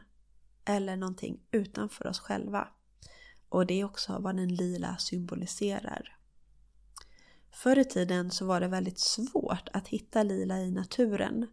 eller 0.65 0.95
någonting 0.95 1.39
utanför 1.51 2.07
oss 2.07 2.19
själva. 2.19 2.67
Och 3.49 3.65
det 3.65 3.73
är 3.73 3.85
också 3.85 4.19
vad 4.19 4.35
den 4.35 4.55
lila 4.55 4.97
symboliserar. 4.97 6.17
Förr 7.51 7.79
i 7.79 7.85
tiden 7.85 8.31
så 8.31 8.45
var 8.45 8.59
det 8.59 8.67
väldigt 8.67 8.99
svårt 8.99 9.69
att 9.73 9.87
hitta 9.87 10.23
lila 10.23 10.59
i 10.59 10.71
naturen. 10.71 11.47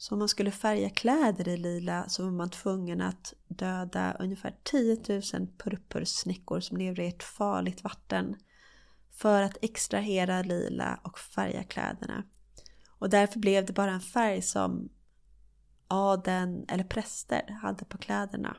Så 0.00 0.14
om 0.14 0.18
man 0.18 0.28
skulle 0.28 0.50
färga 0.50 0.90
kläder 0.90 1.48
i 1.48 1.56
lila 1.56 2.08
så 2.08 2.24
var 2.24 2.30
man 2.30 2.50
tvungen 2.50 3.00
att 3.00 3.34
döda 3.48 4.16
ungefär 4.20 4.56
10 4.62 5.22
000 5.34 5.46
purpursnäckor 5.58 6.60
som 6.60 6.76
lever 6.76 7.00
i 7.00 7.06
ett 7.06 7.22
farligt 7.22 7.84
vatten 7.84 8.36
för 9.10 9.42
att 9.42 9.58
extrahera 9.62 10.42
lila 10.42 11.00
och 11.02 11.18
färga 11.18 11.64
kläderna. 11.64 12.24
Och 12.98 13.10
därför 13.10 13.38
blev 13.38 13.66
det 13.66 13.72
bara 13.72 13.90
en 13.90 14.00
färg 14.00 14.42
som 14.42 14.88
adeln 15.88 16.64
eller 16.68 16.84
präster 16.84 17.58
hade 17.62 17.84
på 17.84 17.98
kläderna. 17.98 18.56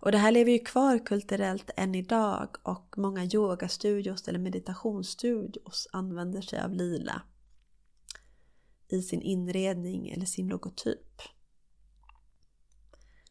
Och 0.00 0.12
det 0.12 0.18
här 0.18 0.32
lever 0.32 0.52
ju 0.52 0.58
kvar 0.58 1.06
kulturellt 1.06 1.70
än 1.76 1.94
idag 1.94 2.48
och 2.62 2.94
många 2.96 3.24
yogastudios 3.24 4.28
eller 4.28 4.38
meditationsstudios 4.38 5.88
använder 5.92 6.40
sig 6.40 6.60
av 6.60 6.72
lila 6.72 7.22
i 8.92 9.02
sin 9.02 9.22
inredning 9.22 10.08
eller 10.08 10.26
sin 10.26 10.48
logotyp. 10.48 11.22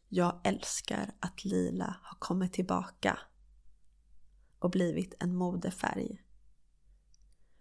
Jag 0.08 0.40
älskar 0.44 1.14
att 1.20 1.44
lila 1.44 1.96
har 2.02 2.16
kommit 2.18 2.52
tillbaka 2.52 3.18
och 4.58 4.70
blivit 4.70 5.14
en 5.20 5.36
modefärg. 5.36 6.24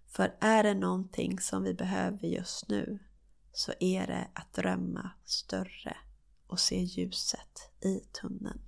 För 0.08 0.38
är 0.42 0.64
det 0.64 0.74
någonting 0.74 1.40
som 1.40 1.64
vi 1.64 1.74
behöver 1.74 2.28
just 2.28 2.70
nu 2.70 3.00
så 3.52 3.74
är 3.80 4.08
det 4.08 4.28
att 4.34 4.54
drömma 4.54 5.12
större 5.26 5.98
och 6.48 6.60
se 6.60 6.84
ljuset 6.84 7.72
i 7.82 8.00
tunneln. 8.00 8.62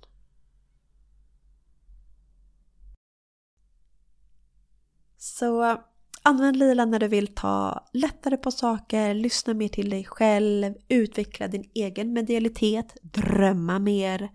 Så 5.16 5.84
använd 6.24 6.56
lila 6.56 6.84
när 6.84 6.98
du 6.98 7.08
vill 7.08 7.34
ta 7.34 7.86
lättare 7.92 8.36
på 8.36 8.50
saker, 8.50 9.14
lyssna 9.14 9.54
mer 9.54 9.68
till 9.68 9.90
dig 9.90 10.04
själv, 10.04 10.74
utveckla 10.88 11.48
din 11.48 11.70
egen 11.74 12.12
medialitet, 12.12 12.96
drömma 13.02 13.78
mer. 13.78 14.30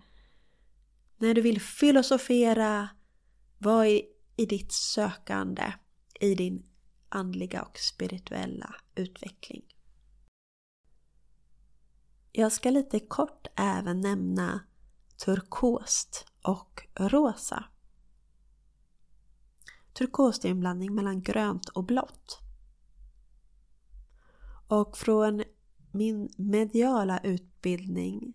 När 1.18 1.34
du 1.34 1.40
vill 1.40 1.60
filosofera, 1.60 2.88
var 3.58 3.84
i, 3.84 4.04
i 4.36 4.46
ditt 4.46 4.72
sökande, 4.72 5.72
i 6.20 6.34
din 6.34 6.66
andliga 7.08 7.62
och 7.62 7.78
spirituella 7.78 8.74
utveckling. 8.94 9.62
Jag 12.32 12.52
ska 12.52 12.70
lite 12.70 13.00
kort 13.00 13.46
även 13.56 14.00
nämna 14.00 14.60
turkost 15.24 16.26
och 16.42 16.82
rosa. 16.94 17.64
Turkos 19.92 20.44
är 20.44 20.48
en 20.50 20.60
blandning 20.60 20.94
mellan 20.94 21.22
grönt 21.22 21.68
och 21.68 21.84
blått. 21.84 22.38
Och 24.68 24.96
från 24.96 25.42
min 25.92 26.28
mediala 26.36 27.18
utbildning 27.18 28.34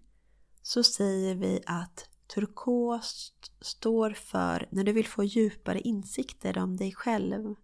så 0.61 0.83
säger 0.83 1.35
vi 1.35 1.61
att 1.65 2.09
turkost 2.35 3.51
står 3.61 4.11
för 4.11 4.67
när 4.71 4.83
du 4.83 4.91
vill 4.91 5.07
få 5.07 5.23
djupare 5.23 5.81
insikter 5.81 6.57
om 6.57 6.77
dig 6.77 6.93
själv 6.93 7.55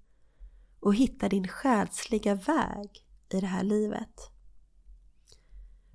och 0.80 0.96
hitta 0.96 1.30
din 1.30 1.48
själsliga 1.48 2.36
väg 2.36 3.06
i 3.30 3.40
det 3.40 3.48
här 3.48 3.64
livet. 3.64 4.32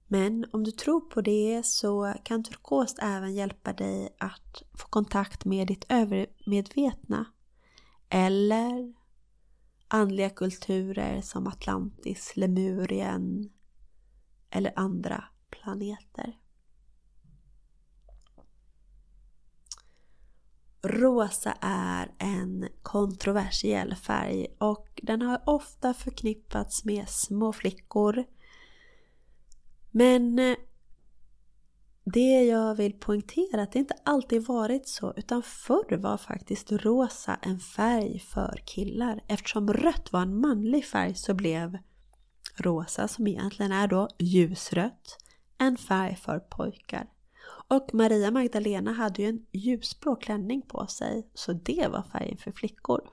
Men 0.06 0.46
om 0.52 0.64
du 0.64 0.70
tror 0.70 1.00
på 1.00 1.20
det 1.20 1.66
så 1.66 2.14
kan 2.24 2.44
turkost 2.44 2.98
även 3.02 3.34
hjälpa 3.34 3.72
dig 3.72 4.16
att 4.20 4.62
få 4.74 4.88
kontakt 4.88 5.44
med 5.44 5.66
ditt 5.66 5.84
övermedvetna 5.88 7.26
eller 8.08 8.94
andliga 9.88 10.30
kulturer 10.30 11.20
som 11.20 11.46
Atlantis, 11.46 12.36
Lemurien 12.36 13.52
eller 14.50 14.72
andra 14.76 15.24
planeter. 15.50 16.38
Rosa 20.82 21.56
är 21.60 22.14
en 22.18 22.68
kontroversiell 22.82 23.94
färg 23.94 24.46
och 24.58 25.00
den 25.02 25.22
har 25.22 25.42
ofta 25.46 25.94
förknippats 25.94 26.84
med 26.84 27.08
små 27.08 27.52
flickor. 27.52 28.24
Men 29.90 30.38
eh, 30.38 30.56
det 32.08 32.44
jag 32.44 32.74
vill 32.74 32.92
poängtera 32.92 33.60
är 33.60 33.62
att 33.62 33.72
det 33.72 33.78
inte 33.78 33.96
alltid 34.04 34.46
varit 34.46 34.88
så 34.88 35.12
utan 35.16 35.42
förr 35.42 35.96
var 35.96 36.16
faktiskt 36.16 36.72
rosa 36.72 37.38
en 37.42 37.58
färg 37.58 38.18
för 38.18 38.62
killar. 38.64 39.24
Eftersom 39.28 39.72
rött 39.72 40.12
var 40.12 40.22
en 40.22 40.40
manlig 40.40 40.84
färg 40.84 41.14
så 41.14 41.34
blev 41.34 41.78
rosa, 42.56 43.08
som 43.08 43.26
egentligen 43.26 43.72
är 43.72 43.88
då 43.88 44.08
ljusrött, 44.18 45.18
en 45.58 45.76
färg 45.76 46.16
för 46.16 46.38
pojkar. 46.38 47.10
Och 47.68 47.90
Maria 47.92 48.30
Magdalena 48.30 48.92
hade 48.92 49.22
ju 49.22 49.28
en 49.28 49.46
ljusblå 49.52 50.16
klänning 50.16 50.62
på 50.62 50.86
sig, 50.86 51.30
så 51.34 51.52
det 51.52 51.88
var 51.88 52.02
färgen 52.02 52.38
för 52.38 52.52
flickor. 52.52 53.10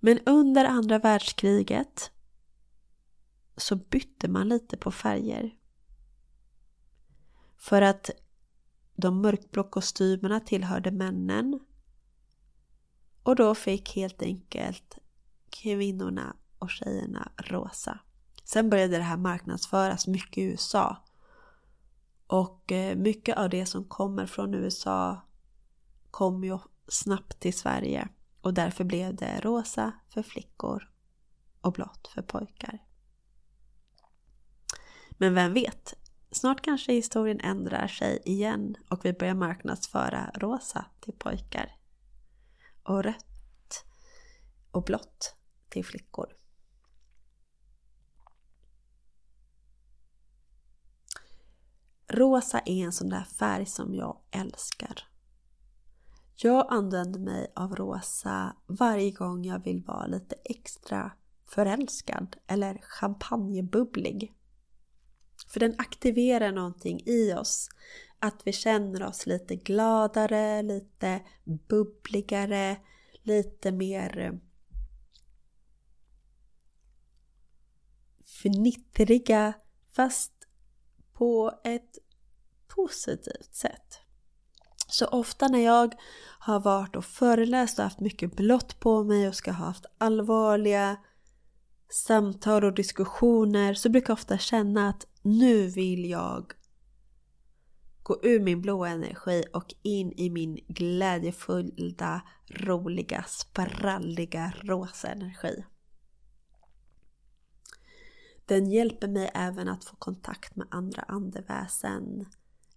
Men 0.00 0.18
under 0.26 0.64
andra 0.64 0.98
världskriget 0.98 2.10
så 3.56 3.76
bytte 3.76 4.28
man 4.28 4.48
lite 4.48 4.76
på 4.76 4.90
färger. 4.90 5.57
För 7.58 7.82
att 7.82 8.10
de 8.96 9.22
mörkblå 9.22 9.64
kostymerna 9.64 10.40
tillhörde 10.40 10.90
männen. 10.90 11.60
Och 13.22 13.36
då 13.36 13.54
fick 13.54 13.96
helt 13.96 14.22
enkelt 14.22 14.98
kvinnorna 15.50 16.36
och 16.58 16.70
tjejerna 16.70 17.32
rosa. 17.36 17.98
Sen 18.44 18.70
började 18.70 18.96
det 18.96 19.02
här 19.02 19.16
marknadsföras 19.16 20.06
mycket 20.06 20.38
i 20.38 20.42
USA. 20.42 20.96
Och 22.26 22.72
eh, 22.72 22.96
mycket 22.96 23.38
av 23.38 23.50
det 23.50 23.66
som 23.66 23.84
kommer 23.84 24.26
från 24.26 24.54
USA 24.54 25.20
kom 26.10 26.44
ju 26.44 26.58
snabbt 26.88 27.40
till 27.40 27.58
Sverige. 27.58 28.08
Och 28.40 28.54
därför 28.54 28.84
blev 28.84 29.14
det 29.14 29.40
rosa 29.40 29.92
för 30.08 30.22
flickor 30.22 30.90
och 31.60 31.72
blått 31.72 32.08
för 32.14 32.22
pojkar. 32.22 32.78
Men 35.10 35.34
vem 35.34 35.52
vet, 35.52 35.94
snart 36.30 36.60
kanske 36.60 36.92
historien 36.92 37.40
ändrar 37.40 37.86
sig 37.86 38.22
igen 38.24 38.76
och 38.90 39.04
vi 39.04 39.12
börjar 39.12 39.34
marknadsföra 39.34 40.30
rosa 40.34 40.86
till 41.00 41.14
pojkar. 41.14 41.76
Och 42.82 43.04
rött 43.04 43.84
och 44.70 44.84
blått 44.84 45.36
till 45.68 45.84
flickor. 45.84 46.38
Rosa 52.08 52.58
är 52.58 52.84
en 52.84 52.92
sån 52.92 53.08
där 53.08 53.24
färg 53.24 53.66
som 53.66 53.94
jag 53.94 54.20
älskar. 54.30 55.08
Jag 56.36 56.66
använder 56.70 57.20
mig 57.20 57.52
av 57.54 57.76
rosa 57.76 58.56
varje 58.66 59.10
gång 59.10 59.44
jag 59.44 59.64
vill 59.64 59.82
vara 59.82 60.06
lite 60.06 60.34
extra 60.44 61.12
förälskad 61.44 62.36
eller 62.46 62.78
champagnebubblig. 62.82 64.34
För 65.48 65.60
den 65.60 65.74
aktiverar 65.78 66.52
någonting 66.52 67.02
i 67.06 67.32
oss. 67.32 67.68
Att 68.18 68.42
vi 68.44 68.52
känner 68.52 69.02
oss 69.02 69.26
lite 69.26 69.56
gladare, 69.56 70.62
lite 70.62 71.20
bubbligare, 71.68 72.76
lite 73.22 73.72
mer 73.72 74.18
eh, 74.18 74.32
fnittriga 78.42 79.54
fast 79.92 80.32
på 81.12 81.60
ett 81.64 81.98
positivt 82.66 83.54
sätt. 83.54 84.00
Så 84.88 85.06
ofta 85.06 85.48
när 85.48 85.64
jag 85.64 85.94
har 86.38 86.60
varit 86.60 86.96
och 86.96 87.04
föreläst 87.04 87.78
och 87.78 87.84
haft 87.84 88.00
mycket 88.00 88.36
blått 88.36 88.80
på 88.80 89.04
mig 89.04 89.28
och 89.28 89.34
ska 89.34 89.52
ha 89.52 89.64
haft 89.66 89.86
allvarliga 89.98 90.96
samtal 91.90 92.64
och 92.64 92.74
diskussioner 92.74 93.74
så 93.74 93.88
brukar 93.88 94.10
jag 94.10 94.18
ofta 94.18 94.38
känna 94.38 94.88
att 94.88 95.06
nu 95.28 95.66
vill 95.66 96.10
jag 96.10 96.52
gå 98.02 98.20
ur 98.22 98.40
min 98.40 98.60
blåa 98.62 98.88
energi 98.88 99.44
och 99.52 99.74
in 99.82 100.12
i 100.12 100.30
min 100.30 100.54
glädjefulla, 100.68 102.22
roliga, 102.46 103.24
spralliga 103.28 104.52
rosa 104.62 105.08
energi. 105.08 105.64
Den 108.46 108.70
hjälper 108.70 109.08
mig 109.08 109.30
även 109.34 109.68
att 109.68 109.84
få 109.84 109.96
kontakt 109.96 110.56
med 110.56 110.66
andra 110.70 111.02
andeväsen 111.02 112.26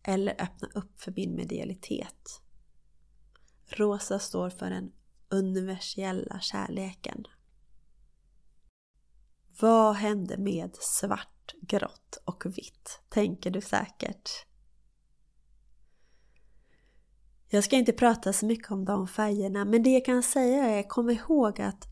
eller 0.04 0.42
öppna 0.42 0.68
upp 0.74 1.02
för 1.02 1.14
min 1.16 1.36
medialitet. 1.36 2.42
Rosa 3.66 4.20
står 4.20 4.50
för 4.50 4.70
den 4.70 4.92
universella 5.30 6.40
kärleken. 6.40 7.24
Vad 9.60 9.96
hände 9.96 10.38
med 10.38 10.76
svart, 10.76 11.41
grått 11.62 12.18
och 12.26 12.46
vitt? 12.46 13.02
Tänker 13.10 13.52
du 13.52 13.62
säkert. 13.62 14.30
Jag 17.50 17.64
ska 17.64 17.76
inte 17.76 17.94
prata 17.94 18.34
så 18.34 18.46
mycket 18.46 18.72
om 18.72 18.86
de 18.86 19.08
färgerna 19.08 19.66
men 19.66 19.84
det 19.84 19.90
jag 19.90 20.06
kan 20.06 20.24
säga 20.24 20.64
är 20.64 20.84
kom 20.84 21.10
ihåg 21.10 21.62
att 21.62 21.92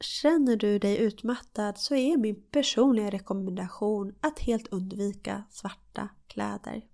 Känner 0.00 0.56
du 0.56 0.78
dig 0.78 0.98
utmattad 0.98 1.78
så 1.78 1.94
är 1.94 2.16
min 2.16 2.42
personliga 2.50 3.10
rekommendation 3.10 4.14
att 4.20 4.38
helt 4.38 4.68
undvika 4.68 5.44
svarta 5.50 6.08
kläder. 6.26 6.84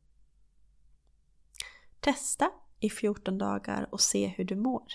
Testa 2.01 2.51
i 2.80 2.90
14 2.90 3.38
dagar 3.38 3.88
och 3.92 4.01
se 4.01 4.26
hur 4.26 4.45
du 4.45 4.57
mår. 4.57 4.86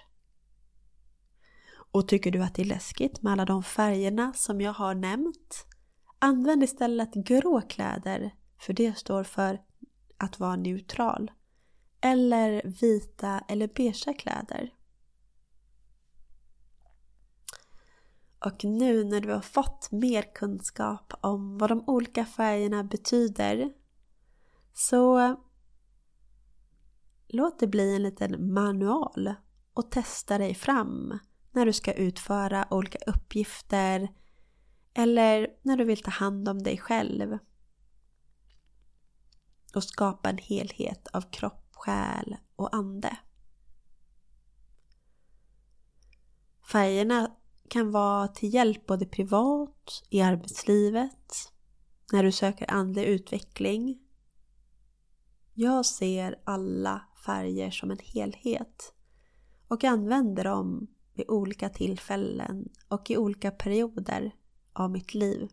Och 1.91 2.08
tycker 2.08 2.32
du 2.32 2.43
att 2.43 2.56
det 2.56 2.62
är 2.62 2.66
läskigt 2.66 3.22
med 3.22 3.34
alla 3.34 3.45
de 3.45 3.64
färgerna 3.64 4.34
som 4.34 4.62
jag 4.62 4.74
har 4.74 4.95
nämnt? 4.95 5.66
Använd 6.20 6.64
istället 6.64 7.14
grå 7.14 7.62
kläder, 7.62 8.36
för 8.58 8.74
det 8.74 8.98
står 8.98 9.24
för 9.24 9.62
att 10.18 10.40
vara 10.40 10.56
neutral. 10.56 11.32
Eller 12.02 12.62
vita 12.82 13.44
eller 13.48 13.68
beige 13.68 14.18
kläder. 14.20 14.74
Och 18.46 18.64
nu 18.64 19.04
när 19.04 19.22
du 19.22 19.34
har 19.34 19.42
fått 19.42 19.92
mer 19.92 20.34
kunskap 20.36 21.14
om 21.22 21.58
vad 21.58 21.70
de 21.70 21.84
olika 21.88 22.26
färgerna 22.26 22.84
betyder 22.84 23.74
så 24.74 25.36
låt 27.28 27.60
det 27.60 27.68
bli 27.68 27.96
en 27.96 28.04
liten 28.04 28.54
manual 28.54 29.34
och 29.74 29.92
testa 29.92 30.38
dig 30.38 30.56
fram 30.56 31.20
när 31.52 31.66
du 31.66 31.74
ska 31.74 31.94
utföra 31.94 32.68
olika 32.70 32.98
uppgifter 33.08 34.10
eller 34.94 35.48
när 35.62 35.78
du 35.78 35.84
vill 35.84 36.02
ta 36.02 36.12
hand 36.12 36.50
om 36.50 36.64
dig 36.64 36.78
själv 36.78 37.38
och 39.76 39.84
skapa 39.84 40.30
en 40.30 40.38
helhet 40.38 41.08
av 41.08 41.22
kropp, 41.22 41.70
själ 41.72 42.36
och 42.56 42.76
ande. 42.76 43.18
Färgerna 46.72 47.36
kan 47.70 47.92
vara 47.92 48.28
till 48.28 48.54
hjälp 48.54 48.86
både 48.86 49.06
privat, 49.06 50.04
i 50.10 50.22
arbetslivet, 50.22 51.34
när 52.14 52.24
du 52.24 52.32
söker 52.32 52.72
andlig 52.72 53.04
utveckling. 53.04 54.00
Jag 55.54 55.86
ser 55.86 56.42
alla 56.44 57.02
färger 57.26 57.72
som 57.72 57.92
en 57.92 58.00
helhet 58.04 58.94
och 59.68 59.84
använder 59.84 60.44
dem 60.44 60.88
vid 61.14 61.30
olika 61.30 61.70
tillfällen 61.70 62.70
och 62.88 63.12
i 63.12 63.18
olika 63.18 63.52
perioder 63.52 64.32
av 64.80 64.92
mitt 64.92 65.14
liv. 65.14 65.50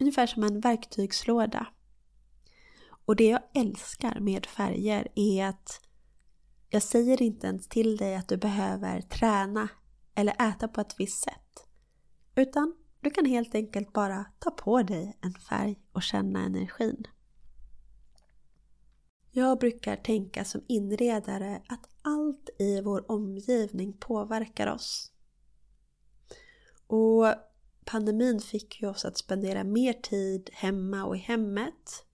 Ungefär 0.00 0.26
som 0.26 0.42
en 0.44 0.60
verktygslåda. 0.60 1.66
Och 3.06 3.16
det 3.16 3.28
jag 3.28 3.42
älskar 3.54 4.20
med 4.20 4.46
färger 4.46 5.08
är 5.14 5.46
att 5.46 5.80
Jag 6.68 6.82
säger 6.82 7.22
inte 7.22 7.46
ens 7.46 7.68
till 7.68 7.96
dig 7.96 8.16
att 8.16 8.28
du 8.28 8.36
behöver 8.36 9.00
träna 9.00 9.68
eller 10.14 10.48
äta 10.48 10.68
på 10.68 10.80
ett 10.80 10.94
visst 10.98 11.24
sätt. 11.24 11.66
Utan 12.34 12.74
du 13.00 13.10
kan 13.10 13.24
helt 13.24 13.54
enkelt 13.54 13.92
bara 13.92 14.24
ta 14.38 14.50
på 14.50 14.82
dig 14.82 15.18
en 15.20 15.34
färg 15.34 15.80
och 15.92 16.02
känna 16.02 16.44
energin. 16.44 17.06
Jag 19.30 19.58
brukar 19.58 19.96
tänka 19.96 20.44
som 20.44 20.64
inredare 20.68 21.62
att 21.68 21.88
allt 22.02 22.50
i 22.58 22.80
vår 22.80 23.10
omgivning 23.10 23.92
påverkar 23.92 24.66
oss. 24.66 25.12
Och 26.86 27.26
pandemin 27.84 28.40
fick 28.40 28.82
ju 28.82 28.88
oss 28.88 29.04
att 29.04 29.18
spendera 29.18 29.64
mer 29.64 29.92
tid 29.92 30.50
hemma 30.52 31.04
och 31.04 31.16
i 31.16 31.18
hemmet. 31.18 32.04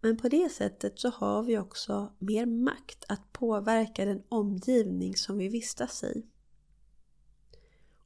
Men 0.00 0.16
på 0.16 0.28
det 0.28 0.52
sättet 0.52 0.98
så 0.98 1.08
har 1.08 1.42
vi 1.42 1.58
också 1.58 2.12
mer 2.18 2.46
makt 2.46 3.04
att 3.08 3.32
påverka 3.32 4.04
den 4.04 4.22
omgivning 4.28 5.16
som 5.16 5.38
vi 5.38 5.48
vistas 5.48 6.04
i. 6.04 6.26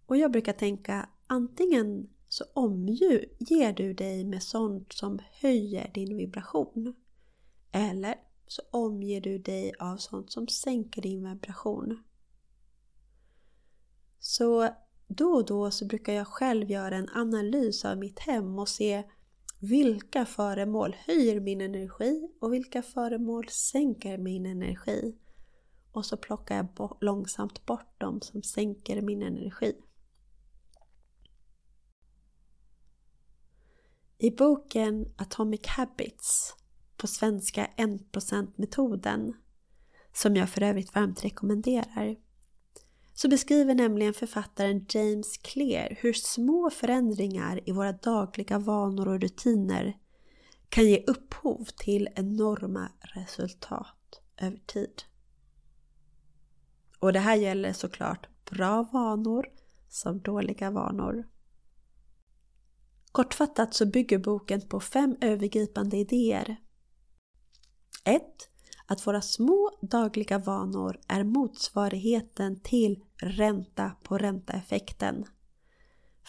Och 0.07 0.17
jag 0.17 0.33
brukar 0.33 0.53
tänka 0.53 1.09
antingen 1.27 2.11
så 2.29 2.45
omger 2.55 3.73
du 3.73 3.95
dig 3.95 4.25
med 4.25 4.43
sånt 4.43 4.93
som 4.93 5.19
höjer 5.33 5.91
din 5.95 6.17
vibration. 6.17 6.95
Eller 7.73 8.15
så 8.47 8.63
omger 8.71 9.21
du 9.21 9.39
dig 9.39 9.73
av 9.79 9.97
sånt 9.97 10.33
som 10.33 10.49
sänker 10.49 11.03
din 11.03 11.31
vibration. 11.31 12.03
Så 14.19 14.69
då 15.09 15.29
och 15.29 15.47
då 15.47 15.71
så 15.71 15.87
brukar 15.87 16.13
jag 16.13 16.27
själv 16.27 16.71
göra 16.71 16.97
en 16.97 17.09
analys 17.15 17.85
av 17.85 17.99
mitt 17.99 18.19
hem 18.19 18.59
och 18.59 18.69
se 18.69 19.05
vilka 19.61 20.27
föremål 20.27 20.97
höjer 21.07 21.41
min 21.41 21.61
energi 21.61 22.29
och 22.41 22.53
vilka 22.53 22.83
föremål 22.83 23.49
sänker 23.49 24.19
min 24.19 24.47
energi. 24.47 25.19
Och 25.93 26.07
så 26.07 26.17
plockar 26.17 26.57
jag 26.57 26.97
långsamt 27.01 27.67
bort 27.67 28.01
dem 28.01 28.21
som 28.21 28.43
sänker 28.43 29.03
min 29.03 29.23
energi. 29.23 29.77
I 34.19 34.31
boken 34.31 35.15
Atomic 35.17 35.67
Habits, 35.67 36.55
på 36.97 37.07
svenska 37.07 37.71
1%-metoden, 37.77 39.35
som 40.13 40.37
jag 40.37 40.51
för 40.51 40.63
övrigt 40.63 40.95
varmt 40.95 41.25
rekommenderar, 41.25 42.17
så 43.15 43.29
beskriver 43.29 43.75
nämligen 43.75 44.15
författaren 44.15 44.87
James 44.89 45.37
Clear 45.37 45.97
hur 46.01 46.13
små 46.13 46.71
förändringar 46.71 47.61
i 47.69 47.73
våra 47.73 47.93
dagliga 47.93 48.59
vanor 48.59 49.09
och 49.09 49.21
rutiner 49.21 49.97
kan 50.69 50.85
ge 50.85 51.05
upphov 51.07 51.65
till 51.77 52.09
enorma 52.15 52.93
resultat 53.01 54.21
över 54.37 54.59
tid. 54.67 55.03
Och 56.99 57.13
det 57.13 57.19
här 57.19 57.37
gäller 57.37 57.73
såklart 57.73 58.29
bra 58.51 58.83
vanor 58.83 59.47
som 59.89 60.21
dåliga 60.21 60.71
vanor. 60.71 61.29
Kortfattat 63.13 63.75
så 63.75 63.87
bygger 63.87 64.19
boken 64.19 64.61
på 64.61 64.81
fem 64.81 65.17
övergripande 65.21 65.97
idéer. 65.97 66.57
1. 68.07 68.23
Att 68.87 69.07
våra 69.07 69.21
små 69.21 69.71
dagliga 69.83 70.39
vanor 70.39 71.01
är 71.09 71.25
motsvarigheten 71.25 72.61
till 72.61 73.05
ränta 73.17 73.93
på 74.03 74.19
ränta-effekten 74.19 75.25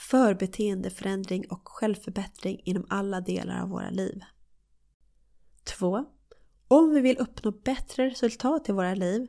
för 0.10 0.34
beteendeförändring 0.34 1.46
och 1.50 1.62
självförbättring 1.68 2.62
inom 2.64 2.86
alla 2.90 3.22
delar 3.22 3.62
av 3.62 3.70
våra 3.70 3.90
liv. 3.90 4.22
2. 5.80 6.06
Om 6.68 6.94
vi 6.94 7.02
vill 7.02 7.18
uppnå 7.18 7.52
bättre 7.52 8.10
resultat 8.10 8.70
i 8.70 8.72
våra 8.72 8.96
liv, 8.96 9.28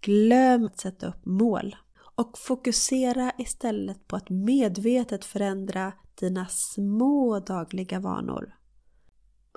glöm 0.00 0.66
att 0.66 0.80
sätta 0.80 1.08
upp 1.08 1.26
mål 1.26 1.76
och 2.14 2.38
fokusera 2.38 3.32
istället 3.38 4.08
på 4.08 4.16
att 4.16 4.30
medvetet 4.30 5.24
förändra 5.24 5.92
dina 6.14 6.46
små 6.46 7.40
dagliga 7.40 8.00
vanor. 8.00 8.54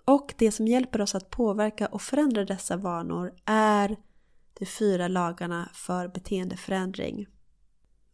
Och 0.10 0.34
det 0.38 0.52
som 0.52 0.68
hjälper 0.68 1.02
oss 1.02 1.16
att 1.16 1.30
påverka 1.30 1.88
och 1.88 2.02
förändra 2.02 2.46
dessa 2.46 2.78
vanor 2.78 3.34
är 3.46 3.98
de 4.60 4.66
fyra 4.66 5.08
lagarna 5.08 5.70
för 5.74 6.08
beteendeförändring. 6.08 7.28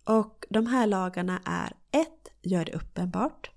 Och 0.04 0.46
de 0.50 0.68
här 0.68 0.88
lagarna 0.88 1.41
är 1.46 1.74
1. 1.91 2.08
Gör 2.41 2.66
det 2.66 2.74
uppenbart 2.74 3.52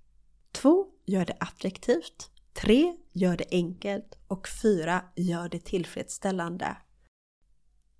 2. 0.52 0.86
Gör 1.06 1.24
det 1.24 1.36
attraktivt 1.40 2.30
3. 2.52 2.96
Gör 3.12 3.36
det 3.36 3.46
enkelt 3.50 4.18
och 4.26 4.48
4. 4.62 5.04
Gör 5.16 5.48
det 5.48 5.64
tillfredsställande. 5.64 6.76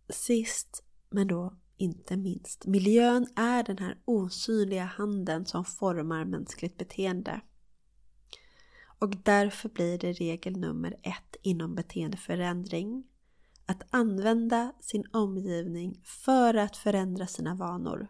Sist 0.09 0.85
men 1.11 1.27
då 1.27 1.55
inte 1.77 2.17
minst. 2.17 2.67
Miljön 2.67 3.27
är 3.37 3.63
den 3.63 3.79
här 3.79 3.99
osynliga 4.05 4.85
handen 4.85 5.47
som 5.47 5.65
formar 5.65 6.25
mänskligt 6.25 6.79
beteende. 6.79 7.41
Och 8.99 9.17
därför 9.17 9.69
blir 9.69 9.99
det 9.99 10.13
regel 10.13 10.57
nummer 10.57 10.97
ett 11.03 11.37
inom 11.43 11.75
beteendeförändring 11.75 13.05
att 13.67 13.83
använda 13.91 14.73
sin 14.81 15.05
omgivning 15.13 16.01
för 16.05 16.55
att 16.55 16.77
förändra 16.77 17.27
sina 17.27 17.55
vanor. 17.55 18.09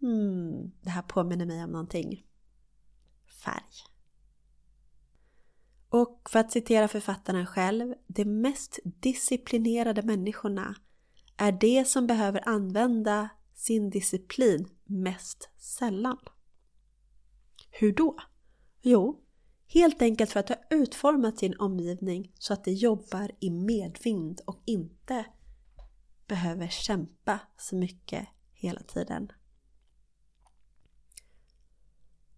Hmm, 0.00 0.70
det 0.82 0.90
här 0.90 1.02
påminner 1.02 1.46
mig 1.46 1.64
om 1.64 1.70
någonting. 1.70 2.26
Färg. 3.44 3.72
Och 5.88 6.28
för 6.30 6.38
att 6.38 6.52
citera 6.52 6.88
författaren 6.88 7.46
själv, 7.46 7.94
de 8.06 8.24
mest 8.24 8.78
disciplinerade 8.84 10.02
människorna 10.02 10.74
är 11.36 11.52
de 11.52 11.84
som 11.84 12.06
behöver 12.06 12.48
använda 12.48 13.28
sin 13.54 13.90
disciplin 13.90 14.68
mest 14.84 15.50
sällan. 15.56 16.18
Hur 17.70 17.92
då? 17.92 18.16
Jo, 18.82 19.25
helt 19.68 20.02
enkelt 20.02 20.30
för 20.30 20.40
att 20.40 20.48
ha 20.48 20.56
utformat 20.70 21.38
sin 21.38 21.56
omgivning 21.58 22.32
så 22.38 22.52
att 22.52 22.64
det 22.64 22.72
jobbar 22.72 23.30
i 23.40 23.50
medvind 23.50 24.40
och 24.46 24.62
inte 24.64 25.24
behöver 26.26 26.68
kämpa 26.68 27.40
så 27.56 27.76
mycket 27.76 28.28
hela 28.52 28.80
tiden. 28.80 29.32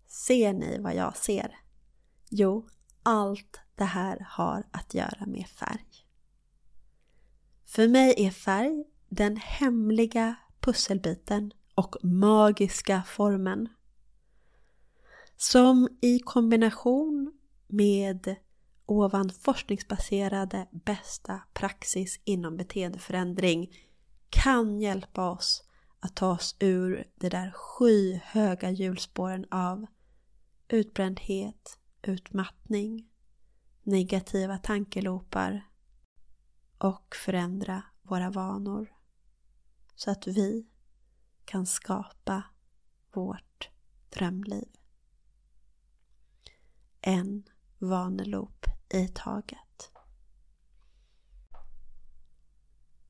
Ser 0.06 0.52
ni 0.52 0.78
vad 0.78 0.94
jag 0.94 1.16
ser? 1.16 1.56
Jo, 2.30 2.68
allt 3.02 3.60
det 3.74 3.84
här 3.84 4.26
har 4.30 4.68
att 4.70 4.94
göra 4.94 5.26
med 5.26 5.46
färg. 5.46 6.06
För 7.64 7.88
mig 7.88 8.14
är 8.26 8.30
färg 8.30 8.84
den 9.08 9.36
hemliga 9.36 10.36
pusselbiten 10.60 11.52
och 11.74 11.96
magiska 12.02 13.02
formen. 13.06 13.68
Som 15.40 15.88
i 16.00 16.18
kombination 16.18 17.32
med 17.66 18.36
ovan 18.86 19.30
forskningsbaserade 19.30 20.68
bästa 20.70 21.40
praxis 21.52 22.20
inom 22.24 22.56
beteendeförändring 22.56 23.72
kan 24.30 24.80
hjälpa 24.80 25.30
oss 25.30 25.64
att 26.00 26.16
ta 26.16 26.30
oss 26.30 26.56
ur 26.60 27.04
det 27.14 27.28
där 27.28 27.50
skyhöga 27.50 28.70
hjulspåren 28.70 29.46
av 29.50 29.86
utbrändhet, 30.68 31.78
utmattning, 32.02 33.08
negativa 33.82 34.58
tankelopar 34.58 35.68
och 36.78 37.16
förändra 37.24 37.82
våra 38.02 38.30
vanor 38.30 38.92
så 39.94 40.10
att 40.10 40.26
vi 40.26 40.66
kan 41.44 41.66
skapa 41.66 42.42
vårt 43.12 43.70
drömliv. 44.10 44.77
En 47.00 47.42
vanelop 47.78 48.66
i 48.94 49.08
taget. 49.08 49.90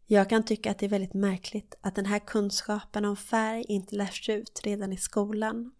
Jag 0.07 0.29
kan 0.29 0.45
tycka 0.45 0.71
att 0.71 0.79
det 0.79 0.87
är 0.87 0.91
väldigt 0.91 1.15
märkligt 1.15 1.75
att 1.81 1.95
den 1.95 2.07
här 2.07 2.19
kunskapen 2.19 3.05
om 3.05 3.17
färg 3.17 3.65
inte 3.69 3.97
lärs 3.97 4.29
ut 4.29 4.61
redan 4.65 4.93
i 4.93 4.97
skolan. 4.97 5.73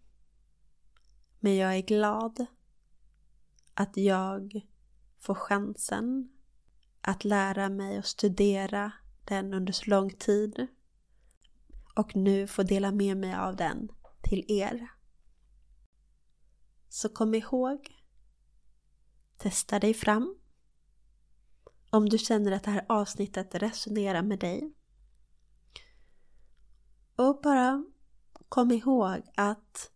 Men 1.39 1.55
jag 1.55 1.75
är 1.75 1.81
glad 1.81 2.45
att 3.73 3.97
jag 3.97 4.61
får 5.19 5.35
chansen 5.35 6.29
att 7.01 7.23
lära 7.23 7.69
mig 7.69 7.99
och 7.99 8.05
studera 8.05 8.91
den 9.25 9.53
under 9.53 9.73
så 9.73 9.89
lång 9.89 10.09
tid 10.09 10.67
och 11.95 12.15
nu 12.15 12.47
får 12.47 12.63
dela 12.63 12.91
med 12.91 13.17
mig 13.17 13.35
av 13.35 13.55
den 13.55 13.91
till 14.21 14.45
er. 14.47 14.87
Så 16.89 17.09
kom 17.09 17.35
ihåg, 17.35 17.98
testa 19.39 19.79
dig 19.79 19.93
fram. 19.93 20.35
Om 21.89 22.09
du 22.09 22.17
känner 22.17 22.51
att 22.51 22.63
det 22.63 22.71
här 22.71 22.85
avsnittet 22.89 23.55
resonerar 23.55 24.21
med 24.21 24.39
dig. 24.39 24.73
Och 27.15 27.41
bara 27.41 27.85
kom 28.49 28.71
ihåg 28.71 29.21
att 29.35 29.91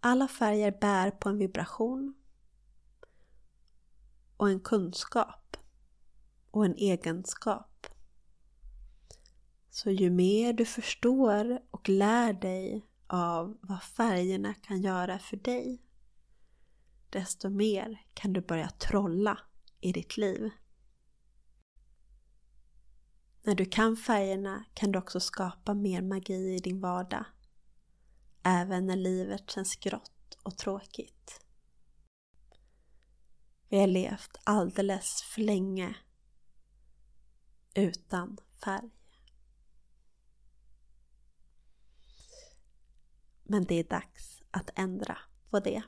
alla 0.00 0.28
färger 0.28 0.78
bär 0.80 1.10
på 1.10 1.28
en 1.28 1.38
vibration 1.38 2.14
och 4.36 4.48
en 4.48 4.60
kunskap 4.60 5.56
och 6.50 6.64
en 6.64 6.74
egenskap. 6.74 7.86
Så 9.70 9.90
ju 9.90 10.10
mer 10.10 10.52
du 10.52 10.64
förstår 10.64 11.60
och 11.70 11.88
lär 11.88 12.32
dig 12.32 12.86
av 13.06 13.58
vad 13.60 13.82
färgerna 13.82 14.54
kan 14.54 14.80
göra 14.80 15.18
för 15.18 15.36
dig, 15.36 15.85
desto 17.10 17.50
mer 17.50 18.06
kan 18.14 18.32
du 18.32 18.40
börja 18.40 18.70
trolla 18.70 19.38
i 19.80 19.92
ditt 19.92 20.16
liv. 20.16 20.50
När 23.42 23.54
du 23.54 23.64
kan 23.64 23.96
färgerna 23.96 24.64
kan 24.74 24.92
du 24.92 24.98
också 24.98 25.20
skapa 25.20 25.74
mer 25.74 26.02
magi 26.02 26.54
i 26.54 26.58
din 26.58 26.80
vardag. 26.80 27.24
Även 28.42 28.86
när 28.86 28.96
livet 28.96 29.50
känns 29.50 29.76
grått 29.76 30.38
och 30.42 30.58
tråkigt. 30.58 31.40
Vi 33.68 33.80
har 33.80 33.86
levt 33.86 34.36
alldeles 34.44 35.22
för 35.22 35.40
länge 35.40 35.96
utan 37.74 38.38
färg. 38.64 38.90
Men 43.42 43.64
det 43.64 43.74
är 43.74 43.84
dags 43.84 44.42
att 44.50 44.70
ändra 44.74 45.18
på 45.50 45.60
det. 45.60 45.82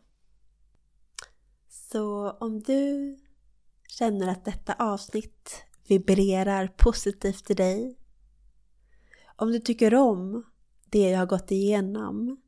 Så 1.93 2.31
om 2.31 2.61
du 2.63 3.17
känner 3.89 4.29
att 4.29 4.45
detta 4.45 4.75
avsnitt 4.75 5.63
vibrerar 5.87 6.69
positivt 6.69 7.51
i 7.51 7.55
dig, 7.55 7.99
om 9.37 9.53
du 9.53 9.59
tycker 9.59 9.95
om 9.95 10.45
det 10.85 11.11
jag 11.11 11.19
har 11.19 11.27
gått 11.27 11.51
igenom 11.51 12.43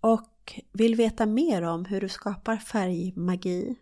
och 0.00 0.60
vill 0.72 0.94
veta 0.94 1.26
mer 1.26 1.62
om 1.62 1.84
hur 1.84 2.00
du 2.00 2.08
skapar 2.08 2.56
färgmagi 2.56 3.76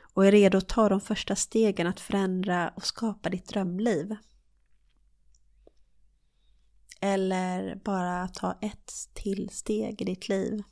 och 0.00 0.26
är 0.26 0.32
redo 0.32 0.58
att 0.58 0.68
ta 0.68 0.88
de 0.88 1.00
första 1.00 1.36
stegen 1.36 1.86
att 1.86 2.00
förändra 2.00 2.72
och 2.76 2.86
skapa 2.86 3.30
ditt 3.30 3.48
drömliv. 3.48 4.16
Eller 7.00 7.80
bara 7.84 8.28
ta 8.28 8.58
ett 8.60 8.92
till 9.12 9.48
steg 9.48 10.02
i 10.02 10.04
ditt 10.04 10.28
liv. 10.28 10.62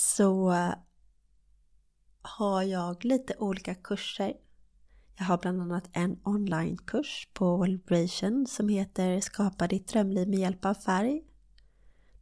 Så 0.00 0.54
har 2.22 2.62
jag 2.62 3.04
lite 3.04 3.34
olika 3.38 3.74
kurser. 3.74 4.34
Jag 5.16 5.24
har 5.24 5.38
bland 5.38 5.62
annat 5.62 5.90
en 5.92 6.18
onlinekurs 6.24 7.28
på 7.32 7.62
Vibration 7.62 8.46
som 8.46 8.68
heter 8.68 9.20
Skapa 9.20 9.66
ditt 9.66 9.88
drömliv 9.88 10.28
med 10.28 10.38
hjälp 10.38 10.64
av 10.64 10.74
färg. 10.74 11.22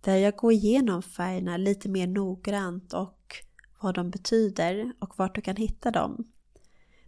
Där 0.01 0.16
jag 0.16 0.37
går 0.37 0.53
igenom 0.53 1.03
färgerna 1.03 1.57
lite 1.57 1.89
mer 1.89 2.07
noggrant 2.07 2.93
och 2.93 3.37
vad 3.81 3.95
de 3.95 4.11
betyder 4.11 4.93
och 4.99 5.18
vart 5.18 5.35
du 5.35 5.41
kan 5.41 5.57
hitta 5.57 5.91
dem. 5.91 6.24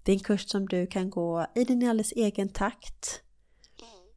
Det 0.03 0.13
är 0.13 0.17
en 0.17 0.25
kurs 0.25 0.49
som 0.49 0.69
du 0.69 0.87
kan 0.87 1.11
gå 1.11 1.47
i 1.55 1.65
din 1.65 1.89
alldeles 1.89 2.13
egen 2.13 2.49
takt. 2.49 3.23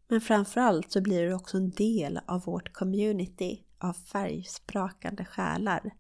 Men 0.08 0.22
framförallt 0.22 0.92
så 0.92 1.02
blir 1.02 1.24
du 1.24 1.34
också 1.34 1.58
en 1.58 1.70
del 1.70 2.20
av 2.26 2.44
vårt 2.44 2.74
community 2.74 3.64
av 3.78 3.94
färgsprakande 3.94 5.26
själar 5.26 5.92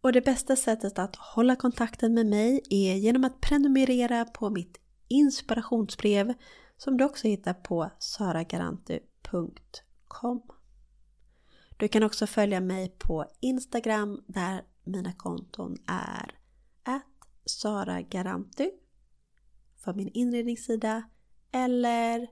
Och 0.00 0.12
det 0.12 0.20
bästa 0.20 0.56
sättet 0.56 0.98
att 0.98 1.16
hålla 1.16 1.56
kontakten 1.56 2.14
med 2.14 2.26
mig 2.26 2.60
är 2.70 2.94
genom 2.94 3.24
att 3.24 3.40
prenumerera 3.40 4.24
på 4.24 4.50
mitt 4.50 4.80
inspirationsbrev 5.08 6.34
som 6.76 6.96
du 6.96 7.04
också 7.04 7.28
hittar 7.28 7.54
på 7.54 7.90
saragarantu.com 7.98 10.42
du 11.80 11.88
kan 11.88 12.02
också 12.02 12.26
följa 12.26 12.60
mig 12.60 12.88
på 12.98 13.26
Instagram 13.40 14.24
där 14.26 14.64
mina 14.84 15.12
konton 15.12 15.76
är 15.86 16.38
att 16.82 17.02
Sara 17.44 18.02
för 19.76 19.94
min 19.94 20.08
inredningssida 20.08 21.02
eller 21.52 22.28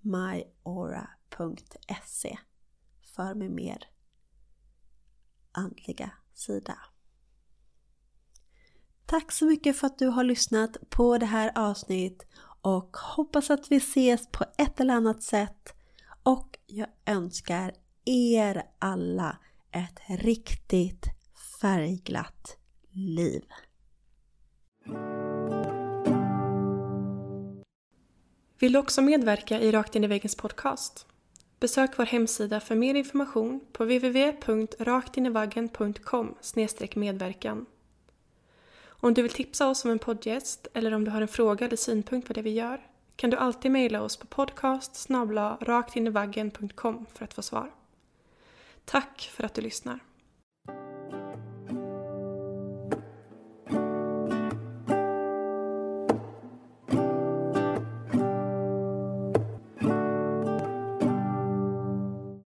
myaura.se 0.00 0.38
för 3.14 3.34
min 3.34 3.54
mer 3.54 3.88
andliga 5.52 6.10
sida. 6.34 6.78
Tack 9.06 9.32
så 9.32 9.44
mycket 9.44 9.76
för 9.76 9.86
att 9.86 9.98
du 9.98 10.06
har 10.06 10.24
lyssnat 10.24 10.76
på 10.90 11.18
det 11.18 11.26
här 11.26 11.52
avsnittet 11.54 12.28
och 12.62 12.96
hoppas 12.96 13.50
att 13.50 13.72
vi 13.72 13.76
ses 13.76 14.26
på 14.26 14.44
ett 14.58 14.80
eller 14.80 14.94
annat 14.94 15.22
sätt 15.22 15.74
och 16.22 16.58
jag 16.66 16.88
önskar 17.06 17.81
er 18.04 18.62
alla 18.78 19.36
ett 19.70 20.00
riktigt 20.20 21.06
färgglatt 21.60 22.56
liv. 22.90 23.44
Vill 28.58 28.72
du 28.72 28.78
också 28.78 29.02
medverka 29.02 29.60
i 29.60 29.72
Rakt 29.72 29.96
in 29.96 30.04
i 30.04 30.06
väggens 30.06 30.36
podcast? 30.36 31.06
Besök 31.60 31.98
vår 31.98 32.04
hemsida 32.04 32.60
för 32.60 32.74
mer 32.74 32.94
information 32.94 33.60
på 33.72 33.84
www.raktinivaggen.com 33.84 36.34
medverkan. 36.96 37.66
Om 38.84 39.14
du 39.14 39.22
vill 39.22 39.32
tipsa 39.32 39.68
oss 39.68 39.84
om 39.84 39.90
en 39.90 39.98
poddgäst 39.98 40.66
eller 40.74 40.94
om 40.94 41.04
du 41.04 41.10
har 41.10 41.20
en 41.20 41.28
fråga 41.28 41.66
eller 41.66 41.76
synpunkt 41.76 42.28
på 42.28 42.32
det 42.32 42.42
vi 42.42 42.50
gör 42.50 42.86
kan 43.16 43.30
du 43.30 43.36
alltid 43.36 43.70
mejla 43.70 44.02
oss 44.02 44.16
på 44.16 44.26
podcast 44.26 44.96
raktinivaggen.com 45.60 47.06
för 47.14 47.24
att 47.24 47.34
få 47.34 47.42
svar. 47.42 47.70
Tack 48.84 49.30
för 49.34 49.44
att 49.44 49.54
du 49.54 49.60
lyssnar. 49.60 50.00